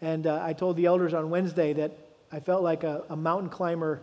And 0.00 0.26
uh, 0.26 0.40
I 0.42 0.52
told 0.52 0.76
the 0.76 0.86
elders 0.86 1.14
on 1.14 1.30
Wednesday 1.30 1.72
that 1.74 1.92
I 2.30 2.40
felt 2.40 2.62
like 2.62 2.84
a, 2.84 3.04
a 3.08 3.16
mountain 3.16 3.48
climber 3.48 4.02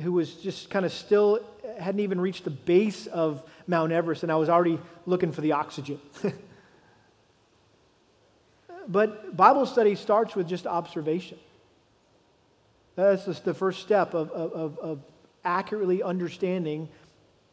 who 0.00 0.12
was 0.12 0.34
just 0.34 0.70
kind 0.70 0.84
of 0.84 0.92
still, 0.92 1.40
hadn't 1.78 2.00
even 2.00 2.20
reached 2.20 2.44
the 2.44 2.50
base 2.50 3.06
of 3.06 3.42
Mount 3.66 3.92
Everest, 3.92 4.22
and 4.22 4.32
I 4.32 4.36
was 4.36 4.48
already 4.48 4.78
looking 5.06 5.30
for 5.30 5.40
the 5.40 5.52
oxygen. 5.52 6.00
but 8.88 9.36
Bible 9.36 9.66
study 9.66 9.94
starts 9.94 10.34
with 10.34 10.48
just 10.48 10.66
observation. 10.66 11.38
That's 12.96 13.24
just 13.24 13.44
the 13.44 13.54
first 13.54 13.82
step 13.82 14.14
of, 14.14 14.30
of, 14.30 14.78
of 14.78 15.00
accurately 15.44 16.02
understanding 16.02 16.88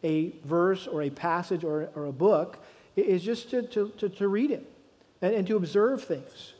a 0.04 0.34
verse 0.46 0.88
or 0.88 1.04
a 1.04 1.10
passage 1.12 1.64
or, 1.64 1.90
or 1.96 2.06
a 2.06 2.12
book, 2.12 2.58
is 2.96 3.24
just 3.24 3.52
to, 3.52 3.62
to, 3.64 3.90
to, 3.98 4.10
to 4.10 4.28
read 4.28 4.50
it 4.52 4.71
and, 5.22 5.34
and 5.34 5.48
to 5.48 5.56
observe 5.56 6.04
things. 6.04 6.54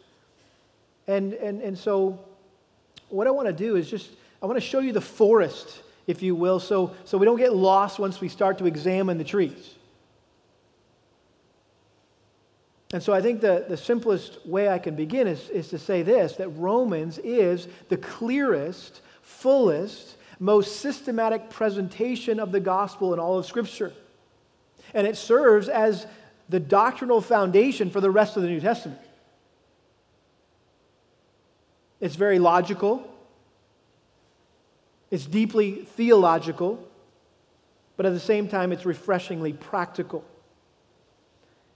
And, 1.08 1.34
and, 1.34 1.62
and 1.62 1.78
so, 1.78 2.20
what 3.10 3.28
I 3.28 3.32
want 3.32 3.48
to 3.48 3.54
do 3.54 3.76
is 3.76 3.90
just, 3.90 4.10
I 4.42 4.46
want 4.46 4.58
to 4.58 4.66
show 4.66 4.80
you 4.80 4.94
the 4.94 5.02
forest, 5.02 5.82
if 6.08 6.22
you 6.22 6.36
will, 6.36 6.60
so, 6.60 6.96
so 7.06 7.18
we 7.18 7.26
don't 7.26 7.38
get 7.38 7.54
lost 7.54 8.00
once 8.00 8.22
we 8.22 8.30
start 8.30 8.58
to 8.60 8.66
examine 8.66 9.18
the 9.18 9.24
trees. 9.24 9.76
And 12.94 13.02
so 13.02 13.14
I 13.14 13.22
think 13.22 13.40
the, 13.40 13.66
the 13.68 13.78
simplest 13.78 14.46
way 14.46 14.68
I 14.68 14.78
can 14.78 14.96
begin 14.96 15.28
is, 15.28 15.50
is 15.50 15.70
to 15.70 15.80
say 15.80 16.04
this 16.04 16.34
that 16.34 16.50
Romans 16.50 17.18
is 17.20 17.68
the 17.90 17.98
clearest, 17.98 19.02
fullest, 19.22 20.18
most 20.40 20.78
systematic 20.78 21.50
presentation 21.50 22.40
of 22.40 22.52
the 22.52 22.60
gospel 22.60 23.14
in 23.14 23.20
all 23.20 23.38
of 23.38 23.46
Scripture. 23.46 23.94
And 24.94 25.08
it 25.08 25.16
serves 25.16 25.70
as 25.70 26.06
the 26.52 26.60
doctrinal 26.60 27.22
foundation 27.22 27.90
for 27.90 28.02
the 28.02 28.12
rest 28.12 28.36
of 28.36 28.44
the 28.44 28.50
New 28.50 28.60
Testament. 28.60 29.00
It's 32.02 32.16
very 32.16 32.40
logical, 32.40 33.10
it's 35.10 35.26
deeply 35.26 35.88
theological, 35.96 36.86
but 37.96 38.06
at 38.06 38.14
the 38.14 38.20
same 38.20 38.48
time, 38.48 38.72
it's 38.72 38.86
refreshingly 38.86 39.54
practical. 39.54 40.26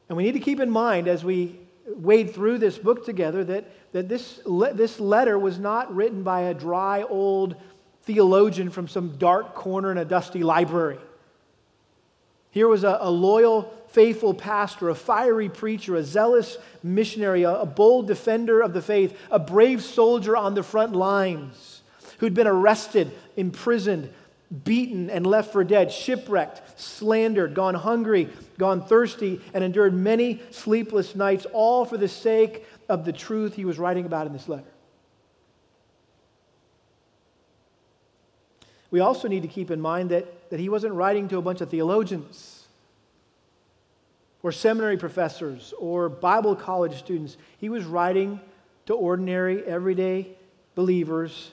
And 0.10 0.18
we 0.18 0.24
need 0.24 0.34
to 0.34 0.40
keep 0.40 0.60
in 0.60 0.70
mind 0.70 1.08
as 1.08 1.24
we 1.24 1.58
wade 1.88 2.34
through 2.34 2.58
this 2.58 2.78
book 2.78 3.06
together 3.06 3.44
that, 3.46 3.72
that 3.94 4.10
this, 4.10 4.42
le- 4.46 4.74
this 4.74 5.00
letter 5.00 5.40
was 5.40 5.58
not 5.58 5.94
written 5.96 6.24
by 6.24 6.42
a 6.42 6.54
dry 6.54 7.04
old 7.04 7.56
theologian 8.04 8.70
from 8.70 8.88
some 8.88 9.18
dark 9.18 9.56
corner 9.56 9.92
in 9.92 9.98
a 9.98 10.06
dusty 10.06 10.44
library. 10.44 10.98
Here 12.56 12.70
was 12.70 12.86
a, 12.86 13.00
a 13.02 13.12
loyal, 13.12 13.64
faithful 13.90 14.34
pastor, 14.34 14.88
a 14.88 14.96
fiery 14.96 15.50
preacher, 15.50 15.98
a 15.98 16.04
zealous 16.04 16.58
missionary, 16.82 17.44
a, 17.44 17.52
a 17.52 17.66
bold 17.66 18.08
defender 18.08 18.62
of 18.62 18.72
the 18.72 18.82
faith, 18.82 19.20
a 19.30 19.38
brave 19.38 19.84
soldier 19.84 20.38
on 20.38 20.56
the 20.56 20.64
front 20.64 20.94
lines 20.94 21.82
who'd 22.20 22.34
been 22.34 22.48
arrested, 22.48 23.12
imprisoned, 23.36 24.10
beaten, 24.64 25.10
and 25.10 25.28
left 25.28 25.52
for 25.52 25.66
dead, 25.66 25.92
shipwrecked, 25.92 26.80
slandered, 26.80 27.56
gone 27.56 27.76
hungry, 27.76 28.30
gone 28.58 28.82
thirsty, 28.82 29.42
and 29.54 29.62
endured 29.62 29.94
many 29.94 30.42
sleepless 30.52 31.14
nights, 31.14 31.46
all 31.52 31.84
for 31.84 31.98
the 31.98 32.08
sake 32.08 32.66
of 32.88 33.04
the 33.04 33.12
truth 33.12 33.54
he 33.54 33.66
was 33.66 33.78
writing 33.78 34.06
about 34.06 34.28
in 34.28 34.32
this 34.32 34.48
letter. 34.48 34.64
We 38.96 39.02
also 39.02 39.28
need 39.28 39.42
to 39.42 39.50
keep 39.50 39.72
in 39.72 39.82
mind 39.82 40.12
that, 40.12 40.50
that 40.52 40.60
he 40.62 40.70
wasn't 40.70 40.94
writing 40.94 41.28
to 41.28 41.38
a 41.38 41.42
bunch 41.42 41.60
of 41.60 41.70
theologians 41.70 42.66
or 44.42 44.54
seminary 44.54 44.96
professors 44.96 45.74
or 45.78 46.08
Bible 46.08 46.56
college 46.56 46.98
students. 46.98 47.36
He 47.58 47.68
was 47.68 47.84
writing 47.84 48.40
to 48.86 48.94
ordinary, 48.94 49.66
everyday 49.66 50.30
believers 50.76 51.52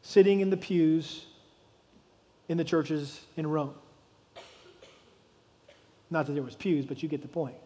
sitting 0.00 0.40
in 0.40 0.48
the 0.48 0.56
pews 0.56 1.26
in 2.48 2.56
the 2.56 2.64
churches 2.64 3.20
in 3.36 3.46
Rome. 3.46 3.74
Not 6.08 6.24
that 6.24 6.32
there 6.32 6.42
was 6.42 6.54
pews, 6.54 6.86
but 6.86 7.02
you 7.02 7.10
get 7.10 7.20
the 7.20 7.28
point. 7.28 7.56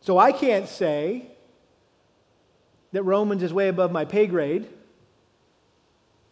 So 0.00 0.16
I 0.16 0.30
can't 0.30 0.68
say 0.68 1.26
that 2.92 3.02
Romans 3.02 3.42
is 3.42 3.52
way 3.52 3.66
above 3.66 3.90
my 3.90 4.04
pay 4.04 4.28
grade 4.28 4.68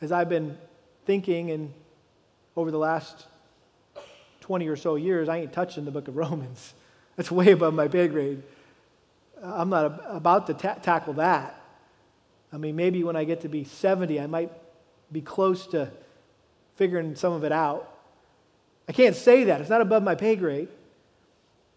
as 0.02 0.12
I've 0.12 0.28
been 0.28 0.58
thinking 1.06 1.50
and 1.50 1.72
over 2.56 2.70
the 2.70 2.78
last 2.78 3.26
20 4.40 4.68
or 4.68 4.76
so 4.76 4.96
years, 4.96 5.28
I 5.28 5.38
ain't 5.38 5.52
touching 5.52 5.84
the 5.84 5.90
book 5.90 6.08
of 6.08 6.16
Romans. 6.24 6.74
That's 7.16 7.30
way 7.30 7.52
above 7.52 7.72
my 7.72 7.88
pay 7.88 8.08
grade. 8.08 8.42
I'm 9.42 9.70
not 9.70 10.02
about 10.08 10.46
to 10.48 10.54
ta- 10.54 10.74
tackle 10.74 11.14
that. 11.14 11.58
I 12.52 12.58
mean, 12.58 12.76
maybe 12.76 13.02
when 13.02 13.16
I 13.16 13.24
get 13.24 13.40
to 13.42 13.48
be 13.48 13.64
70, 13.64 14.20
I 14.20 14.26
might 14.26 14.52
be 15.10 15.20
close 15.20 15.66
to 15.68 15.90
figuring 16.76 17.14
some 17.14 17.32
of 17.32 17.44
it 17.44 17.52
out. 17.52 17.88
I 18.88 18.92
can't 18.92 19.16
say 19.16 19.44
that. 19.44 19.60
It's 19.60 19.70
not 19.70 19.80
above 19.80 20.02
my 20.02 20.14
pay 20.14 20.36
grade. 20.36 20.68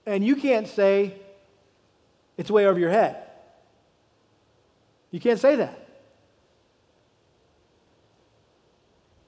And 0.05 0.25
you 0.25 0.35
can't 0.35 0.67
say 0.67 1.15
it's 2.37 2.51
way 2.51 2.65
over 2.65 2.79
your 2.79 2.89
head. 2.89 3.17
You 5.11 5.19
can't 5.19 5.39
say 5.39 5.55
that. 5.57 5.84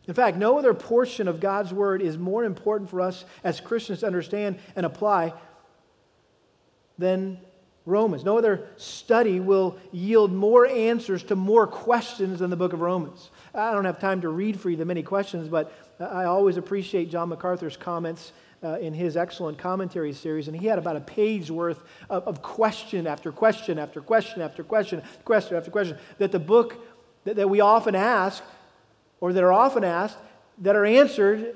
In 0.07 0.13
fact, 0.13 0.37
no 0.37 0.57
other 0.57 0.73
portion 0.73 1.27
of 1.27 1.39
God's 1.39 1.73
word 1.73 2.01
is 2.01 2.17
more 2.17 2.45
important 2.45 2.89
for 2.89 3.01
us 3.01 3.25
as 3.43 3.59
Christians 3.59 3.99
to 3.99 4.07
understand 4.07 4.57
and 4.75 4.85
apply 4.85 5.33
than 6.97 7.39
Romans. 7.85 8.23
No 8.23 8.37
other 8.37 8.67
study 8.77 9.39
will 9.39 9.77
yield 9.91 10.31
more 10.31 10.65
answers 10.65 11.23
to 11.23 11.35
more 11.35 11.67
questions 11.67 12.39
than 12.39 12.49
the 12.49 12.55
book 12.55 12.73
of 12.73 12.81
Romans. 12.81 13.29
I 13.53 13.71
don't 13.71 13.85
have 13.85 13.99
time 13.99 14.21
to 14.21 14.29
read 14.29 14.59
for 14.59 14.69
you 14.69 14.77
the 14.77 14.85
many 14.85 15.03
questions, 15.03 15.47
but 15.47 15.73
I 15.99 16.25
always 16.25 16.57
appreciate 16.57 17.09
John 17.09 17.29
MacArthur's 17.29 17.77
comments 17.77 18.33
uh, 18.63 18.77
in 18.79 18.93
his 18.93 19.15
excellent 19.15 19.57
commentary 19.57 20.13
series, 20.13 20.47
and 20.47 20.57
he 20.57 20.67
had 20.67 20.79
about 20.79 20.95
a 20.95 21.01
page 21.01 21.51
worth 21.51 21.83
of, 22.09 22.23
of, 22.27 22.41
question 22.41 23.05
after 23.05 23.31
question 23.31 23.77
after 23.77 24.01
question 24.01 24.41
after 24.41 24.63
question, 24.63 25.01
question 25.25 25.55
after 25.55 25.69
question, 25.69 25.97
that 26.17 26.31
the 26.31 26.39
book 26.39 26.75
that, 27.23 27.35
that 27.35 27.49
we 27.49 27.61
often 27.61 27.93
ask 27.93 28.43
or 29.19 29.33
that 29.33 29.43
are 29.43 29.53
often 29.53 29.83
asked 29.83 30.17
that 30.59 30.75
are 30.75 30.85
answered 30.85 31.55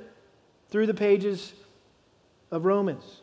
through 0.69 0.87
the 0.87 0.93
pages 0.93 1.53
of 2.51 2.65
Romans. 2.65 3.21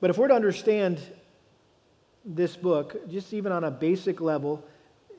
But 0.00 0.10
if 0.10 0.18
we're 0.18 0.28
to 0.28 0.34
understand 0.34 1.00
this 2.24 2.56
book, 2.56 3.08
just 3.10 3.32
even 3.32 3.50
on 3.50 3.64
a 3.64 3.70
basic 3.70 4.20
level, 4.20 4.64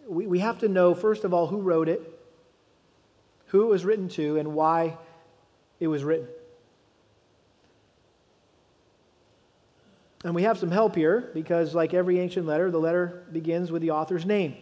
we, 0.07 0.25
we 0.25 0.39
have 0.39 0.59
to 0.59 0.69
know, 0.69 0.93
first 0.93 1.23
of 1.23 1.33
all, 1.33 1.47
who 1.47 1.59
wrote 1.59 1.89
it, 1.89 2.01
who 3.47 3.63
it 3.63 3.67
was 3.67 3.83
written 3.83 4.07
to, 4.09 4.37
and 4.37 4.53
why 4.53 4.97
it 5.79 5.87
was 5.87 6.03
written. 6.03 6.27
And 10.23 10.35
we 10.35 10.43
have 10.43 10.57
some 10.57 10.71
help 10.71 10.95
here 10.95 11.29
because, 11.33 11.73
like 11.73 11.93
every 11.93 12.19
ancient 12.19 12.45
letter, 12.45 12.69
the 12.69 12.79
letter 12.79 13.23
begins 13.31 13.71
with 13.71 13.81
the 13.81 13.91
author's 13.91 14.25
name. 14.25 14.55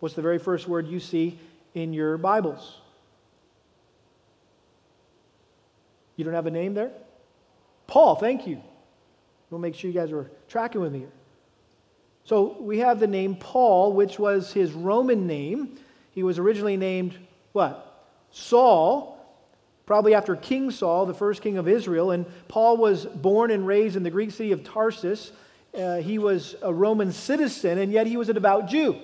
What's 0.00 0.14
the 0.14 0.22
very 0.22 0.38
first 0.38 0.66
word 0.66 0.86
you 0.86 0.98
see 0.98 1.38
in 1.74 1.92
your 1.92 2.16
Bibles? 2.16 2.80
You 6.16 6.24
don't 6.24 6.34
have 6.34 6.46
a 6.46 6.50
name 6.50 6.74
there? 6.74 6.90
Paul, 7.86 8.14
thank 8.14 8.46
you. 8.46 8.62
We'll 9.50 9.60
make 9.60 9.74
sure 9.74 9.90
you 9.90 9.98
guys 9.98 10.10
are 10.10 10.30
tracking 10.48 10.80
with 10.80 10.92
me 10.92 11.00
here. 11.00 11.12
So 12.24 12.56
we 12.60 12.78
have 12.78 12.98
the 12.98 13.06
name 13.06 13.36
Paul, 13.36 13.92
which 13.92 14.18
was 14.18 14.52
his 14.52 14.72
Roman 14.72 15.26
name. 15.26 15.76
He 16.12 16.22
was 16.22 16.38
originally 16.38 16.78
named 16.78 17.18
what? 17.52 18.08
Saul, 18.30 19.13
probably 19.86 20.14
after 20.14 20.36
King 20.36 20.70
Saul, 20.70 21.06
the 21.06 21.14
first 21.14 21.42
king 21.42 21.58
of 21.58 21.68
Israel. 21.68 22.10
And 22.10 22.26
Paul 22.48 22.76
was 22.76 23.04
born 23.04 23.50
and 23.50 23.66
raised 23.66 23.96
in 23.96 24.02
the 24.02 24.10
Greek 24.10 24.30
city 24.30 24.52
of 24.52 24.64
Tarsus. 24.64 25.32
Uh, 25.76 25.96
he 25.96 26.18
was 26.18 26.54
a 26.62 26.72
Roman 26.72 27.12
citizen, 27.12 27.78
and 27.78 27.92
yet 27.92 28.06
he 28.06 28.16
was 28.16 28.28
a 28.28 28.34
devout 28.34 28.68
Jew 28.68 28.96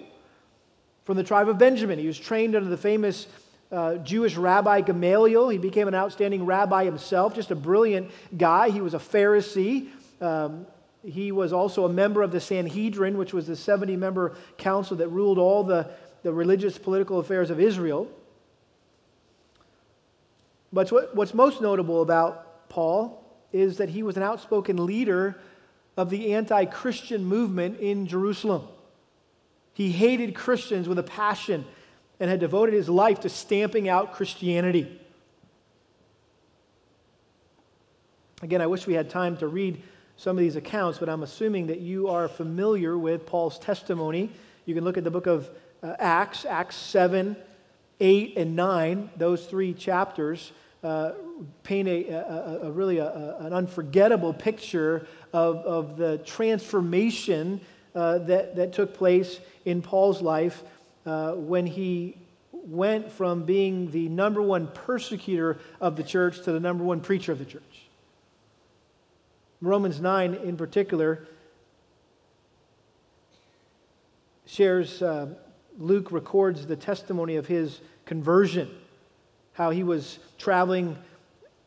from 1.05 1.17
the 1.17 1.25
tribe 1.25 1.49
of 1.49 1.59
Benjamin. 1.59 1.99
He 1.99 2.07
was 2.07 2.19
trained 2.19 2.55
under 2.55 2.69
the 2.69 2.77
famous 2.77 3.27
uh, 3.73 3.97
Jewish 3.97 4.37
rabbi 4.37 4.81
Gamaliel. 4.81 5.49
He 5.49 5.59
became 5.59 5.89
an 5.89 5.95
outstanding 5.95 6.47
rabbi 6.47 6.85
himself, 6.85 7.35
just 7.35 7.51
a 7.51 7.57
brilliant 7.57 8.11
guy. 8.37 8.71
He 8.71 8.81
was 8.81 8.95
a 8.95 8.99
Pharisee. 8.99 9.89
Um, 10.21 10.67
he 11.05 11.33
was 11.33 11.53
also 11.53 11.85
a 11.87 11.89
member 11.89 12.23
of 12.23 12.31
the 12.31 12.41
Sanhedrin, 12.41 13.17
which 13.17 13.33
was 13.33 13.47
the 13.47 13.57
70 13.57 13.97
member 13.97 14.37
council 14.59 14.97
that 14.99 15.09
ruled 15.09 15.39
all 15.39 15.65
the, 15.65 15.91
the 16.23 16.33
religious 16.33 16.79
political 16.79 17.19
affairs 17.19 17.51
of 17.51 17.59
Israel. 17.59 18.09
But 20.73 20.91
what's 21.15 21.35
most 21.35 21.61
notable 21.61 22.03
about 22.03 22.69
Paul 22.69 23.25
is 23.53 23.79
that 23.79 23.89
he 23.89 24.03
was 24.03 24.17
an 24.17 24.23
outspoken 24.23 24.87
leader 24.87 25.37
of 25.97 26.11
the 26.11 26.35
anti 26.35 26.65
Christian 26.67 27.25
movement 27.25 27.81
in 27.81 28.07
Jerusalem. 28.07 28.69
He 29.75 29.91
hated 29.91 30.35
Christians 30.35 30.89
with 30.89 30.99
a 30.99 31.03
passion 31.03 31.65
and 32.19 32.31
had 32.31 32.39
devoted 32.39 32.75
his 32.75 32.89
life 32.89 33.21
to 33.21 33.29
stamping 33.29 33.89
out 33.89 34.13
Christianity. 34.13 35.01
Again, 38.43 38.61
I 38.63 38.67
wish 38.67 38.87
we 38.87 38.95
had 38.95 39.11
time 39.11 39.37
to 39.39 39.49
read 39.49 39.83
some 40.17 40.37
of 40.37 40.41
these 40.41 40.57
accounts, 40.57 40.99
but 40.99 41.09
I'm 41.09 41.23
assuming 41.23 41.69
that 41.69 41.81
you 41.81 42.09
are 42.09 42.29
familiar 42.29 42.97
with 42.97 43.27
Paul's 43.27 43.59
testimony. 43.59 44.31
You 44.67 44.75
can 44.75 44.85
look 44.85 44.99
at 44.99 45.05
the 45.05 45.11
book 45.11 45.27
of 45.27 45.51
uh, 45.83 45.95
Acts, 45.99 46.45
Acts 46.45 46.77
7, 46.77 47.37
8, 48.01 48.37
and 48.37 48.57
9, 48.57 49.11
those 49.17 49.47
three 49.47 49.75
chapters. 49.75 50.53
Uh, 50.83 51.13
paint 51.63 51.87
a, 51.89 52.09
a, 52.09 52.69
a 52.69 52.71
really 52.71 52.99
a, 52.99 53.37
an 53.41 53.53
unforgettable 53.53 54.33
picture 54.33 55.07
of, 55.33 55.57
of 55.57 55.97
the 55.99 56.19
transformation 56.19 57.61
uh, 57.95 58.19
that, 58.19 58.57
that 58.57 58.73
took 58.73 58.95
place 58.95 59.41
in 59.65 59.83
Paul's 59.83 60.23
life 60.23 60.63
uh, 61.07 61.33
when 61.33 61.67
he 61.67 62.17
went 62.53 63.11
from 63.11 63.45
being 63.45 63.91
the 63.91 64.09
number 64.09 64.43
one 64.43 64.69
persecutor 64.69 65.59
of 65.81 65.97
the 65.97 66.03
church 66.03 66.43
to 66.43 66.53
the 66.53 66.61
number 66.61 66.85
one 66.85 67.01
preacher 67.01 67.33
of 67.33 67.39
the 67.39 67.45
church. 67.45 67.63
Romans 69.61 70.01
9, 70.01 70.35
in 70.35 70.57
particular, 70.57 71.27
shares, 74.47 75.03
uh, 75.03 75.29
Luke 75.81 76.13
records 76.13 76.67
the 76.67 76.77
testimony 76.77 77.37
of 77.37 77.47
his 77.47 77.81
conversion, 78.05 78.69
how 79.55 79.71
he 79.71 79.83
was 79.83 80.19
traveling 80.39 80.97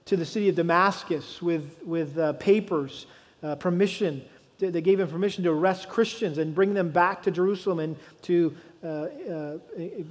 to 0.06 0.16
the 0.16 0.26
city 0.26 0.50
of 0.50 0.56
Damascus 0.56 1.42
with, 1.42 1.80
with 1.84 2.18
uh, 2.18 2.34
papers, 2.34 3.08
uh, 3.42 3.56
permission. 3.56 4.24
They 4.60 4.82
gave 4.82 5.00
him 5.00 5.08
permission 5.08 5.44
to 5.46 5.50
arrest 5.50 5.90
Christians 5.90 6.38
and 6.38 6.54
bring 6.54 6.76
them 6.76 6.92
back 6.92 7.24
to 7.24 7.32
Jerusalem 7.32 7.80
and 7.80 7.96
to 8.24 8.56
uh, 8.84 8.88
uh, 8.88 9.58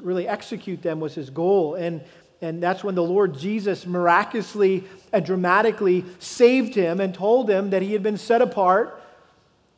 really 0.01 0.27
execute 0.27 0.83
them 0.83 0.99
was 0.99 1.15
his 1.15 1.31
goal. 1.31 1.77
And, 1.77 2.03
and 2.41 2.61
that's 2.61 2.83
when 2.83 2.97
the 2.97 3.05
Lord 3.05 3.39
Jesus 3.39 3.87
miraculously 3.87 4.83
and 5.13 5.25
dramatically 5.25 6.05
saved 6.19 6.75
him 6.75 6.99
and 6.99 7.15
told 7.15 7.49
him 7.49 7.71
that 7.71 7.83
he 7.83 7.93
had 7.93 8.03
been 8.03 8.19
set 8.19 8.43
apart 8.43 9.01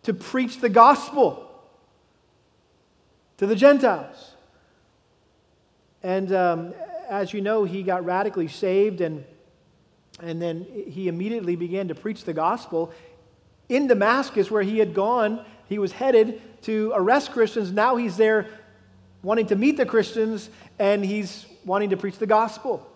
to 0.05 0.15
preach 0.15 0.61
the 0.61 0.71
gospel 0.71 1.44
to 3.45 3.49
the 3.49 3.57
Gentiles. 3.57 4.33
And 6.03 6.33
um, 6.33 6.75
as 7.09 7.33
you 7.33 7.41
know, 7.41 7.65
he 7.65 7.83
got 7.83 8.05
radically 8.05 8.49
saved 8.49 9.01
and 9.01 9.25
and 10.23 10.41
then 10.41 10.65
he 10.89 11.09
immediately 11.09 11.57
began 11.57 11.89
to 11.89 11.95
preach 11.95 12.23
the 12.23 12.33
gospel 12.33 12.93
in 13.69 13.89
Damascus, 13.89 14.49
where 14.49 14.63
he 14.63 14.79
had 14.79 14.95
gone. 14.95 15.45
He 15.69 15.81
was 15.81 15.91
headed 15.91 16.41
to 16.63 16.93
arrest 16.95 17.33
Christians. 17.33 17.73
Now 17.73 17.97
he's 17.97 18.17
there 18.17 18.47
wanting 19.25 19.49
to 19.49 19.57
meet 19.57 19.77
the 19.77 19.87
Christians 19.87 20.51
and 20.79 21.05
he's 21.05 21.47
wanting 21.65 21.91
to 21.91 21.97
preach 21.97 22.19
the 22.19 22.29
gospel. 22.29 22.89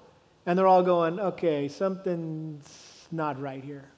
And 0.46 0.56
they're 0.56 0.68
all 0.68 0.84
going, 0.84 1.18
okay, 1.18 1.66
something's 1.66 3.08
not 3.10 3.40
right 3.40 3.64
here. 3.64 3.88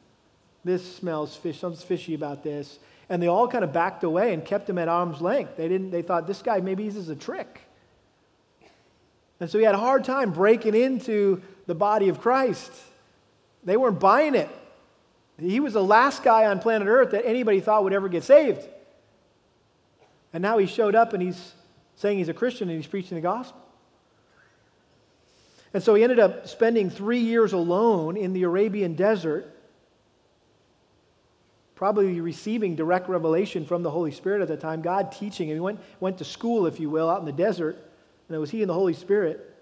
This 0.64 0.96
smells 0.96 1.36
fish, 1.36 1.60
something's 1.60 1.84
fishy 1.84 2.14
about 2.14 2.42
this. 2.42 2.78
And 3.10 3.22
they 3.22 3.26
all 3.26 3.48
kind 3.48 3.64
of 3.64 3.72
backed 3.72 4.04
away 4.04 4.32
and 4.32 4.42
kept 4.42 4.70
him 4.70 4.78
at 4.78 4.88
arm's 4.88 5.20
length. 5.20 5.56
They 5.56 5.68
didn't, 5.68 5.90
they 5.90 6.00
thought 6.00 6.26
this 6.26 6.40
guy 6.40 6.60
maybe 6.60 6.88
this 6.88 6.96
is 6.96 7.10
a 7.10 7.16
trick. 7.16 7.60
And 9.40 9.50
so 9.50 9.58
he 9.58 9.64
had 9.64 9.74
a 9.74 9.78
hard 9.78 10.04
time 10.04 10.32
breaking 10.32 10.74
into 10.74 11.42
the 11.66 11.74
body 11.74 12.08
of 12.08 12.20
Christ. 12.20 12.72
They 13.64 13.76
weren't 13.76 14.00
buying 14.00 14.34
it. 14.34 14.48
He 15.38 15.60
was 15.60 15.72
the 15.72 15.82
last 15.82 16.22
guy 16.22 16.46
on 16.46 16.60
planet 16.60 16.86
Earth 16.86 17.12
that 17.12 17.26
anybody 17.26 17.60
thought 17.60 17.84
would 17.84 17.92
ever 17.92 18.08
get 18.08 18.24
saved. 18.24 18.66
And 20.32 20.42
now 20.42 20.58
he 20.58 20.66
showed 20.66 20.94
up 20.94 21.12
and 21.12 21.22
he's 21.22 21.52
saying 21.96 22.18
he's 22.18 22.28
a 22.28 22.34
Christian 22.34 22.68
and 22.68 22.76
he's 22.76 22.86
preaching 22.86 23.16
the 23.16 23.22
gospel. 23.22 23.60
And 25.72 25.82
so 25.82 25.94
he 25.94 26.02
ended 26.02 26.18
up 26.18 26.48
spending 26.48 26.90
three 26.90 27.20
years 27.20 27.52
alone 27.52 28.16
in 28.16 28.32
the 28.32 28.42
Arabian 28.42 28.94
desert, 28.94 29.54
probably 31.80 32.20
receiving 32.20 32.76
direct 32.76 33.08
revelation 33.08 33.64
from 33.64 33.82
the 33.82 33.90
Holy 33.90 34.10
Spirit 34.10 34.42
at 34.42 34.48
the 34.48 34.56
time, 34.58 34.82
God 34.82 35.10
teaching 35.10 35.48
him. 35.48 35.56
He 35.56 35.60
went, 35.60 35.80
went 35.98 36.18
to 36.18 36.26
school, 36.26 36.66
if 36.66 36.78
you 36.78 36.90
will, 36.90 37.08
out 37.08 37.20
in 37.20 37.24
the 37.24 37.32
desert, 37.32 37.74
and 38.28 38.36
it 38.36 38.38
was 38.38 38.50
he 38.50 38.60
and 38.60 38.68
the 38.68 38.74
Holy 38.74 38.92
Spirit. 38.92 39.56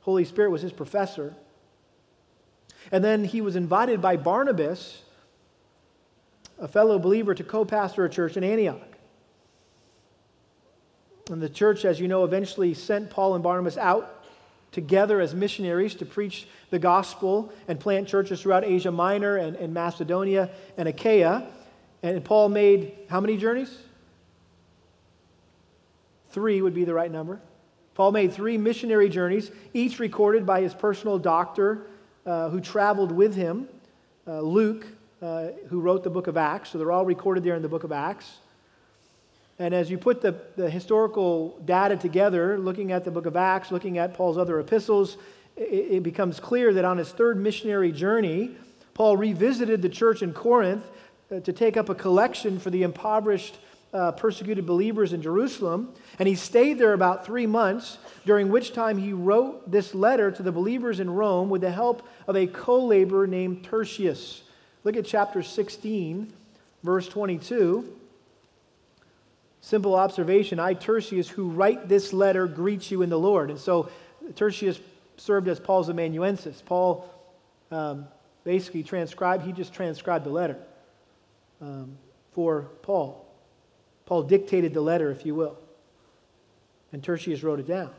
Holy 0.00 0.24
Spirit 0.24 0.50
was 0.50 0.60
his 0.60 0.72
professor. 0.72 1.36
And 2.90 3.04
then 3.04 3.22
he 3.22 3.42
was 3.42 3.54
invited 3.54 4.02
by 4.02 4.16
Barnabas, 4.16 5.02
a 6.58 6.66
fellow 6.66 6.98
believer, 6.98 7.32
to 7.32 7.44
co 7.44 7.64
pastor 7.64 8.04
a 8.04 8.10
church 8.10 8.36
in 8.36 8.42
Antioch. 8.42 8.82
And 11.30 11.40
the 11.40 11.48
church, 11.48 11.84
as 11.84 12.00
you 12.00 12.08
know, 12.08 12.24
eventually 12.24 12.74
sent 12.74 13.08
Paul 13.08 13.36
and 13.36 13.44
Barnabas 13.44 13.76
out 13.76 14.15
together 14.72 15.20
as 15.20 15.34
missionaries 15.34 15.94
to 15.96 16.04
preach 16.04 16.46
the 16.70 16.78
gospel 16.78 17.52
and 17.68 17.80
plant 17.80 18.08
churches 18.08 18.42
throughout 18.42 18.64
Asia 18.64 18.90
Minor 18.90 19.36
and, 19.36 19.56
and 19.56 19.72
Macedonia 19.72 20.50
and 20.76 20.88
Achaia. 20.88 21.46
And 22.02 22.24
Paul 22.24 22.48
made 22.48 22.92
how 23.08 23.20
many 23.20 23.36
journeys? 23.36 23.76
Three 26.30 26.60
would 26.60 26.74
be 26.74 26.84
the 26.84 26.94
right 26.94 27.10
number. 27.10 27.40
Paul 27.94 28.12
made 28.12 28.32
three 28.32 28.58
missionary 28.58 29.08
journeys, 29.08 29.50
each 29.72 29.98
recorded 29.98 30.44
by 30.44 30.60
his 30.60 30.74
personal 30.74 31.18
doctor 31.18 31.86
uh, 32.26 32.50
who 32.50 32.60
traveled 32.60 33.10
with 33.10 33.34
him, 33.34 33.68
uh, 34.26 34.40
Luke, 34.40 34.86
uh, 35.22 35.46
who 35.68 35.80
wrote 35.80 36.04
the 36.04 36.10
book 36.10 36.26
of 36.26 36.36
Acts. 36.36 36.70
So 36.70 36.78
they're 36.78 36.92
all 36.92 37.06
recorded 37.06 37.42
there 37.42 37.54
in 37.54 37.62
the 37.62 37.68
book 37.68 37.84
of 37.84 37.92
Acts. 37.92 38.40
And 39.58 39.74
as 39.74 39.90
you 39.90 39.96
put 39.96 40.20
the, 40.20 40.34
the 40.56 40.68
historical 40.68 41.58
data 41.64 41.96
together, 41.96 42.58
looking 42.58 42.92
at 42.92 43.04
the 43.04 43.10
book 43.10 43.26
of 43.26 43.36
Acts, 43.36 43.70
looking 43.70 43.96
at 43.96 44.14
Paul's 44.14 44.36
other 44.36 44.60
epistles, 44.60 45.16
it, 45.56 45.62
it 45.62 46.02
becomes 46.02 46.40
clear 46.40 46.74
that 46.74 46.84
on 46.84 46.98
his 46.98 47.10
third 47.10 47.38
missionary 47.38 47.90
journey, 47.90 48.50
Paul 48.92 49.16
revisited 49.16 49.80
the 49.80 49.88
church 49.88 50.22
in 50.22 50.32
Corinth 50.32 50.84
uh, 51.30 51.40
to 51.40 51.52
take 51.52 51.76
up 51.76 51.88
a 51.88 51.94
collection 51.94 52.58
for 52.58 52.70
the 52.70 52.82
impoverished 52.82 53.56
uh, 53.94 54.12
persecuted 54.12 54.66
believers 54.66 55.14
in 55.14 55.22
Jerusalem. 55.22 55.94
And 56.18 56.28
he 56.28 56.34
stayed 56.34 56.78
there 56.78 56.92
about 56.92 57.24
three 57.24 57.46
months, 57.46 57.96
during 58.26 58.50
which 58.50 58.74
time 58.74 58.98
he 58.98 59.12
wrote 59.12 59.70
this 59.70 59.94
letter 59.94 60.30
to 60.30 60.42
the 60.42 60.52
believers 60.52 61.00
in 61.00 61.08
Rome 61.08 61.48
with 61.48 61.62
the 61.62 61.70
help 61.70 62.06
of 62.26 62.36
a 62.36 62.46
co 62.46 62.84
laborer 62.84 63.26
named 63.26 63.64
Tertius. 63.64 64.42
Look 64.84 64.96
at 64.96 65.06
chapter 65.06 65.42
16, 65.42 66.32
verse 66.82 67.08
22. 67.08 67.90
Simple 69.66 69.96
observation 69.96 70.60
I, 70.60 70.74
Tertius, 70.74 71.28
who 71.28 71.48
write 71.48 71.88
this 71.88 72.12
letter, 72.12 72.46
greet 72.46 72.88
you 72.88 73.02
in 73.02 73.10
the 73.10 73.18
Lord. 73.18 73.50
And 73.50 73.58
so 73.58 73.90
Tertius 74.36 74.78
served 75.16 75.48
as 75.48 75.58
Paul's 75.58 75.88
amanuensis. 75.88 76.62
Paul 76.64 77.12
um, 77.72 78.06
basically 78.44 78.84
transcribed, 78.84 79.44
he 79.44 79.50
just 79.50 79.72
transcribed 79.72 80.24
the 80.24 80.30
letter 80.30 80.56
um, 81.60 81.98
for 82.30 82.68
Paul. 82.82 83.26
Paul 84.04 84.22
dictated 84.22 84.72
the 84.72 84.80
letter, 84.80 85.10
if 85.10 85.26
you 85.26 85.34
will, 85.34 85.58
and 86.92 87.02
Tertius 87.02 87.42
wrote 87.42 87.58
it 87.58 87.66
down. 87.66 87.90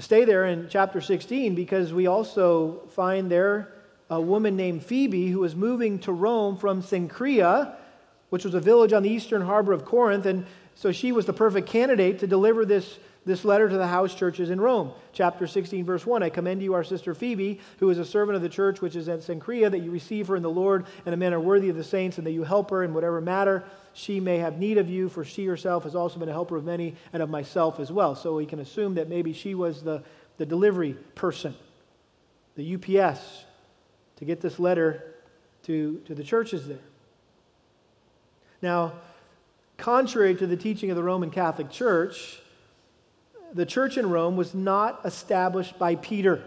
Stay 0.00 0.24
there 0.24 0.46
in 0.46 0.66
chapter 0.68 1.00
16 1.00 1.54
because 1.54 1.92
we 1.92 2.08
also 2.08 2.88
find 2.88 3.30
there 3.30 3.72
a 4.10 4.20
woman 4.20 4.56
named 4.56 4.82
Phoebe 4.82 5.28
who 5.28 5.38
was 5.38 5.54
moving 5.54 6.00
to 6.00 6.10
Rome 6.10 6.56
from 6.56 6.82
Cenchrea, 6.82 7.76
which 8.34 8.44
was 8.44 8.54
a 8.54 8.60
village 8.60 8.92
on 8.92 9.04
the 9.04 9.08
eastern 9.08 9.42
harbor 9.42 9.72
of 9.72 9.84
Corinth. 9.84 10.26
And 10.26 10.44
so 10.74 10.90
she 10.90 11.12
was 11.12 11.24
the 11.24 11.32
perfect 11.32 11.68
candidate 11.68 12.18
to 12.18 12.26
deliver 12.26 12.64
this 12.64 12.98
this 13.24 13.44
letter 13.44 13.68
to 13.68 13.76
the 13.78 13.86
house 13.86 14.12
churches 14.12 14.50
in 14.50 14.60
Rome. 14.60 14.90
Chapter 15.12 15.46
16, 15.46 15.84
verse 15.84 16.04
1 16.04 16.24
I 16.24 16.30
commend 16.30 16.60
you 16.60 16.74
our 16.74 16.82
sister 16.82 17.14
Phoebe, 17.14 17.60
who 17.78 17.88
is 17.90 17.98
a 17.98 18.04
servant 18.04 18.34
of 18.34 18.42
the 18.42 18.48
church 18.48 18.80
which 18.80 18.96
is 18.96 19.08
at 19.08 19.20
Cenchrea, 19.20 19.70
that 19.70 19.78
you 19.78 19.92
receive 19.92 20.26
her 20.26 20.34
in 20.34 20.42
the 20.42 20.50
Lord 20.50 20.86
in 21.06 21.14
a 21.14 21.16
manner 21.16 21.38
worthy 21.38 21.68
of 21.68 21.76
the 21.76 21.84
saints, 21.84 22.18
and 22.18 22.26
that 22.26 22.32
you 22.32 22.42
help 22.42 22.70
her 22.70 22.82
in 22.82 22.92
whatever 22.92 23.20
matter 23.20 23.62
she 23.92 24.18
may 24.18 24.38
have 24.38 24.58
need 24.58 24.78
of 24.78 24.90
you, 24.90 25.08
for 25.08 25.24
she 25.24 25.46
herself 25.46 25.84
has 25.84 25.94
also 25.94 26.18
been 26.18 26.28
a 26.28 26.32
helper 26.32 26.56
of 26.56 26.64
many 26.64 26.96
and 27.12 27.22
of 27.22 27.30
myself 27.30 27.78
as 27.78 27.92
well. 27.92 28.16
So 28.16 28.34
we 28.34 28.46
can 28.46 28.58
assume 28.58 28.96
that 28.96 29.08
maybe 29.08 29.32
she 29.32 29.54
was 29.54 29.80
the, 29.80 30.02
the 30.38 30.44
delivery 30.44 30.96
person, 31.14 31.54
the 32.56 32.74
UPS, 32.74 33.44
to 34.16 34.24
get 34.24 34.40
this 34.40 34.58
letter 34.58 35.14
to, 35.62 36.02
to 36.06 36.16
the 36.16 36.24
churches 36.24 36.66
there. 36.66 36.78
Now, 38.64 38.94
contrary 39.76 40.34
to 40.36 40.46
the 40.46 40.56
teaching 40.56 40.88
of 40.88 40.96
the 40.96 41.02
Roman 41.02 41.30
Catholic 41.30 41.70
Church, 41.70 42.40
the 43.52 43.66
church 43.66 43.98
in 43.98 44.08
Rome 44.08 44.38
was 44.38 44.54
not 44.54 45.02
established 45.04 45.78
by 45.78 45.96
Peter 45.96 46.42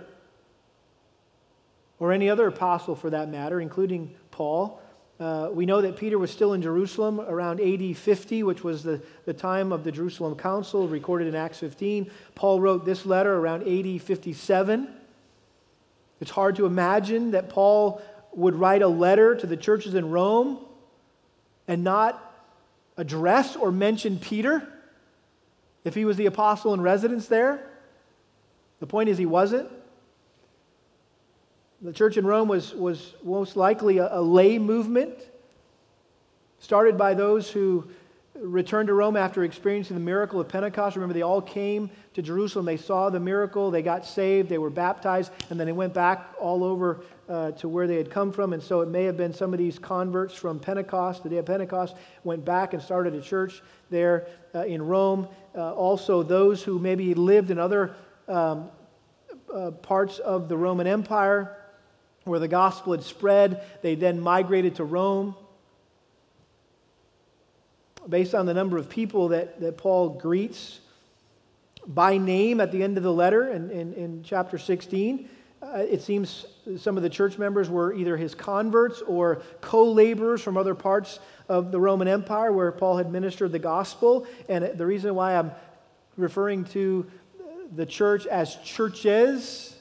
or 2.00 2.12
any 2.12 2.28
other 2.28 2.48
apostle 2.48 2.96
for 2.96 3.12
that 3.12 3.30
matter, 3.30 3.62
including 3.62 4.16
Paul. 4.32 4.82
Uh, 5.20 5.50
we 5.52 5.68
know 5.68 5.80
that 5.80 5.96
Peter 5.96 6.18
was 6.18 6.32
still 6.32 6.54
in 6.54 6.62
Jerusalem 6.64 7.22
around 7.22 7.62
AD 7.62 7.96
50, 7.96 8.42
which 8.42 8.64
was 8.64 8.82
the, 8.82 9.00
the 9.26 9.34
time 9.34 9.72
of 9.72 9.84
the 9.84 9.92
Jerusalem 9.92 10.36
Council, 10.36 10.88
recorded 10.88 11.28
in 11.28 11.36
Acts 11.36 11.60
15. 11.60 12.10
Paul 12.34 12.60
wrote 12.60 12.84
this 12.84 13.06
letter 13.06 13.38
around 13.38 13.62
AD 13.68 14.02
57. 14.02 14.88
It's 16.20 16.32
hard 16.32 16.56
to 16.56 16.66
imagine 16.66 17.30
that 17.30 17.50
Paul 17.50 18.02
would 18.34 18.56
write 18.56 18.82
a 18.82 18.88
letter 18.88 19.36
to 19.36 19.46
the 19.46 19.56
churches 19.56 19.94
in 19.94 20.10
Rome 20.10 20.64
and 21.68 21.84
not 21.84 22.24
address 22.98 23.56
or 23.56 23.72
mention 23.72 24.20
Peter 24.20 24.68
if 25.84 25.96
he 25.96 26.06
was 26.06 26.18
the 26.18 26.26
apostle 26.26 26.74
in 26.74 26.82
residence 26.82 27.28
there? 27.28 27.70
The 28.80 28.88
point 28.88 29.10
is, 29.10 29.18
he 29.18 29.26
wasn't. 29.26 29.70
The 31.82 31.94
church 31.94 32.18
in 32.18 32.26
Rome 32.26 32.48
was, 32.48 32.74
was 32.74 33.14
most 33.24 33.56
likely 33.56 33.98
a, 34.00 34.18
a 34.18 34.22
lay 34.22 34.58
movement 34.58 35.16
started 36.60 36.98
by 36.98 37.14
those 37.14 37.50
who 37.50 37.88
returned 38.40 38.88
to 38.88 38.94
Rome 38.94 39.16
after 39.16 39.44
experiencing 39.44 39.96
the 39.96 40.02
miracle 40.02 40.40
of 40.40 40.48
Pentecost. 40.48 40.96
Remember, 40.96 41.14
they 41.14 41.22
all 41.22 41.42
came 41.42 41.90
to 42.14 42.22
Jerusalem. 42.22 42.66
They 42.66 42.78
saw 42.78 43.10
the 43.10 43.20
miracle. 43.20 43.72
They 43.72 43.82
got 43.82 44.06
saved. 44.06 44.50
They 44.50 44.58
were 44.58 44.70
baptized. 44.70 45.32
And 45.50 45.60
then 45.60 45.68
they 45.68 45.74
went 45.74 45.94
back 45.94 46.34
all 46.40 46.64
over 46.64 47.02
uh, 47.30 47.52
to 47.52 47.68
where 47.68 47.88
they 47.88 47.98
had 47.98 48.10
come 48.10 48.32
from. 48.32 48.54
And 48.54 48.62
so 48.62 48.82
it 48.82 48.90
may 48.90 49.04
have 49.04 49.18
been 49.18 49.34
some 49.34 49.54
of 49.54 49.60
these 49.60 49.80
converts 49.80 50.34
from 50.34 50.60
Pentecost, 50.60 51.24
the 51.24 51.30
day 51.30 51.38
of 51.38 51.46
Pentecost, 51.46 51.96
went 52.24 52.46
back 52.46 52.74
and 52.74 52.82
started 52.82 53.14
a 53.14 53.22
church 53.22 53.62
there 53.90 54.28
uh, 54.56 54.64
in 54.64 54.82
Rome. 54.82 55.28
Uh, 55.56 55.74
also, 55.74 56.24
those 56.24 56.64
who 56.64 56.80
maybe 56.80 57.14
lived 57.14 57.52
in 57.52 57.60
other 57.60 57.96
um, 58.28 58.70
uh, 59.54 59.72
parts 59.72 60.20
of 60.20 60.50
the 60.50 60.58
Roman 60.58 60.88
Empire 60.88 61.56
where 62.24 62.40
the 62.40 62.48
gospel 62.48 62.92
had 62.92 63.04
spread, 63.04 63.64
they 63.82 63.96
then 63.96 64.20
migrated 64.20 64.76
to 64.76 64.84
Rome 64.84 65.36
based 68.08 68.36
on 68.36 68.46
the 68.46 68.54
number 68.54 68.78
of 68.78 68.90
people 68.90 69.30
that, 69.30 69.60
that 69.62 69.78
Paul 69.78 70.10
greets 70.10 70.80
by 71.86 72.18
name 72.18 72.60
at 72.60 72.72
the 72.72 72.84
end 72.84 72.98
of 72.98 73.04
the 73.04 73.14
letter 73.14 73.48
in, 73.48 73.70
in, 73.70 73.94
in 73.94 74.24
chapter 74.24 74.58
16. 74.58 75.30
Uh, 75.62 75.78
it 75.78 76.02
seems 76.02 76.46
some 76.78 76.98
of 76.98 77.04
the 77.04 77.10
church 77.10 77.38
members 77.38 77.70
were 77.70 77.94
either 77.94 78.16
his 78.16 78.36
converts 78.36 79.02
or 79.02 79.42
co 79.60 79.92
laborers 79.92 80.42
from 80.42 80.56
other 80.56 80.76
parts 80.76 81.20
of 81.50 81.72
the 81.72 81.80
Roman 81.80 82.08
Empire 82.08 82.52
where 82.52 82.72
Paul 82.72 82.98
had 82.98 83.12
ministered 83.12 83.52
the 83.52 83.60
gospel. 83.60 84.28
And 84.50 84.64
the 84.78 84.86
reason 84.86 85.16
why 85.16 85.36
I'm 85.36 85.52
referring 86.16 86.66
to 86.66 87.10
the 87.76 87.86
church 87.86 88.28
as 88.28 88.56
churches, 88.58 89.76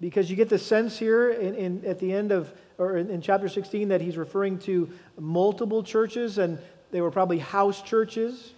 because 0.00 0.28
you 0.28 0.36
get 0.36 0.48
the 0.48 0.58
sense 0.58 0.98
here 0.98 1.30
in, 1.30 1.54
in 1.54 1.84
at 1.84 1.98
the 2.00 2.12
end 2.12 2.32
of, 2.32 2.52
or 2.78 2.96
in, 2.96 3.10
in 3.10 3.20
chapter 3.20 3.48
16, 3.48 3.88
that 3.88 4.00
he's 4.00 4.16
referring 4.16 4.58
to 4.60 4.90
multiple 5.18 5.82
churches, 5.82 6.38
and 6.38 6.58
they 6.90 7.00
were 7.00 7.10
probably 7.10 7.38
house 7.38 7.80
churches. 7.82 8.52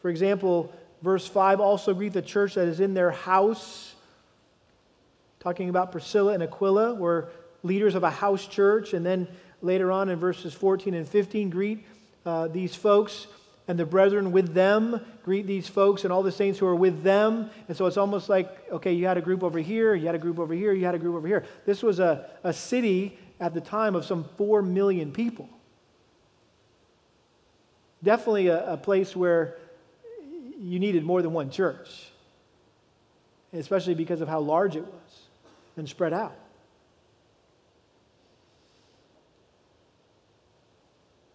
For 0.00 0.08
example, 0.08 0.72
verse 1.02 1.26
5 1.26 1.60
also 1.60 1.94
greet 1.94 2.12
the 2.12 2.22
church 2.22 2.54
that 2.54 2.68
is 2.68 2.80
in 2.80 2.94
their 2.94 3.10
house. 3.10 3.94
Talking 5.40 5.68
about 5.68 5.90
Priscilla 5.92 6.32
and 6.32 6.42
Aquila, 6.42 6.94
were 6.94 7.28
leaders 7.62 7.94
of 7.94 8.02
a 8.02 8.10
house 8.10 8.46
church. 8.46 8.92
And 8.94 9.04
then 9.04 9.26
later 9.62 9.90
on 9.90 10.08
in 10.08 10.18
verses 10.18 10.54
14 10.54 10.94
and 10.94 11.08
15, 11.08 11.50
greet 11.50 11.84
uh, 12.24 12.48
these 12.48 12.74
folks 12.74 13.26
and 13.66 13.78
the 13.78 13.84
brethren 13.84 14.32
with 14.32 14.54
them. 14.54 15.00
Greet 15.24 15.46
these 15.46 15.66
folks 15.66 16.04
and 16.04 16.12
all 16.12 16.22
the 16.22 16.32
saints 16.32 16.58
who 16.58 16.66
are 16.66 16.76
with 16.76 17.02
them. 17.02 17.50
And 17.68 17.76
so 17.76 17.86
it's 17.86 17.96
almost 17.96 18.28
like, 18.28 18.70
okay, 18.70 18.92
you 18.92 19.06
had 19.06 19.16
a 19.16 19.22
group 19.22 19.42
over 19.42 19.58
here, 19.58 19.94
you 19.94 20.06
had 20.06 20.14
a 20.14 20.18
group 20.18 20.38
over 20.38 20.54
here, 20.54 20.72
you 20.72 20.84
had 20.84 20.94
a 20.94 20.98
group 20.98 21.16
over 21.16 21.26
here. 21.26 21.44
This 21.66 21.82
was 21.82 21.98
a, 21.98 22.30
a 22.44 22.52
city 22.52 23.18
at 23.40 23.54
the 23.54 23.60
time 23.60 23.94
of 23.94 24.04
some 24.04 24.24
4 24.36 24.62
million 24.62 25.12
people 25.12 25.48
definitely 28.02 28.48
a, 28.48 28.72
a 28.72 28.76
place 28.76 29.14
where 29.14 29.56
you 30.58 30.78
needed 30.78 31.04
more 31.04 31.22
than 31.22 31.32
one 31.32 31.50
church, 31.50 32.10
especially 33.52 33.94
because 33.94 34.20
of 34.20 34.28
how 34.28 34.40
large 34.40 34.76
it 34.76 34.84
was 34.84 35.22
and 35.80 35.88
spread 35.88 36.12
out. 36.12 36.36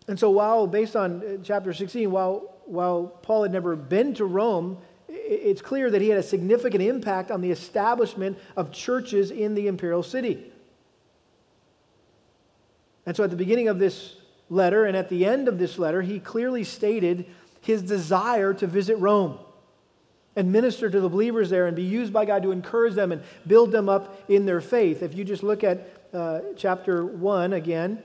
And 0.07 0.17
so, 0.19 0.29
while 0.29 0.67
based 0.67 0.95
on 0.95 1.21
uh, 1.21 1.37
chapter 1.43 1.73
16, 1.73 2.09
while, 2.09 2.53
while 2.65 3.07
Paul 3.07 3.43
had 3.43 3.51
never 3.51 3.75
been 3.75 4.13
to 4.13 4.25
Rome, 4.25 4.77
it's 5.09 5.61
clear 5.61 5.89
that 5.89 5.99
he 5.99 6.09
had 6.09 6.19
a 6.19 6.23
significant 6.23 6.83
impact 6.83 7.31
on 7.31 7.41
the 7.41 7.49
establishment 7.49 8.37
of 8.55 8.71
churches 8.71 9.31
in 9.31 9.55
the 9.55 9.67
imperial 9.67 10.03
city. 10.03 10.51
And 13.07 13.17
so, 13.17 13.23
at 13.23 13.31
the 13.31 13.35
beginning 13.35 13.67
of 13.67 13.79
this 13.79 14.15
letter, 14.49 14.85
and 14.85 14.95
at 14.95 15.09
the 15.09 15.25
end 15.25 15.47
of 15.47 15.57
this 15.57 15.79
letter, 15.79 16.03
he 16.03 16.19
clearly 16.19 16.63
stated 16.63 17.25
his 17.61 17.81
desire 17.81 18.53
to 18.53 18.67
visit 18.67 18.97
Rome 18.97 19.39
and 20.35 20.51
minister 20.51 20.89
to 20.89 20.99
the 20.99 21.09
believers 21.09 21.49
there 21.49 21.67
and 21.67 21.75
be 21.75 21.83
used 21.83 22.11
by 22.11 22.25
God 22.25 22.43
to 22.43 22.51
encourage 22.51 22.93
them 22.93 23.11
and 23.11 23.23
build 23.47 23.71
them 23.71 23.87
up 23.87 24.23
in 24.29 24.45
their 24.45 24.61
faith. 24.61 25.01
If 25.01 25.15
you 25.15 25.23
just 25.23 25.43
look 25.43 25.63
at 25.63 25.89
uh, 26.13 26.41
chapter 26.57 27.05
1 27.05 27.53
again, 27.53 28.01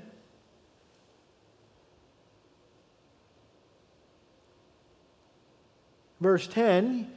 verse 6.20 6.46
10, 6.46 7.10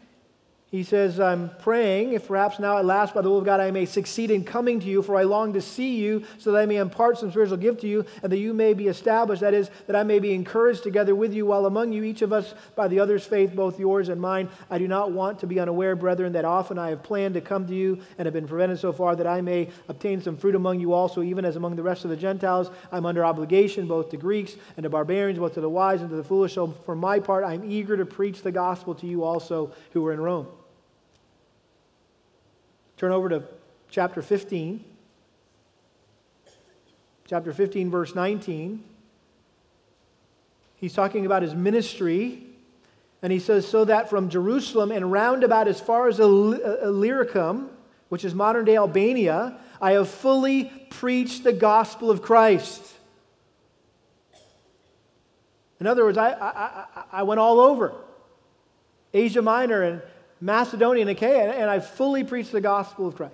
he 0.73 0.81
says, 0.81 1.19
I'm 1.19 1.51
praying, 1.59 2.13
if 2.13 2.27
perhaps 2.27 2.57
now 2.57 2.79
at 2.79 2.85
last 2.85 3.13
by 3.13 3.21
the 3.21 3.29
will 3.29 3.37
of 3.37 3.45
God 3.45 3.59
I 3.59 3.69
may 3.69 3.85
succeed 3.85 4.31
in 4.31 4.43
coming 4.43 4.79
to 4.79 4.87
you, 4.87 5.03
for 5.03 5.15
I 5.15 5.21
long 5.21 5.53
to 5.53 5.61
see 5.61 5.97
you, 5.97 6.23
so 6.39 6.51
that 6.51 6.63
I 6.63 6.65
may 6.65 6.77
impart 6.77 7.19
some 7.19 7.29
spiritual 7.29 7.57
gift 7.57 7.81
to 7.81 7.87
you, 7.87 8.03
and 8.23 8.31
that 8.31 8.39
you 8.39 8.55
may 8.55 8.73
be 8.73 8.87
established. 8.87 9.41
That 9.41 9.53
is, 9.53 9.69
that 9.85 9.95
I 9.95 10.01
may 10.01 10.17
be 10.17 10.33
encouraged 10.33 10.81
together 10.81 11.13
with 11.13 11.31
you, 11.31 11.45
while 11.45 11.67
among 11.67 11.93
you, 11.93 12.03
each 12.03 12.23
of 12.23 12.33
us 12.33 12.55
by 12.75 12.87
the 12.87 12.99
other's 12.99 13.23
faith, 13.23 13.55
both 13.55 13.79
yours 13.79 14.09
and 14.09 14.19
mine. 14.19 14.49
I 14.71 14.79
do 14.79 14.87
not 14.87 15.11
want 15.11 15.37
to 15.41 15.45
be 15.45 15.59
unaware, 15.59 15.95
brethren, 15.95 16.33
that 16.33 16.43
often 16.43 16.79
I 16.79 16.89
have 16.89 17.03
planned 17.03 17.35
to 17.35 17.41
come 17.41 17.67
to 17.67 17.75
you, 17.75 18.01
and 18.17 18.25
have 18.25 18.33
been 18.33 18.47
prevented 18.47 18.79
so 18.79 18.91
far, 18.91 19.15
that 19.15 19.27
I 19.27 19.41
may 19.41 19.69
obtain 19.89 20.23
some 20.23 20.35
fruit 20.35 20.55
among 20.55 20.79
you 20.79 20.91
also, 20.91 21.21
even 21.21 21.45
as 21.45 21.55
among 21.55 21.75
the 21.75 21.83
rest 21.83 22.03
of 22.03 22.09
the 22.09 22.17
Gentiles. 22.17 22.71
I'm 22.91 23.05
under 23.05 23.23
obligation 23.23 23.85
both 23.85 24.09
to 24.09 24.17
Greeks 24.17 24.55
and 24.75 24.85
to 24.85 24.89
barbarians, 24.89 25.37
both 25.37 25.53
to 25.53 25.61
the 25.61 25.69
wise 25.69 26.01
and 26.01 26.09
to 26.09 26.15
the 26.15 26.23
foolish. 26.23 26.55
So 26.55 26.73
for 26.83 26.95
my 26.95 27.19
part, 27.19 27.43
I'm 27.43 27.63
eager 27.63 27.95
to 27.95 28.07
preach 28.07 28.41
the 28.41 28.51
gospel 28.51 28.95
to 28.95 29.05
you 29.05 29.23
also 29.23 29.71
who 29.91 30.03
are 30.07 30.13
in 30.13 30.19
Rome. 30.19 30.47
Turn 32.97 33.11
over 33.11 33.29
to 33.29 33.43
chapter 33.89 34.21
15. 34.21 34.83
Chapter 37.25 37.53
15, 37.53 37.89
verse 37.89 38.15
19. 38.15 38.83
He's 40.75 40.93
talking 40.93 41.25
about 41.25 41.41
his 41.41 41.55
ministry. 41.55 42.43
And 43.21 43.31
he 43.31 43.39
says, 43.39 43.67
So 43.67 43.85
that 43.85 44.09
from 44.09 44.29
Jerusalem 44.29 44.91
and 44.91 45.11
round 45.11 45.43
about 45.43 45.67
as 45.67 45.79
far 45.79 46.07
as 46.07 46.19
uh, 46.19 46.25
Illyricum, 46.83 47.69
which 48.09 48.25
is 48.25 48.35
modern 48.35 48.65
day 48.65 48.75
Albania, 48.75 49.57
I 49.81 49.93
have 49.93 50.09
fully 50.09 50.65
preached 50.89 51.43
the 51.43 51.53
gospel 51.53 52.11
of 52.11 52.21
Christ. 52.21 52.81
In 55.79 55.87
other 55.87 56.03
words, 56.03 56.17
I, 56.17 56.31
I, 56.31 56.85
I 57.11 57.23
went 57.23 57.39
all 57.39 57.59
over 57.59 57.93
Asia 59.13 59.41
Minor 59.41 59.83
and 59.83 60.01
Macedonia 60.43 61.03
and 61.03 61.09
Achaia, 61.09 61.51
and 61.51 61.69
I 61.69 61.79
fully 61.79 62.25
preached 62.25 62.51
the 62.51 62.59
gospel 62.59 63.07
of 63.07 63.15
Christ. 63.15 63.33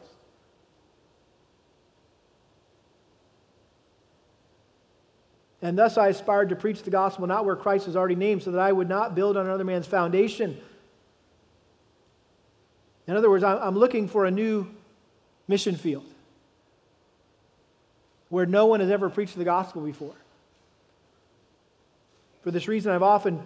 And 5.60 5.76
thus 5.76 5.98
I 5.98 6.10
aspired 6.10 6.50
to 6.50 6.56
preach 6.56 6.84
the 6.84 6.92
gospel 6.92 7.26
not 7.26 7.46
where 7.46 7.56
Christ 7.56 7.88
is 7.88 7.96
already 7.96 8.14
named, 8.14 8.44
so 8.44 8.52
that 8.52 8.62
I 8.62 8.72
would 8.72 8.88
not 8.88 9.16
build 9.16 9.38
on 9.38 9.48
another 9.48 9.64
man's 9.64 9.88
foundation. 9.88 10.62
In 13.08 13.16
other 13.16 13.32
words, 13.32 13.44
I'm 13.44 13.76
looking 13.76 14.08
for 14.08 14.26
a 14.26 14.32
new 14.32 14.68
mission 15.48 15.76
field 15.76 16.06
where 18.30 18.46
no 18.46 18.68
one 18.68 18.82
has 18.82 18.92
ever 18.92 19.10
preached 19.10 19.36
the 19.36 19.44
gospel 19.44 19.82
before. 19.82 20.14
For 22.44 22.52
this 22.52 22.68
reason, 22.68 22.92
I've 22.92 23.02
often 23.02 23.42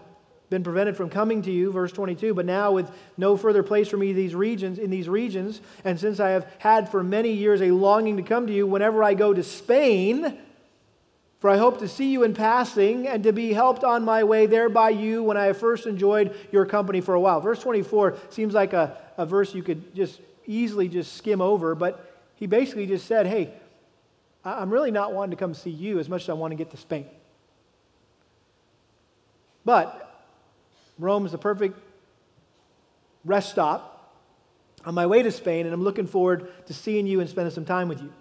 been 0.53 0.63
prevented 0.63 0.95
from 0.95 1.09
coming 1.09 1.41
to 1.41 1.51
you 1.51 1.71
verse 1.71 1.91
22 1.91 2.35
but 2.35 2.45
now 2.45 2.71
with 2.71 2.91
no 3.17 3.35
further 3.35 3.63
place 3.63 3.87
for 3.87 3.97
me 3.97 4.13
these 4.13 4.35
regions 4.35 4.77
in 4.77 4.91
these 4.91 5.09
regions 5.09 5.61
and 5.83 5.99
since 5.99 6.19
i 6.19 6.29
have 6.29 6.47
had 6.59 6.87
for 6.87 7.03
many 7.03 7.31
years 7.31 7.59
a 7.59 7.71
longing 7.71 8.17
to 8.17 8.21
come 8.21 8.45
to 8.45 8.53
you 8.53 8.67
whenever 8.67 9.03
i 9.03 9.15
go 9.15 9.33
to 9.33 9.41
spain 9.41 10.37
for 11.39 11.49
i 11.49 11.57
hope 11.57 11.79
to 11.79 11.87
see 11.87 12.11
you 12.11 12.21
in 12.21 12.35
passing 12.35 13.07
and 13.07 13.23
to 13.23 13.33
be 13.33 13.51
helped 13.51 13.83
on 13.83 14.05
my 14.05 14.23
way 14.23 14.45
there 14.45 14.69
by 14.69 14.91
you 14.91 15.23
when 15.23 15.37
i 15.37 15.45
have 15.45 15.57
first 15.57 15.87
enjoyed 15.87 16.35
your 16.51 16.67
company 16.67 17.01
for 17.01 17.15
a 17.15 17.19
while. 17.19 17.41
Verse 17.41 17.59
24 17.59 18.15
seems 18.29 18.53
like 18.53 18.73
a, 18.73 18.95
a 19.17 19.25
verse 19.25 19.55
you 19.55 19.63
could 19.63 19.95
just 19.95 20.21
easily 20.45 20.87
just 20.87 21.17
skim 21.17 21.41
over 21.41 21.73
but 21.73 22.21
he 22.35 22.45
basically 22.45 22.85
just 22.85 23.07
said 23.07 23.25
hey 23.25 23.51
i'm 24.45 24.69
really 24.69 24.91
not 24.91 25.13
wanting 25.13 25.31
to 25.31 25.37
come 25.37 25.55
see 25.55 25.71
you 25.71 25.97
as 25.97 26.07
much 26.07 26.21
as 26.21 26.29
i 26.29 26.33
want 26.33 26.51
to 26.51 26.55
get 26.55 26.69
to 26.69 26.77
spain. 26.77 27.07
But 29.65 30.12
Rome 31.03 31.25
is 31.25 31.33
the 31.33 31.37
perfect 31.37 31.77
rest 33.25 33.51
stop 33.51 34.15
on 34.85 34.95
my 34.95 35.05
way 35.05 35.21
to 35.21 35.31
Spain, 35.31 35.65
and 35.65 35.73
I'm 35.73 35.83
looking 35.83 36.07
forward 36.07 36.51
to 36.67 36.73
seeing 36.73 37.05
you 37.05 37.19
and 37.19 37.29
spending 37.29 37.53
some 37.53 37.65
time 37.65 37.89
with 37.89 38.01
you. 38.01 38.11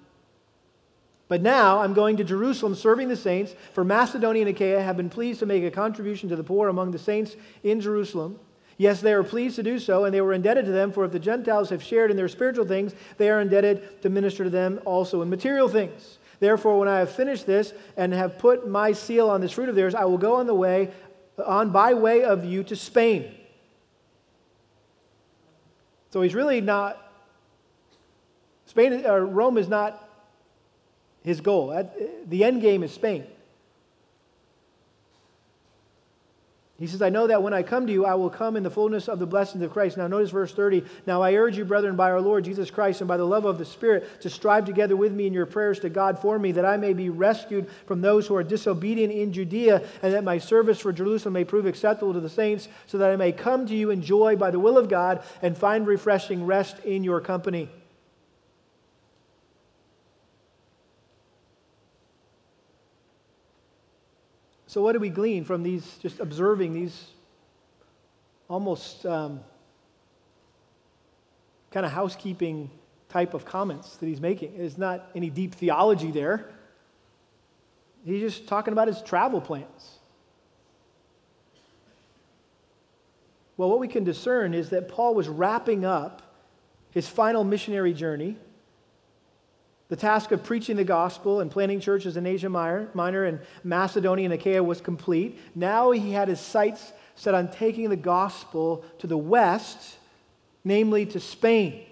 But 1.29 1.43
now 1.43 1.79
I'm 1.79 1.95
going 1.95 2.19
to 2.19 2.25
Jerusalem 2.25 2.75
serving 2.75 3.09
the 3.09 3.17
saints, 3.17 3.55
for 3.73 3.85
Macedonia 3.85 4.43
and 4.43 4.51
Achaia 4.51 4.83
have 4.83 4.97
been 4.97 5.09
pleased 5.09 5.41
to 5.41 5.47
make 5.47 5.65
a 5.65 5.71
contribution 5.71 6.29
to 6.29 6.37
the 6.37 6.45
poor 6.45 6.69
among 6.69 6.91
the 6.91 6.99
saints 6.99 7.37
in 7.63 7.81
Jerusalem. 7.81 8.39
Yes, 8.77 9.01
they 9.01 9.13
are 9.13 9.23
pleased 9.23 9.57
to 9.57 9.63
do 9.63 9.79
so, 9.79 10.05
and 10.05 10.13
they 10.13 10.21
were 10.21 10.33
indebted 10.33 10.65
to 10.67 10.73
them, 10.73 10.93
for 10.93 11.05
if 11.05 11.13
the 11.13 11.19
Gentiles 11.19 11.71
have 11.71 11.83
shared 11.83 12.11
in 12.11 12.17
their 12.17 12.29
spiritual 12.29 12.67
things, 12.67 12.95
they 13.17 13.31
are 13.31 13.41
indebted 13.41 14.03
to 14.03 14.11
minister 14.11 14.45
to 14.45 14.51
them 14.51 14.81
also 14.85 15.23
in 15.23 15.31
material 15.31 15.69
things. 15.69 16.19
Therefore, 16.41 16.79
when 16.81 16.89
I 16.89 16.99
have 16.99 17.13
finished 17.13 17.47
this 17.47 17.73
and 17.97 18.13
have 18.13 18.39
put 18.39 18.69
my 18.69 18.91
seal 18.91 19.31
on 19.31 19.41
this 19.41 19.53
fruit 19.53 19.69
of 19.69 19.77
theirs, 19.77 19.95
I 19.95 20.05
will 20.05 20.19
go 20.19 20.35
on 20.35 20.49
the 20.49 20.55
way, 20.55 20.91
on 21.43 21.71
by 21.71 21.95
way 21.95 22.25
of 22.25 22.45
you 22.45 22.63
to 22.65 22.77
Spain. 22.77 23.35
So 26.11 26.21
he's 26.21 26.35
really 26.35 26.61
not, 26.61 26.99
Spain, 28.67 29.05
or 29.07 29.19
uh, 29.19 29.21
Rome 29.21 29.57
is 29.57 29.69
not 29.69 30.09
his 31.23 31.41
goal. 31.41 31.69
The 32.27 32.45
end 32.45 32.61
game 32.61 32.83
is 32.83 32.93
Spain. 32.93 33.27
He 36.83 36.89
says, 36.89 37.01
I 37.01 37.11
know 37.11 37.29
that 37.29 37.45
when 37.45 37.55
I 37.55 37.63
come 37.63 37.87
to 37.87 37.93
you, 37.93 38.05
I 38.05 38.15
will 38.15 38.29
come 38.29 38.57
in 38.57 38.65
the 38.65 38.71
fullness 38.71 39.09
of 39.09 39.21
the 39.21 39.27
blessings 39.27 39.63
of 39.63 39.73
Christ. 39.73 39.97
Now, 39.97 40.09
notice 40.09 40.31
verse 40.31 40.53
30. 40.53 40.83
Now, 41.07 41.23
I 41.23 41.35
urge 41.35 41.57
you, 41.57 41.65
brethren, 41.65 41.95
by 41.95 42.11
our 42.11 42.21
Lord 42.21 42.45
Jesus 42.45 42.73
Christ 42.73 43.01
and 43.01 43.07
by 43.07 43.17
the 43.17 43.25
love 43.25 43.45
of 43.45 43.59
the 43.59 43.65
Spirit, 43.65 44.21
to 44.23 44.29
strive 44.29 44.65
together 44.65 44.97
with 44.97 45.13
me 45.13 45.29
in 45.29 45.33
your 45.33 45.47
prayers 45.47 45.79
to 45.79 45.89
God 45.89 46.19
for 46.19 46.41
me, 46.41 46.51
that 46.51 46.65
I 46.65 46.77
may 46.77 46.93
be 46.93 47.09
rescued 47.09 47.71
from 47.87 48.01
those 48.01 48.27
who 48.27 48.35
are 48.35 48.43
disobedient 48.43 49.13
in 49.13 49.33
Judea, 49.33 49.87
and 50.03 50.13
that 50.13 50.25
my 50.25 50.39
service 50.39 50.81
for 50.81 50.93
Jerusalem 50.93 51.35
may 51.35 51.45
prove 51.45 51.67
acceptable 51.67 52.15
to 52.15 52.21
the 52.21 52.29
saints, 52.29 52.67
so 52.89 52.99
that 52.99 53.13
I 53.13 53.17
may 53.17 53.31
come 53.31 53.65
to 53.69 53.77
you 53.77 53.91
in 53.91 54.03
joy 54.03 54.35
by 54.35 54.51
the 54.51 54.59
will 54.59 54.77
of 54.77 54.89
God 54.89 55.23
and 55.41 55.57
find 55.57 55.87
refreshing 55.87 56.45
rest 56.47 56.81
in 56.81 57.05
your 57.05 57.21
company. 57.21 57.71
So, 64.73 64.81
what 64.81 64.93
do 64.93 65.01
we 65.01 65.11
glean 65.11 65.45
from 65.45 65.63
these, 65.63 65.99
just 66.01 66.19
observing 66.19 66.73
these 66.73 67.09
almost 68.49 69.05
um, 69.05 69.41
kind 71.71 71.85
of 71.85 71.93
housekeeping 71.93 72.71
type 73.11 73.35
of 73.35 73.45
comments 73.45 73.97
that 73.99 74.07
he's 74.07 74.23
making? 74.23 74.57
There's 74.57 74.79
not 74.79 75.11
any 75.15 75.29
deep 75.29 75.55
theology 75.55 76.11
there. 76.11 76.49
He's 78.07 78.23
just 78.23 78.49
talking 78.49 78.73
about 78.73 78.89
his 78.89 79.03
travel 79.03 79.43
plans. 79.43 79.99
Well, 83.59 83.69
what 83.69 83.79
we 83.79 83.89
can 83.89 84.05
discern 84.05 84.55
is 84.55 84.71
that 84.71 84.89
Paul 84.89 85.15
was 85.15 85.29
wrapping 85.29 85.85
up 85.85 86.23
his 86.93 87.07
final 87.07 87.45
missionary 87.45 87.93
journey 87.93 88.39
the 89.93 89.97
task 89.97 90.33
of 90.33 90.43
preaching 90.43 90.77
the 90.77 90.85
gospel 90.85 91.41
and 91.41 91.51
planting 91.51 91.79
churches 91.79 92.17
in 92.17 92.25
Asia 92.27 92.49
Minor 92.49 93.25
and 93.27 93.39
Macedonia 93.63 94.25
and 94.25 94.33
Achaia 94.33 94.65
was 94.65 94.81
complete. 94.81 95.39
Now 95.55 95.91
he 95.91 96.13
had 96.13 96.29
his 96.29 96.41
sights 96.41 96.95
set 97.15 97.35
on 97.35 97.51
taking 97.51 97.91
the 97.91 97.97
gospel 97.97 98.87
to 99.01 99.07
the 99.07 99.19
west, 99.19 99.99
namely 100.65 101.05
to 101.05 101.21
Spain. 101.21 101.85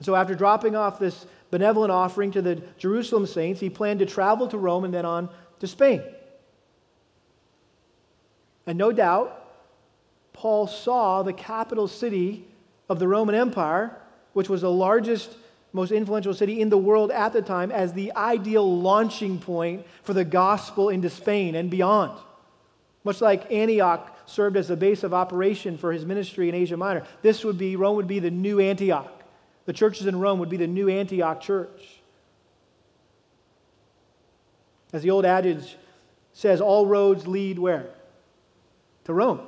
So, 0.00 0.16
after 0.16 0.34
dropping 0.34 0.74
off 0.74 0.98
this 0.98 1.26
benevolent 1.52 1.92
offering 1.92 2.32
to 2.32 2.42
the 2.42 2.56
Jerusalem 2.76 3.24
saints, 3.24 3.60
he 3.60 3.70
planned 3.70 4.00
to 4.00 4.06
travel 4.06 4.48
to 4.48 4.58
Rome 4.58 4.82
and 4.82 4.92
then 4.92 5.04
on 5.04 5.28
to 5.60 5.68
Spain. 5.68 6.02
And 8.66 8.76
no 8.76 8.90
doubt, 8.90 9.48
Paul 10.32 10.66
saw 10.66 11.22
the 11.22 11.32
capital 11.32 11.86
city 11.86 12.48
of 12.88 12.98
the 12.98 13.06
Roman 13.06 13.36
Empire, 13.36 13.96
which 14.32 14.48
was 14.48 14.62
the 14.62 14.72
largest 14.72 15.36
most 15.72 15.92
influential 15.92 16.34
city 16.34 16.60
in 16.60 16.68
the 16.68 16.78
world 16.78 17.10
at 17.10 17.32
the 17.32 17.42
time, 17.42 17.70
as 17.70 17.92
the 17.92 18.12
ideal 18.14 18.80
launching 18.80 19.38
point 19.38 19.86
for 20.02 20.14
the 20.14 20.24
gospel 20.24 20.88
into 20.88 21.08
Spain 21.08 21.54
and 21.54 21.70
beyond. 21.70 22.18
Much 23.04 23.20
like 23.20 23.50
Antioch 23.50 24.16
served 24.26 24.56
as 24.56 24.68
the 24.68 24.76
base 24.76 25.02
of 25.02 25.14
operation 25.14 25.78
for 25.78 25.92
his 25.92 26.04
ministry 26.04 26.48
in 26.48 26.54
Asia 26.54 26.76
Minor, 26.76 27.06
this 27.22 27.44
would 27.44 27.56
be, 27.56 27.76
Rome 27.76 27.96
would 27.96 28.08
be 28.08 28.18
the 28.18 28.30
new 28.30 28.60
Antioch. 28.60 29.22
The 29.66 29.72
churches 29.72 30.06
in 30.06 30.18
Rome 30.18 30.38
would 30.40 30.48
be 30.48 30.56
the 30.56 30.66
new 30.66 30.88
Antioch 30.88 31.40
church. 31.40 32.00
As 34.92 35.02
the 35.02 35.10
old 35.10 35.24
adage 35.24 35.76
says, 36.32 36.60
all 36.60 36.86
roads 36.86 37.26
lead 37.26 37.58
where? 37.58 37.90
To 39.04 39.12
Rome. 39.12 39.40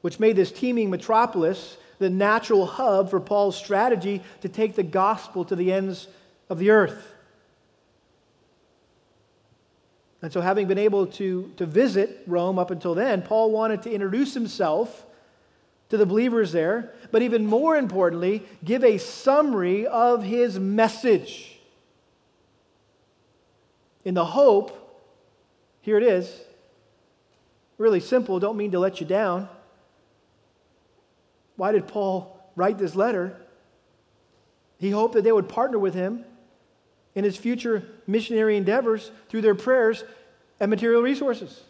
Which 0.00 0.20
made 0.20 0.36
this 0.36 0.52
teeming 0.52 0.88
metropolis 0.88 1.76
the 1.98 2.10
natural 2.10 2.66
hub 2.66 3.10
for 3.10 3.20
Paul's 3.20 3.56
strategy 3.56 4.22
to 4.40 4.48
take 4.48 4.74
the 4.74 4.82
gospel 4.82 5.44
to 5.44 5.56
the 5.56 5.72
ends 5.72 6.08
of 6.48 6.58
the 6.58 6.70
earth. 6.70 7.12
And 10.22 10.32
so, 10.32 10.40
having 10.40 10.66
been 10.66 10.78
able 10.78 11.06
to, 11.06 11.52
to 11.56 11.66
visit 11.66 12.22
Rome 12.26 12.58
up 12.58 12.70
until 12.70 12.94
then, 12.94 13.22
Paul 13.22 13.50
wanted 13.50 13.82
to 13.82 13.92
introduce 13.92 14.34
himself 14.34 15.04
to 15.88 15.96
the 15.96 16.06
believers 16.06 16.52
there, 16.52 16.92
but 17.12 17.22
even 17.22 17.46
more 17.46 17.76
importantly, 17.76 18.42
give 18.64 18.82
a 18.82 18.98
summary 18.98 19.86
of 19.86 20.22
his 20.22 20.58
message. 20.58 21.60
In 24.04 24.14
the 24.14 24.24
hope, 24.24 25.04
here 25.80 25.96
it 25.96 26.02
is, 26.02 26.40
really 27.78 28.00
simple, 28.00 28.40
don't 28.40 28.56
mean 28.56 28.72
to 28.72 28.78
let 28.78 29.00
you 29.00 29.06
down. 29.06 29.48
Why 31.56 31.72
did 31.72 31.88
Paul 31.88 32.38
write 32.54 32.78
this 32.78 32.94
letter? 32.94 33.36
He 34.78 34.90
hoped 34.90 35.14
that 35.14 35.24
they 35.24 35.32
would 35.32 35.48
partner 35.48 35.78
with 35.78 35.94
him 35.94 36.24
in 37.14 37.24
his 37.24 37.36
future 37.36 37.82
missionary 38.06 38.56
endeavors 38.56 39.10
through 39.28 39.40
their 39.40 39.54
prayers 39.54 40.04
and 40.60 40.70
material 40.70 41.02
resources. 41.02 41.62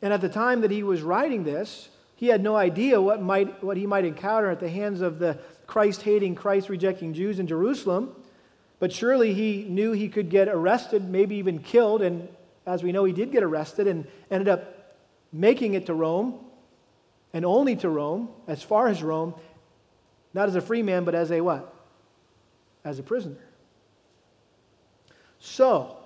And 0.00 0.12
at 0.12 0.20
the 0.20 0.28
time 0.28 0.60
that 0.60 0.70
he 0.70 0.82
was 0.82 1.02
writing 1.02 1.44
this, 1.44 1.88
he 2.14 2.28
had 2.28 2.42
no 2.42 2.56
idea 2.56 3.00
what, 3.00 3.20
might, 3.22 3.62
what 3.62 3.76
he 3.76 3.86
might 3.86 4.04
encounter 4.04 4.50
at 4.50 4.60
the 4.60 4.68
hands 4.68 5.00
of 5.00 5.18
the 5.18 5.38
Christ 5.66 6.02
hating, 6.02 6.34
Christ 6.34 6.68
rejecting 6.68 7.14
Jews 7.14 7.38
in 7.38 7.46
Jerusalem. 7.46 8.14
But 8.78 8.92
surely 8.92 9.34
he 9.34 9.64
knew 9.64 9.92
he 9.92 10.08
could 10.08 10.30
get 10.30 10.48
arrested, 10.48 11.08
maybe 11.08 11.36
even 11.36 11.58
killed. 11.58 12.02
And 12.02 12.28
as 12.66 12.82
we 12.82 12.92
know, 12.92 13.04
he 13.04 13.12
did 13.12 13.32
get 13.32 13.42
arrested 13.42 13.86
and 13.86 14.06
ended 14.30 14.48
up 14.48 14.96
making 15.32 15.74
it 15.74 15.86
to 15.86 15.94
Rome 15.94 16.38
and 17.32 17.44
only 17.44 17.76
to 17.76 17.88
Rome, 17.88 18.30
as 18.46 18.62
far 18.62 18.88
as 18.88 19.02
Rome, 19.02 19.34
not 20.32 20.48
as 20.48 20.54
a 20.54 20.60
free 20.60 20.82
man, 20.82 21.04
but 21.04 21.14
as 21.14 21.30
a 21.30 21.40
what? 21.40 21.74
As 22.84 22.98
a 22.98 23.02
prisoner. 23.02 23.36
So, 25.38 25.96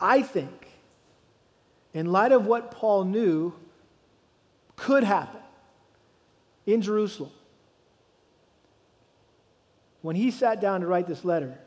I 0.00 0.22
think, 0.22 0.68
in 1.94 2.12
light 2.12 2.32
of 2.32 2.46
what 2.46 2.70
Paul 2.70 3.04
knew 3.04 3.54
could 4.76 5.04
happen 5.04 5.40
in 6.66 6.82
Jerusalem, 6.82 7.32
when 10.02 10.16
he 10.16 10.30
sat 10.30 10.60
down 10.60 10.80
to 10.80 10.86
write 10.86 11.06
this 11.06 11.24
letter, 11.24 11.58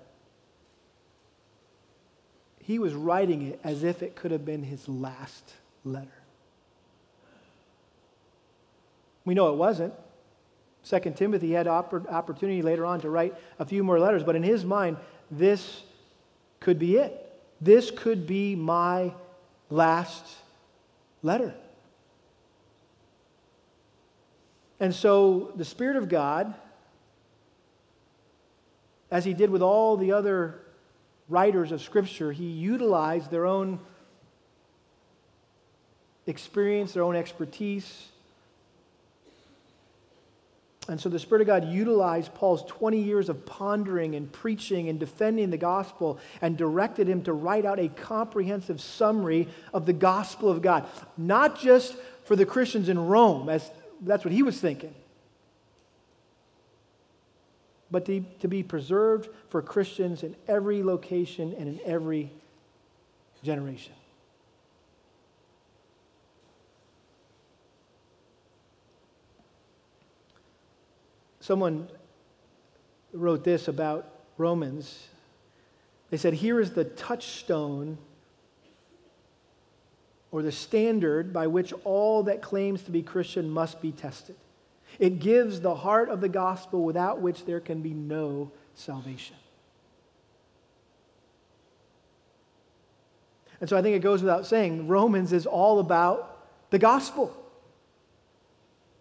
he 2.59 2.79
was 2.79 2.93
writing 2.93 3.47
it 3.47 3.59
as 3.63 3.83
if 3.83 4.01
it 4.01 4.15
could 4.15 4.31
have 4.31 4.45
been 4.45 4.63
his 4.63 4.87
last 4.87 5.53
letter. 5.83 6.07
We 9.25 9.33
know 9.33 9.51
it 9.53 9.57
wasn't. 9.57 9.93
Second 10.81 11.15
Timothy 11.15 11.51
had 11.51 11.67
opportunity 11.67 12.61
later 12.61 12.85
on 12.85 13.01
to 13.01 13.09
write 13.09 13.35
a 13.59 13.65
few 13.65 13.83
more 13.83 13.99
letters, 13.99 14.23
but 14.23 14.35
in 14.35 14.43
his 14.43 14.65
mind, 14.65 14.97
this 15.31 15.83
could 16.59 16.79
be 16.79 16.97
it. 16.97 17.19
This 17.61 17.91
could 17.91 18.27
be 18.27 18.55
my 18.55 19.13
last 19.69 20.25
letter. 21.21 21.53
And 24.79 24.93
so 24.93 25.53
the 25.55 25.63
Spirit 25.63 25.95
of 25.95 26.09
God 26.09 26.53
as 29.13 29.23
he 29.23 29.35
did 29.35 29.51
with 29.51 29.61
all 29.61 29.95
the 29.95 30.11
other 30.11 30.59
writers 31.29 31.71
of 31.71 31.83
Scripture, 31.83 32.31
he 32.31 32.45
utilized 32.45 33.29
their 33.29 33.45
own 33.45 33.79
experience, 36.25 36.93
their 36.93 37.03
own 37.03 37.15
expertise. 37.15 38.07
And 40.89 40.99
so 40.99 41.09
the 41.09 41.19
Spirit 41.19 41.41
of 41.41 41.47
God 41.47 41.69
utilized 41.69 42.33
Paul's 42.33 42.63
20 42.65 43.03
years 43.03 43.29
of 43.29 43.45
pondering 43.45 44.15
and 44.15 44.31
preaching 44.31 44.89
and 44.89 44.99
defending 44.99 45.51
the 45.51 45.57
gospel 45.57 46.17
and 46.41 46.57
directed 46.57 47.07
him 47.07 47.21
to 47.25 47.33
write 47.33 47.65
out 47.65 47.79
a 47.79 47.89
comprehensive 47.89 48.81
summary 48.81 49.47
of 49.75 49.85
the 49.85 49.93
gospel 49.93 50.49
of 50.49 50.63
God. 50.63 50.87
Not 51.17 51.59
just 51.59 51.95
for 52.25 52.35
the 52.35 52.47
Christians 52.47 52.89
in 52.89 52.97
Rome, 52.97 53.47
as 53.47 53.69
that's 54.01 54.25
what 54.25 54.33
he 54.33 54.41
was 54.41 54.59
thinking, 54.59 54.95
but 57.93 58.05
to, 58.05 58.25
to 58.39 58.47
be 58.47 58.63
preserved 58.63 59.29
for 59.49 59.61
Christians 59.61 60.23
in 60.23 60.35
every 60.47 60.81
location 60.81 61.53
and 61.59 61.67
in 61.67 61.79
every 61.85 62.31
generation. 63.43 63.93
Someone 71.39 71.87
wrote 73.13 73.43
this 73.43 73.67
about 73.67 74.09
Romans. 74.39 75.07
They 76.09 76.17
said, 76.17 76.33
Here 76.33 76.59
is 76.59 76.71
the 76.71 76.85
touchstone 76.85 77.99
or 80.31 80.41
the 80.41 80.51
standard 80.51 81.31
by 81.31 81.45
which 81.45 81.73
all 81.83 82.23
that 82.23 82.41
claims 82.41 82.81
to 82.83 82.91
be 82.91 83.03
Christian 83.03 83.51
must 83.51 83.83
be 83.83 83.91
tested. 83.91 84.35
It 84.99 85.19
gives 85.19 85.61
the 85.61 85.75
heart 85.75 86.09
of 86.09 86.21
the 86.21 86.29
gospel 86.29 86.83
without 86.83 87.21
which 87.21 87.45
there 87.45 87.59
can 87.59 87.81
be 87.81 87.91
no 87.91 88.51
salvation. 88.75 89.35
And 93.59 93.69
so 93.69 93.77
I 93.77 93.81
think 93.81 93.95
it 93.95 94.01
goes 94.01 94.21
without 94.21 94.45
saying, 94.45 94.87
Romans 94.87 95.31
is 95.31 95.45
all 95.45 95.79
about 95.79 96.47
the 96.69 96.79
gospel. 96.79 97.35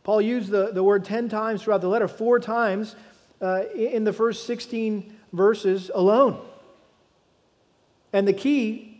Paul 0.04 0.20
used 0.20 0.50
the, 0.50 0.72
the 0.72 0.82
word 0.82 1.04
10 1.04 1.28
times 1.28 1.62
throughout 1.62 1.80
the 1.80 1.88
letter, 1.88 2.08
four 2.08 2.38
times 2.38 2.94
uh, 3.40 3.64
in 3.74 4.04
the 4.04 4.12
first 4.12 4.46
16 4.46 5.16
verses 5.32 5.90
alone. 5.94 6.40
And 8.12 8.26
the 8.28 8.32
key 8.32 8.91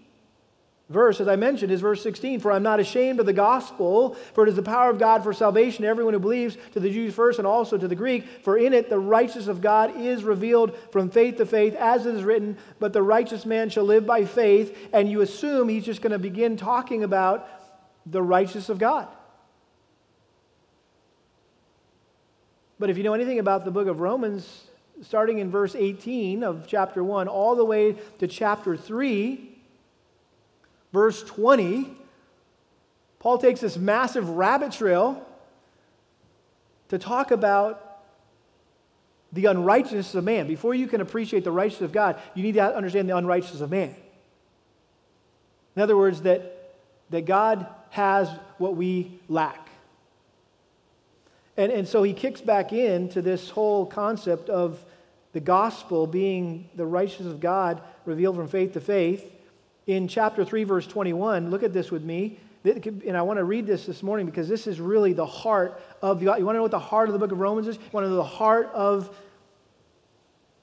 verse, 0.88 1.20
as 1.20 1.28
I 1.28 1.36
mentioned, 1.36 1.72
is 1.72 1.80
verse 1.80 2.02
16 2.02 2.40
For 2.40 2.52
I'm 2.52 2.62
not 2.62 2.80
ashamed 2.80 3.20
of 3.20 3.26
the 3.26 3.32
gospel, 3.32 4.14
for 4.34 4.44
it 4.44 4.48
is 4.48 4.56
the 4.56 4.62
power 4.62 4.90
of 4.90 4.98
God 4.98 5.22
for 5.22 5.32
salvation 5.32 5.82
to 5.82 5.88
everyone 5.88 6.14
who 6.14 6.20
believes, 6.20 6.56
to 6.72 6.80
the 6.80 6.90
Jews 6.90 7.14
first 7.14 7.38
and 7.38 7.46
also 7.46 7.78
to 7.78 7.88
the 7.88 7.94
Greek. 7.94 8.26
For 8.42 8.56
in 8.56 8.72
it 8.72 8.88
the 8.88 8.98
righteousness 8.98 9.48
of 9.48 9.60
God 9.60 10.00
is 10.00 10.24
revealed 10.24 10.76
from 10.90 11.10
faith 11.10 11.36
to 11.36 11.46
faith, 11.46 11.74
as 11.74 12.06
it 12.06 12.14
is 12.14 12.24
written, 12.24 12.56
But 12.78 12.92
the 12.92 13.02
righteous 13.02 13.46
man 13.46 13.70
shall 13.70 13.84
live 13.84 14.06
by 14.06 14.24
faith. 14.24 14.76
And 14.92 15.10
you 15.10 15.20
assume 15.20 15.68
he's 15.68 15.84
just 15.84 16.02
going 16.02 16.12
to 16.12 16.18
begin 16.18 16.56
talking 16.56 17.04
about 17.04 17.48
the 18.06 18.22
righteousness 18.22 18.68
of 18.68 18.78
God. 18.78 19.08
But 22.78 22.90
if 22.90 22.96
you 22.96 23.04
know 23.04 23.14
anything 23.14 23.38
about 23.38 23.64
the 23.64 23.70
book 23.70 23.86
of 23.86 24.00
Romans, 24.00 24.64
starting 25.02 25.38
in 25.38 25.50
verse 25.50 25.76
18 25.76 26.42
of 26.42 26.66
chapter 26.66 27.04
1, 27.04 27.28
all 27.28 27.54
the 27.54 27.64
way 27.64 27.96
to 28.18 28.26
chapter 28.26 28.76
3, 28.76 29.51
verse 30.92 31.22
20, 31.22 31.90
Paul 33.18 33.38
takes 33.38 33.60
this 33.60 33.76
massive 33.76 34.28
rabbit 34.28 34.72
trail 34.72 35.24
to 36.88 36.98
talk 36.98 37.30
about 37.30 38.00
the 39.32 39.46
unrighteousness 39.46 40.14
of 40.14 40.24
man. 40.24 40.46
Before 40.46 40.74
you 40.74 40.86
can 40.86 41.00
appreciate 41.00 41.44
the 41.44 41.50
righteousness 41.50 41.86
of 41.86 41.92
God, 41.92 42.20
you 42.34 42.42
need 42.42 42.54
to 42.54 42.76
understand 42.76 43.08
the 43.08 43.16
unrighteousness 43.16 43.62
of 43.62 43.70
man. 43.70 43.94
In 45.74 45.82
other 45.82 45.96
words, 45.96 46.22
that, 46.22 46.74
that 47.10 47.24
God 47.24 47.66
has 47.90 48.28
what 48.58 48.76
we 48.76 49.20
lack. 49.28 49.68
And, 51.56 51.72
and 51.72 51.88
so 51.88 52.02
he 52.02 52.12
kicks 52.12 52.40
back 52.40 52.72
into 52.72 53.22
this 53.22 53.50
whole 53.50 53.86
concept 53.86 54.50
of 54.50 54.84
the 55.32 55.40
gospel 55.40 56.06
being 56.06 56.68
the 56.74 56.84
righteousness 56.84 57.28
of 57.28 57.40
God 57.40 57.80
revealed 58.04 58.36
from 58.36 58.48
faith 58.48 58.72
to 58.74 58.80
faith 58.80 59.30
in 59.86 60.08
chapter 60.08 60.44
3, 60.44 60.64
verse 60.64 60.86
21. 60.86 61.50
Look 61.50 61.62
at 61.62 61.72
this 61.72 61.90
with 61.90 62.02
me. 62.02 62.38
And 62.64 63.16
I 63.16 63.22
want 63.22 63.38
to 63.38 63.44
read 63.44 63.66
this 63.66 63.86
this 63.86 64.02
morning 64.02 64.26
because 64.26 64.48
this 64.48 64.66
is 64.68 64.80
really 64.80 65.12
the 65.12 65.26
heart 65.26 65.80
of 66.00 66.20
the. 66.20 66.26
You 66.26 66.46
want 66.46 66.54
to 66.54 66.58
know 66.58 66.62
what 66.62 66.70
the 66.70 66.78
heart 66.78 67.08
of 67.08 67.12
the 67.12 67.18
book 67.18 67.32
of 67.32 67.40
Romans 67.40 67.66
is? 67.66 67.76
You 67.76 67.82
want 67.90 68.04
to 68.04 68.10
know 68.10 68.16
the 68.16 68.22
heart 68.22 68.70
of 68.72 69.16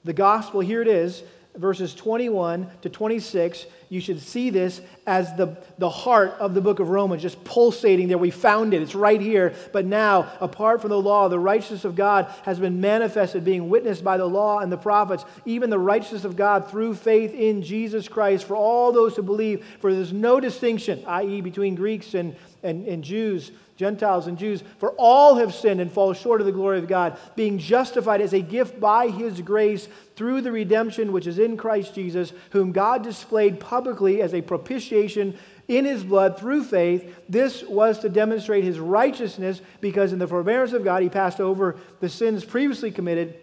the 0.04 0.14
gospel? 0.14 0.60
Here 0.60 0.80
it 0.80 0.88
is 0.88 1.22
verses 1.56 1.94
21 1.94 2.70
to 2.82 2.88
26, 2.88 3.66
you 3.88 4.00
should 4.00 4.20
see 4.20 4.50
this 4.50 4.80
as 5.06 5.34
the, 5.34 5.56
the 5.78 5.90
heart 5.90 6.36
of 6.38 6.54
the 6.54 6.60
book 6.60 6.78
of 6.78 6.90
Romans, 6.90 7.22
just 7.22 7.42
pulsating 7.42 8.08
there. 8.08 8.18
We 8.18 8.30
found 8.30 8.72
it, 8.72 8.82
it's 8.82 8.94
right 8.94 9.20
here. 9.20 9.54
But 9.72 9.84
now, 9.84 10.30
apart 10.40 10.80
from 10.80 10.90
the 10.90 11.00
law, 11.00 11.28
the 11.28 11.38
righteousness 11.38 11.84
of 11.84 11.96
God 11.96 12.32
has 12.44 12.60
been 12.60 12.80
manifested, 12.80 13.44
being 13.44 13.68
witnessed 13.68 14.04
by 14.04 14.16
the 14.16 14.26
law 14.26 14.60
and 14.60 14.70
the 14.70 14.76
prophets, 14.76 15.24
even 15.44 15.70
the 15.70 15.78
righteousness 15.78 16.24
of 16.24 16.36
God 16.36 16.70
through 16.70 16.94
faith 16.94 17.34
in 17.34 17.62
Jesus 17.62 18.06
Christ 18.06 18.44
for 18.44 18.54
all 18.54 18.92
those 18.92 19.16
who 19.16 19.22
believe. 19.22 19.66
For 19.80 19.92
there's 19.92 20.12
no 20.12 20.38
distinction, 20.38 21.02
i.e., 21.06 21.40
between 21.40 21.74
Greeks 21.74 22.14
and, 22.14 22.36
and, 22.62 22.86
and 22.86 23.02
Jews 23.02 23.50
Gentiles 23.80 24.26
and 24.26 24.36
Jews, 24.36 24.62
for 24.78 24.90
all 24.98 25.36
have 25.36 25.54
sinned 25.54 25.80
and 25.80 25.90
fall 25.90 26.12
short 26.12 26.42
of 26.42 26.46
the 26.46 26.52
glory 26.52 26.78
of 26.78 26.86
God, 26.86 27.16
being 27.34 27.56
justified 27.56 28.20
as 28.20 28.34
a 28.34 28.42
gift 28.42 28.78
by 28.78 29.08
his 29.08 29.40
grace 29.40 29.88
through 30.16 30.42
the 30.42 30.52
redemption 30.52 31.12
which 31.12 31.26
is 31.26 31.38
in 31.38 31.56
Christ 31.56 31.94
Jesus, 31.94 32.34
whom 32.50 32.72
God 32.72 33.02
displayed 33.02 33.58
publicly 33.58 34.20
as 34.20 34.34
a 34.34 34.42
propitiation 34.42 35.38
in 35.66 35.86
his 35.86 36.04
blood 36.04 36.38
through 36.38 36.64
faith. 36.64 37.18
This 37.26 37.62
was 37.62 38.00
to 38.00 38.10
demonstrate 38.10 38.64
his 38.64 38.78
righteousness, 38.78 39.62
because 39.80 40.12
in 40.12 40.18
the 40.18 40.28
forbearance 40.28 40.74
of 40.74 40.84
God 40.84 41.02
he 41.02 41.08
passed 41.08 41.40
over 41.40 41.78
the 42.00 42.10
sins 42.10 42.44
previously 42.44 42.90
committed. 42.90 43.34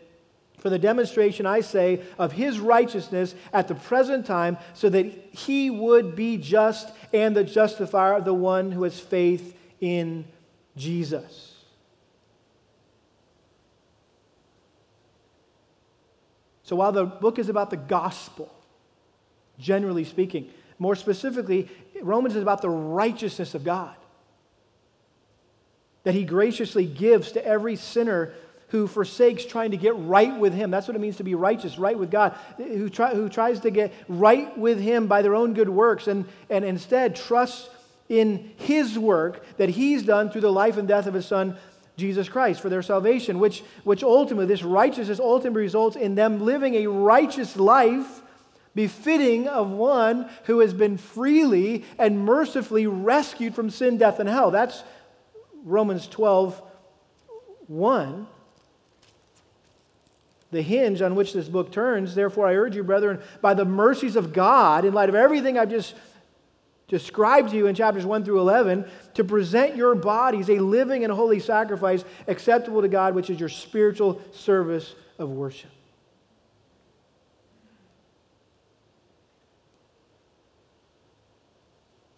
For 0.59 0.69
the 0.69 0.77
demonstration, 0.77 1.47
I 1.47 1.61
say, 1.61 2.01
of 2.19 2.31
his 2.31 2.59
righteousness 2.59 3.33
at 3.53 3.67
the 3.67 3.75
present 3.75 4.27
time, 4.27 4.57
so 4.75 4.87
that 4.89 5.05
he 5.31 5.71
would 5.71 6.15
be 6.15 6.37
just 6.37 6.91
and 7.11 7.35
the 7.35 7.43
justifier 7.43 8.13
of 8.13 8.25
the 8.25 8.35
one 8.35 8.71
who 8.71 8.83
has 8.83 8.99
faith 8.99 9.56
in 9.79 10.25
Jesus. 10.75 11.55
So 16.63 16.75
while 16.75 16.91
the 16.91 17.05
book 17.05 17.39
is 17.39 17.49
about 17.49 17.69
the 17.69 17.77
gospel, 17.77 18.53
generally 19.57 20.03
speaking, 20.03 20.49
more 20.79 20.95
specifically, 20.95 21.69
Romans 22.01 22.35
is 22.35 22.41
about 22.41 22.61
the 22.61 22.69
righteousness 22.69 23.55
of 23.55 23.63
God 23.63 23.95
that 26.03 26.13
he 26.13 26.23
graciously 26.23 26.85
gives 26.85 27.33
to 27.33 27.45
every 27.45 27.75
sinner 27.75 28.33
who 28.69 28.87
forsakes 28.87 29.45
trying 29.45 29.71
to 29.71 29.77
get 29.77 29.93
right 29.97 30.37
with 30.39 30.53
him. 30.53 30.71
That's 30.71 30.87
what 30.87 30.95
it 30.95 30.99
means 30.99 31.17
to 31.17 31.23
be 31.23 31.35
righteous, 31.35 31.77
right 31.77 31.97
with 31.97 32.11
God, 32.11 32.33
who, 32.57 32.89
try, 32.89 33.13
who 33.13 33.29
tries 33.29 33.59
to 33.61 33.71
get 33.71 33.93
right 34.07 34.57
with 34.57 34.79
him 34.79 35.07
by 35.07 35.21
their 35.21 35.35
own 35.35 35.53
good 35.53 35.69
works 35.69 36.07
and, 36.07 36.25
and 36.49 36.63
instead 36.63 37.15
trusts 37.15 37.69
in 38.09 38.51
his 38.57 38.97
work 38.97 39.43
that 39.57 39.69
he's 39.69 40.03
done 40.03 40.29
through 40.29 40.41
the 40.41 40.51
life 40.51 40.77
and 40.77 40.87
death 40.87 41.07
of 41.07 41.13
his 41.13 41.25
son 41.25 41.57
Jesus 41.97 42.29
Christ 42.29 42.61
for 42.61 42.69
their 42.69 42.83
salvation, 42.83 43.39
which, 43.39 43.63
which 43.83 44.03
ultimately, 44.03 44.45
this 44.45 44.63
righteousness 44.63 45.19
ultimately 45.19 45.63
results 45.63 45.95
in 45.95 46.13
them 46.13 46.41
living 46.45 46.75
a 46.75 46.87
righteous 46.87 47.57
life 47.57 48.21
befitting 48.75 49.47
of 49.47 49.71
one 49.71 50.29
who 50.43 50.59
has 50.59 50.73
been 50.75 50.97
freely 50.97 51.83
and 51.97 52.23
mercifully 52.23 52.85
rescued 52.85 53.55
from 53.55 53.71
sin, 53.71 53.97
death, 53.97 54.19
and 54.19 54.29
hell. 54.29 54.51
That's 54.51 54.83
Romans 55.63 56.07
12, 56.07 56.61
1. 57.65 58.27
The 60.51 60.61
hinge 60.61 61.01
on 61.01 61.15
which 61.15 61.33
this 61.33 61.49
book 61.49 61.71
turns. 61.71 62.13
Therefore, 62.13 62.47
I 62.47 62.53
urge 62.53 62.75
you, 62.75 62.83
brethren, 62.83 63.19
by 63.41 63.55
the 63.55 63.65
mercies 63.65 64.15
of 64.15 64.31
God, 64.31 64.85
in 64.85 64.93
light 64.93 65.09
of 65.09 65.15
everything 65.15 65.57
I've 65.57 65.71
just 65.71 65.95
described 66.87 67.49
to 67.49 67.57
you 67.57 67.67
in 67.67 67.75
chapters 67.75 68.05
1 68.05 68.23
through 68.23 68.39
11 68.39 68.85
to 69.15 69.23
present 69.23 69.75
your 69.75 69.93
bodies 69.93 70.49
a 70.49 70.59
living 70.59 71.03
and 71.03 71.11
holy 71.11 71.39
sacrifice 71.39 72.05
acceptable 72.27 72.81
to 72.81 72.87
God, 72.87 73.13
which 73.13 73.29
is 73.29 73.39
your 73.39 73.49
spiritual 73.49 74.21
service 74.31 74.95
of 75.19 75.29
worship. 75.29 75.71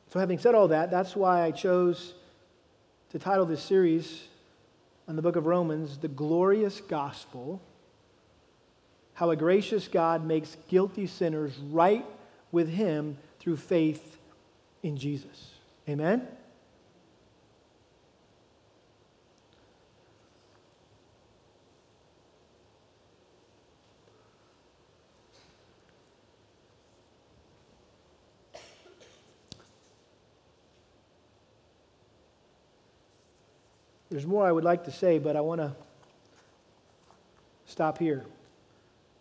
So, 0.09 0.19
having 0.19 0.39
said 0.39 0.55
all 0.55 0.67
that, 0.69 0.89
that's 0.89 1.15
why 1.15 1.43
I 1.43 1.51
chose 1.51 2.15
to 3.11 3.19
title 3.19 3.45
this 3.45 3.61
series 3.61 4.27
on 5.07 5.15
the 5.15 5.21
book 5.21 5.35
of 5.35 5.45
Romans, 5.45 5.97
The 5.97 6.07
Glorious 6.07 6.81
Gospel 6.81 7.61
How 9.13 9.29
a 9.31 9.35
Gracious 9.35 9.87
God 9.87 10.25
Makes 10.25 10.57
Guilty 10.67 11.05
Sinners 11.05 11.57
Right 11.57 12.05
with 12.51 12.69
Him 12.69 13.17
Through 13.39 13.57
Faith 13.57 14.08
in 14.83 14.97
Jesus. 14.97 15.51
Amen? 15.87 16.27
There's 34.09 34.25
more 34.25 34.45
I 34.45 34.51
would 34.51 34.63
like 34.63 34.85
to 34.85 34.91
say, 34.91 35.19
but 35.19 35.35
I 35.35 35.41
want 35.41 35.61
to 35.61 35.71
stop 37.67 37.99
here 37.99 38.25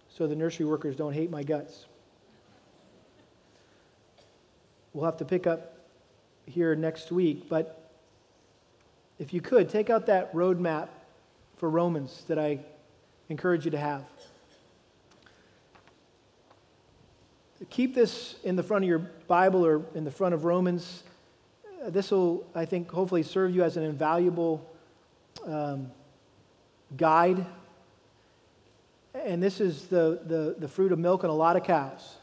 so 0.09 0.27
the 0.27 0.35
nursery 0.35 0.67
workers 0.67 0.97
don't 0.97 1.13
hate 1.13 1.31
my 1.31 1.43
guts. 1.43 1.85
We'll 4.99 5.05
have 5.05 5.19
to 5.19 5.25
pick 5.25 5.47
up 5.47 5.79
here 6.45 6.75
next 6.75 7.13
week, 7.13 7.49
but 7.49 7.89
if 9.21 9.33
you 9.33 9.41
could, 9.41 9.69
take 9.69 9.91
out 9.91 10.07
that 10.07 10.35
roadmap 10.35 10.89
for 11.57 11.71
Romans 11.71 12.25
that 12.27 12.37
I 12.37 12.59
encourage 13.29 13.65
you 13.65 13.71
to 13.71 13.79
have. 13.79 14.03
Keep 17.71 17.95
this 17.95 18.41
in 18.43 18.57
the 18.57 18.63
front 18.65 18.83
of 18.83 18.89
your 18.89 18.99
Bible 18.99 19.65
or 19.65 19.83
in 19.95 20.03
the 20.03 20.11
front 20.11 20.35
of 20.35 20.45
Romans. 20.45 21.05
Uh, 21.81 21.91
this 21.91 22.11
will, 22.11 22.45
I 22.57 22.65
think, 22.65 22.91
hopefully 22.91 23.23
serve 23.23 23.55
you 23.55 23.63
as 23.63 23.77
an 23.77 23.85
invaluable 23.85 24.69
um, 25.47 25.93
guide. 26.97 27.47
And 29.15 29.41
this 29.41 29.61
is 29.61 29.87
the, 29.87 30.23
the, 30.27 30.57
the 30.59 30.67
fruit 30.67 30.91
of 30.91 30.99
milk 30.99 31.23
and 31.23 31.31
a 31.31 31.37
lot 31.37 31.55
of 31.55 31.63
cows 31.63 32.17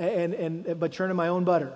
and, 0.00 0.34
and, 0.34 0.80
but 0.80 0.92
churning 0.92 1.16
my 1.16 1.28
own 1.28 1.44
butter. 1.44 1.72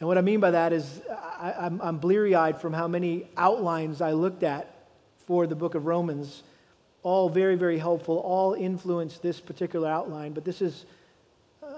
And 0.00 0.08
what 0.08 0.18
I 0.18 0.20
mean 0.20 0.40
by 0.40 0.52
that 0.52 0.72
is 0.72 1.00
I, 1.10 1.54
I'm, 1.58 1.80
I'm 1.80 1.98
bleary 1.98 2.34
eyed 2.34 2.60
from 2.60 2.72
how 2.72 2.88
many 2.88 3.26
outlines 3.36 4.00
I 4.00 4.12
looked 4.12 4.42
at 4.42 4.74
for 5.26 5.46
the 5.46 5.54
book 5.54 5.74
of 5.74 5.86
Romans. 5.86 6.42
All 7.02 7.28
very, 7.28 7.56
very 7.56 7.78
helpful, 7.78 8.18
all 8.18 8.54
influence 8.54 9.18
this 9.18 9.40
particular 9.40 9.88
outline. 9.88 10.32
But 10.32 10.44
this 10.44 10.62
is 10.62 10.84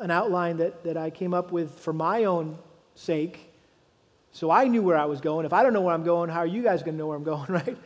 an 0.00 0.10
outline 0.10 0.58
that, 0.58 0.84
that 0.84 0.96
I 0.96 1.10
came 1.10 1.32
up 1.32 1.52
with 1.52 1.78
for 1.78 1.92
my 1.92 2.24
own 2.24 2.58
sake. 2.94 3.50
So 4.32 4.50
I 4.50 4.68
knew 4.68 4.82
where 4.82 4.98
I 4.98 5.04
was 5.04 5.20
going. 5.20 5.46
If 5.46 5.52
I 5.52 5.62
don't 5.62 5.72
know 5.72 5.82
where 5.82 5.94
I'm 5.94 6.04
going, 6.04 6.28
how 6.28 6.40
are 6.40 6.46
you 6.46 6.62
guys 6.62 6.82
going 6.82 6.94
to 6.94 6.98
know 6.98 7.06
where 7.06 7.16
I'm 7.16 7.24
going, 7.34 7.46
right? 7.50 7.76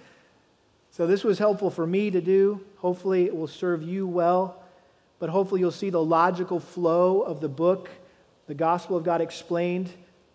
So 0.90 1.06
this 1.06 1.22
was 1.22 1.38
helpful 1.38 1.70
for 1.70 1.86
me 1.86 2.10
to 2.10 2.20
do. 2.20 2.60
Hopefully, 2.78 3.26
it 3.26 3.36
will 3.36 3.46
serve 3.46 3.82
you 3.82 4.06
well. 4.06 4.62
But 5.18 5.30
hopefully, 5.30 5.60
you'll 5.60 5.70
see 5.70 5.90
the 5.90 6.02
logical 6.02 6.60
flow 6.60 7.22
of 7.22 7.40
the 7.40 7.48
book, 7.48 7.90
the 8.46 8.54
gospel 8.54 8.96
of 8.96 9.04
God 9.04 9.20
explained 9.20 9.90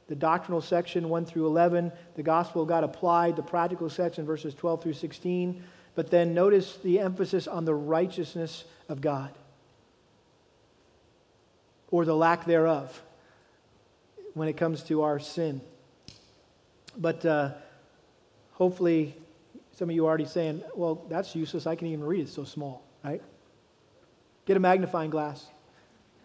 the 0.07 0.15
doctrinal 0.15 0.61
section 0.61 1.09
1 1.09 1.25
through 1.25 1.47
11, 1.47 1.91
the 2.15 2.23
gospel 2.23 2.61
of 2.61 2.67
God 2.67 2.83
applied, 2.83 3.35
the 3.35 3.43
practical 3.43 3.89
section 3.89 4.25
verses 4.25 4.53
12 4.53 4.83
through 4.83 4.93
16. 4.93 5.63
But 5.95 6.09
then 6.09 6.33
notice 6.33 6.77
the 6.83 6.99
emphasis 6.99 7.47
on 7.47 7.65
the 7.65 7.73
righteousness 7.73 8.65
of 8.89 9.01
God 9.01 9.31
or 11.89 12.05
the 12.05 12.15
lack 12.15 12.45
thereof 12.45 13.01
when 14.33 14.47
it 14.47 14.57
comes 14.57 14.83
to 14.83 15.03
our 15.03 15.19
sin. 15.19 15.61
But 16.97 17.25
uh, 17.25 17.51
hopefully, 18.51 19.15
some 19.75 19.89
of 19.89 19.95
you 19.95 20.05
are 20.05 20.09
already 20.09 20.25
saying, 20.25 20.63
well, 20.75 21.05
that's 21.09 21.35
useless. 21.35 21.65
I 21.65 21.75
can 21.75 21.87
even 21.87 22.03
read 22.03 22.19
it. 22.19 22.23
It's 22.23 22.33
so 22.33 22.43
small, 22.43 22.83
right? 23.03 23.21
Get 24.45 24.57
a 24.57 24.59
magnifying 24.59 25.09
glass, 25.09 25.45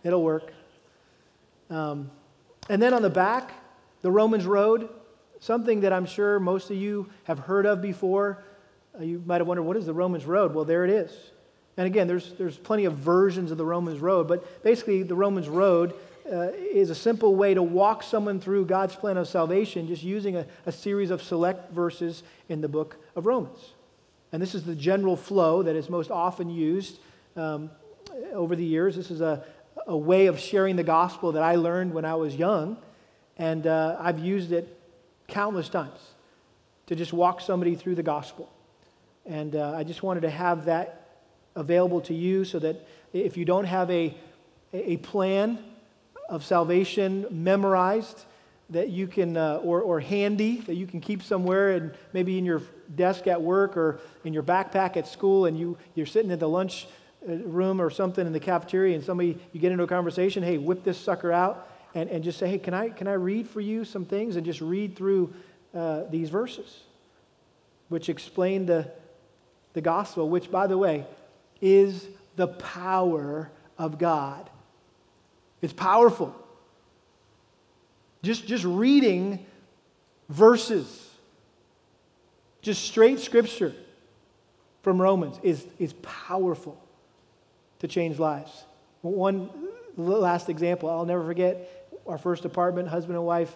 it'll 0.03 0.23
work. 0.23 0.53
Um, 1.71 2.11
and 2.69 2.83
then 2.83 2.93
on 2.93 3.03
the 3.03 3.11
back, 3.11 3.53
the 4.03 4.11
Romans 4.11 4.47
Road, 4.47 4.89
something 5.41 5.81
that 5.81 5.93
I'm 5.93 6.07
sure 6.07 6.41
most 6.41 6.71
of 6.71 6.77
you 6.77 7.11
have 7.25 7.39
heard 7.39 7.67
of 7.67 7.81
before. 7.81 8.43
Uh, 8.99 9.05
you 9.05 9.23
might 9.27 9.41
have 9.41 9.47
wondered, 9.47 9.63
what 9.63 9.77
is 9.77 9.87
the 9.87 9.93
Romans 9.93 10.25
Road? 10.25 10.55
Well, 10.55 10.65
there 10.65 10.85
it 10.85 10.91
is. 10.91 11.13
And 11.77 11.87
again, 11.87 12.09
there's, 12.09 12.33
there's 12.35 12.57
plenty 12.57 12.87
of 12.87 12.95
versions 12.95 13.51
of 13.53 13.59
the 13.59 13.65
Romans 13.65 14.01
Road, 14.01 14.27
but 14.27 14.63
basically, 14.65 15.05
the 15.05 15.15
Romans 15.15 15.49
Road 15.49 15.95
uh, 16.31 16.49
is 16.53 16.91
a 16.91 16.95
simple 16.95 17.37
way 17.37 17.55
to 17.55 17.63
walk 17.63 18.03
someone 18.03 18.41
through 18.41 18.67
God's 18.67 18.97
plan 18.97 19.17
of 19.17 19.29
salvation 19.29 19.87
just 19.87 20.03
using 20.03 20.37
a, 20.37 20.47
a 20.67 20.73
series 20.73 21.11
of 21.11 21.23
select 21.23 21.73
verses 21.73 22.23
in 22.49 22.61
the 22.61 22.69
book 22.69 22.97
of 23.15 23.27
Romans. 23.27 23.75
And 24.33 24.43
this 24.43 24.55
is 24.55 24.65
the 24.65 24.75
general 24.75 25.17
flow 25.17 25.63
that 25.63 25.77
is 25.77 25.89
most 25.89 26.11
often 26.11 26.51
used 26.51 26.99
um, 27.37 27.71
over 28.33 28.57
the 28.57 28.65
years. 28.65 28.97
This 28.97 29.11
is 29.11 29.21
a, 29.21 29.45
a 29.87 29.97
way 29.97 30.27
of 30.27 30.39
sharing 30.39 30.77
the 30.77 30.85
gospel 30.85 31.33
that 31.33 31.43
I 31.43 31.57
learned 31.57 31.93
when 31.93 32.05
I 32.05 32.15
was 32.15 32.35
young. 32.35 32.77
And 33.37 33.67
uh, 33.67 33.97
I've 34.01 34.19
used 34.19 34.53
it 34.53 34.79
countless 35.29 35.69
times 35.69 36.01
to 36.87 36.97
just 36.97 37.13
walk 37.13 37.41
somebody 37.41 37.75
through 37.75 37.95
the 37.95 38.03
gospel. 38.03 38.51
And 39.27 39.55
uh, 39.55 39.75
I 39.77 39.85
just 39.85 40.03
wanted 40.03 40.23
to 40.23 40.31
have 40.31 40.65
that 40.65 41.07
available 41.55 42.01
to 42.03 42.15
you 42.15 42.45
so 42.45 42.59
that 42.59 42.87
if 43.13 43.37
you 43.37 43.45
don't 43.45 43.65
have 43.65 43.91
a, 43.91 44.17
a 44.73 44.97
plan 44.99 45.59
of 46.29 46.45
salvation 46.45 47.27
memorized, 47.31 48.25
that 48.71 48.91
you 48.91 49.07
can, 49.07 49.37
uh, 49.37 49.57
or, 49.63 49.81
or 49.81 50.01
handy, 50.01 50.59
that 50.63 50.75
you 50.75 50.87
can 50.87 51.01
keep 51.01 51.23
somewhere 51.23 51.71
and 51.71 51.95
maybe 52.13 52.37
in 52.37 52.45
your 52.45 52.63
desk 52.95 53.27
at 53.27 53.41
work 53.41 53.77
or 53.77 54.01
in 54.25 54.35
your 54.35 54.43
backpack 54.43 54.97
at 54.97 55.07
school, 55.07 55.47
and 55.47 55.59
you, 55.59 55.77
you're 55.95 56.07
sitting 56.07 56.31
in 56.31 56.39
the 56.39 56.49
lunch 56.49 56.87
room 57.37 57.81
or 57.81 57.91
something 57.91 58.27
in 58.27 58.33
the 58.33 58.41
cafeteria, 58.41 58.95
and 58.95 59.05
somebody, 59.05 59.39
you 59.53 59.61
get 59.61 59.73
into 59.73 59.85
a 59.85 59.89
conversation, 59.89 60.43
hey, 60.43 60.59
whip 60.59 60.85
this 60.85 60.99
sucker 60.99 61.31
out 61.33 61.69
and, 61.95 62.09
and 62.11 62.25
just 62.25 62.39
say, 62.39 62.49
hey, 62.49 62.59
can 62.59 62.75
I, 62.75 62.91
can 62.91 63.07
I 63.07 63.15
read 63.15 63.49
for 63.49 63.61
you 63.61 63.85
some 63.85 64.05
things? 64.05 64.37
And 64.37 64.45
just 64.45 64.61
read 64.61 64.97
through 64.97 65.33
uh, 65.75 66.05
these 66.11 66.31
verses, 66.31 66.81
which 67.89 68.09
explain 68.09 68.67
the, 68.67 68.91
the 69.75 69.81
gospel, 69.81 70.29
which, 70.29 70.51
by 70.51 70.67
the 70.67 70.79
way, 70.79 71.07
is 71.61 72.07
the 72.37 72.49
power 72.49 73.51
of 73.77 73.99
God. 73.99 74.49
It's 75.61 75.73
powerful. 75.73 76.35
Just, 78.23 78.47
just 78.47 78.65
reading 78.65 79.45
verses, 80.29 81.11
just 82.63 82.85
straight 82.85 83.21
scripture 83.21 83.75
from 84.83 85.01
Romans 85.01 85.39
is, 85.43 85.67
is 85.79 85.93
powerful 86.03 86.81
to 87.81 87.89
change 87.89 88.19
lives. 88.19 88.65
One 89.03 89.51
last 89.97 90.49
example 90.49 90.89
I'll 90.89 91.05
never 91.05 91.25
forget 91.25 91.89
our 92.07 92.19
first 92.19 92.45
apartment, 92.45 92.89
husband 92.89 93.17
and 93.17 93.27
wife, 93.27 93.55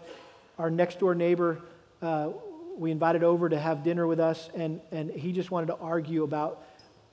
our 0.59 0.71
next 0.71 1.01
door 1.01 1.15
neighbor, 1.15 1.61
uh, 2.03 2.31
we 2.77 2.91
invited 2.91 3.23
over 3.23 3.49
to 3.49 3.59
have 3.59 3.83
dinner 3.83 4.07
with 4.07 4.21
us, 4.21 4.51
and, 4.55 4.81
and 4.91 5.11
he 5.11 5.33
just 5.33 5.51
wanted 5.51 5.67
to 5.67 5.77
argue 5.77 6.23
about, 6.25 6.65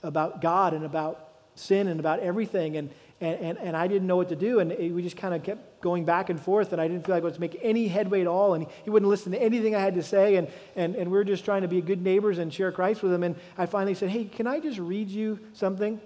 about 0.03 0.41
God 0.41 0.73
and 0.73 0.85
about 0.85 1.29
sin 1.55 1.87
and 1.87 1.99
about 1.99 2.19
everything. 2.19 2.77
And, 2.77 2.89
and, 3.21 3.39
and, 3.39 3.57
and 3.57 3.77
I 3.77 3.87
didn't 3.87 4.07
know 4.07 4.15
what 4.15 4.29
to 4.29 4.35
do, 4.35 4.59
and 4.59 4.71
we 4.95 5.01
just 5.01 5.17
kind 5.17 5.33
of 5.33 5.43
kept 5.43 5.81
going 5.81 6.05
back 6.05 6.29
and 6.29 6.39
forth, 6.39 6.71
and 6.71 6.81
I 6.81 6.87
didn't 6.87 7.05
feel 7.05 7.15
like 7.15 7.23
I 7.23 7.25
was 7.25 7.39
making 7.39 7.61
any 7.61 7.87
headway 7.87 8.21
at 8.21 8.27
all, 8.27 8.53
and 8.53 8.65
he 8.83 8.89
wouldn't 8.89 9.09
listen 9.09 9.31
to 9.33 9.41
anything 9.41 9.75
I 9.75 9.79
had 9.79 9.95
to 9.95 10.03
say, 10.03 10.35
and, 10.35 10.47
and, 10.75 10.95
and 10.95 11.11
we 11.11 11.17
were 11.17 11.23
just 11.23 11.45
trying 11.45 11.61
to 11.63 11.67
be 11.67 11.81
good 11.81 12.01
neighbors 12.01 12.37
and 12.37 12.53
share 12.53 12.71
Christ 12.71 13.03
with 13.03 13.11
him. 13.11 13.23
And 13.23 13.35
I 13.57 13.65
finally 13.65 13.93
said, 13.93 14.09
Hey, 14.09 14.25
can 14.25 14.47
I 14.47 14.59
just 14.59 14.79
read 14.79 15.09
you 15.09 15.39
something? 15.53 15.99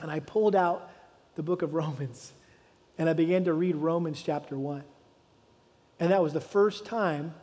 And 0.00 0.10
I 0.10 0.20
pulled 0.20 0.54
out 0.54 0.90
the 1.34 1.42
book 1.42 1.62
of 1.62 1.74
Romans 1.74 2.32
and 2.98 3.08
I 3.08 3.12
began 3.12 3.44
to 3.44 3.52
read 3.52 3.76
Romans 3.76 4.20
chapter 4.22 4.58
1. 4.58 4.82
And 6.00 6.10
that 6.10 6.22
was 6.22 6.32
the 6.32 6.40
first 6.40 6.84
time 6.84 7.34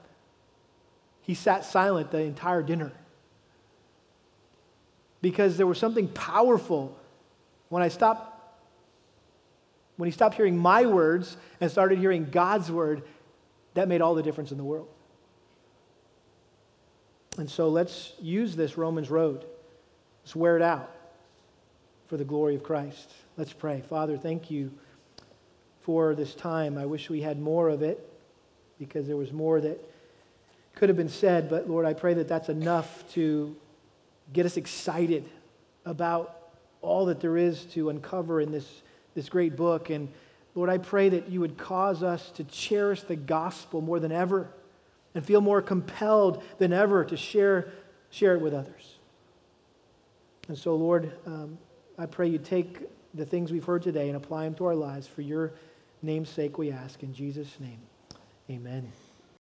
he 1.21 1.33
sat 1.33 1.65
silent 1.65 2.11
the 2.11 2.19
entire 2.19 2.61
dinner. 2.61 2.91
Because 5.21 5.57
there 5.57 5.65
was 5.65 5.77
something 5.77 6.07
powerful 6.09 6.97
when 7.69 7.81
I 7.81 7.87
stopped 7.87 8.33
when 9.97 10.07
he 10.07 10.11
stopped 10.11 10.35
hearing 10.35 10.57
my 10.57 10.85
words 10.85 11.37
and 11.61 11.71
started 11.71 11.99
hearing 11.99 12.25
God's 12.29 12.69
word, 12.69 13.03
that 13.75 13.87
made 13.87 14.01
all 14.01 14.13
the 14.13 14.23
difference 14.23 14.51
in 14.51 14.57
the 14.57 14.63
world. 14.63 14.89
And 17.37 17.49
so 17.49 17.69
let's 17.69 18.11
use 18.21 18.57
this 18.57 18.77
Romans 18.77 19.09
road. 19.09 19.45
Let's 20.21 20.35
wear 20.35 20.57
it 20.57 20.61
out 20.61 20.91
for 22.07 22.17
the 22.17 22.23
glory 22.23 22.55
of 22.55 22.63
Christ. 22.63 23.11
Let's 23.37 23.53
pray. 23.53 23.81
Father, 23.81 24.17
thank 24.17 24.51
you 24.51 24.71
for 25.81 26.15
this 26.15 26.35
time. 26.35 26.77
I 26.77 26.85
wish 26.85 27.09
we 27.09 27.21
had 27.21 27.39
more 27.39 27.69
of 27.69 27.81
it 27.81 28.07
because 28.79 29.07
there 29.07 29.17
was 29.17 29.31
more 29.31 29.61
that 29.61 29.79
could 30.75 30.89
have 30.89 30.97
been 30.97 31.09
said, 31.09 31.49
but 31.49 31.69
Lord, 31.69 31.85
I 31.85 31.93
pray 31.93 32.13
that 32.15 32.27
that's 32.27 32.49
enough 32.49 33.09
to 33.13 33.55
get 34.33 34.45
us 34.45 34.57
excited 34.57 35.29
about 35.85 36.37
all 36.81 37.05
that 37.05 37.19
there 37.21 37.37
is 37.37 37.65
to 37.65 37.89
uncover 37.89 38.41
in 38.41 38.51
this, 38.51 38.81
this 39.13 39.29
great 39.29 39.55
book. 39.55 39.89
And 39.89 40.09
Lord, 40.53 40.69
I 40.69 40.77
pray 40.77 41.09
that 41.09 41.29
you 41.29 41.39
would 41.39 41.57
cause 41.57 42.03
us 42.03 42.29
to 42.31 42.43
cherish 42.43 43.01
the 43.01 43.15
gospel 43.15 43.81
more 43.81 43.99
than 43.99 44.11
ever 44.11 44.49
and 45.13 45.25
feel 45.25 45.41
more 45.41 45.61
compelled 45.61 46.43
than 46.57 46.73
ever 46.73 47.05
to 47.05 47.15
share, 47.15 47.71
share 48.09 48.35
it 48.35 48.41
with 48.41 48.53
others. 48.53 48.95
And 50.47 50.57
so, 50.57 50.75
Lord, 50.75 51.11
um, 51.25 51.57
I 51.97 52.05
pray 52.05 52.27
you 52.27 52.37
take 52.37 52.79
the 53.13 53.25
things 53.25 53.51
we've 53.51 53.63
heard 53.63 53.83
today 53.83 54.07
and 54.07 54.17
apply 54.17 54.43
them 54.43 54.55
to 54.55 54.65
our 54.65 54.75
lives 54.75 55.07
for 55.07 55.21
your 55.21 55.53
name's 56.01 56.29
sake 56.29 56.57
we 56.57 56.71
ask. 56.71 57.03
In 57.03 57.13
Jesus' 57.13 57.59
name, 57.59 57.79
amen. 58.49 58.91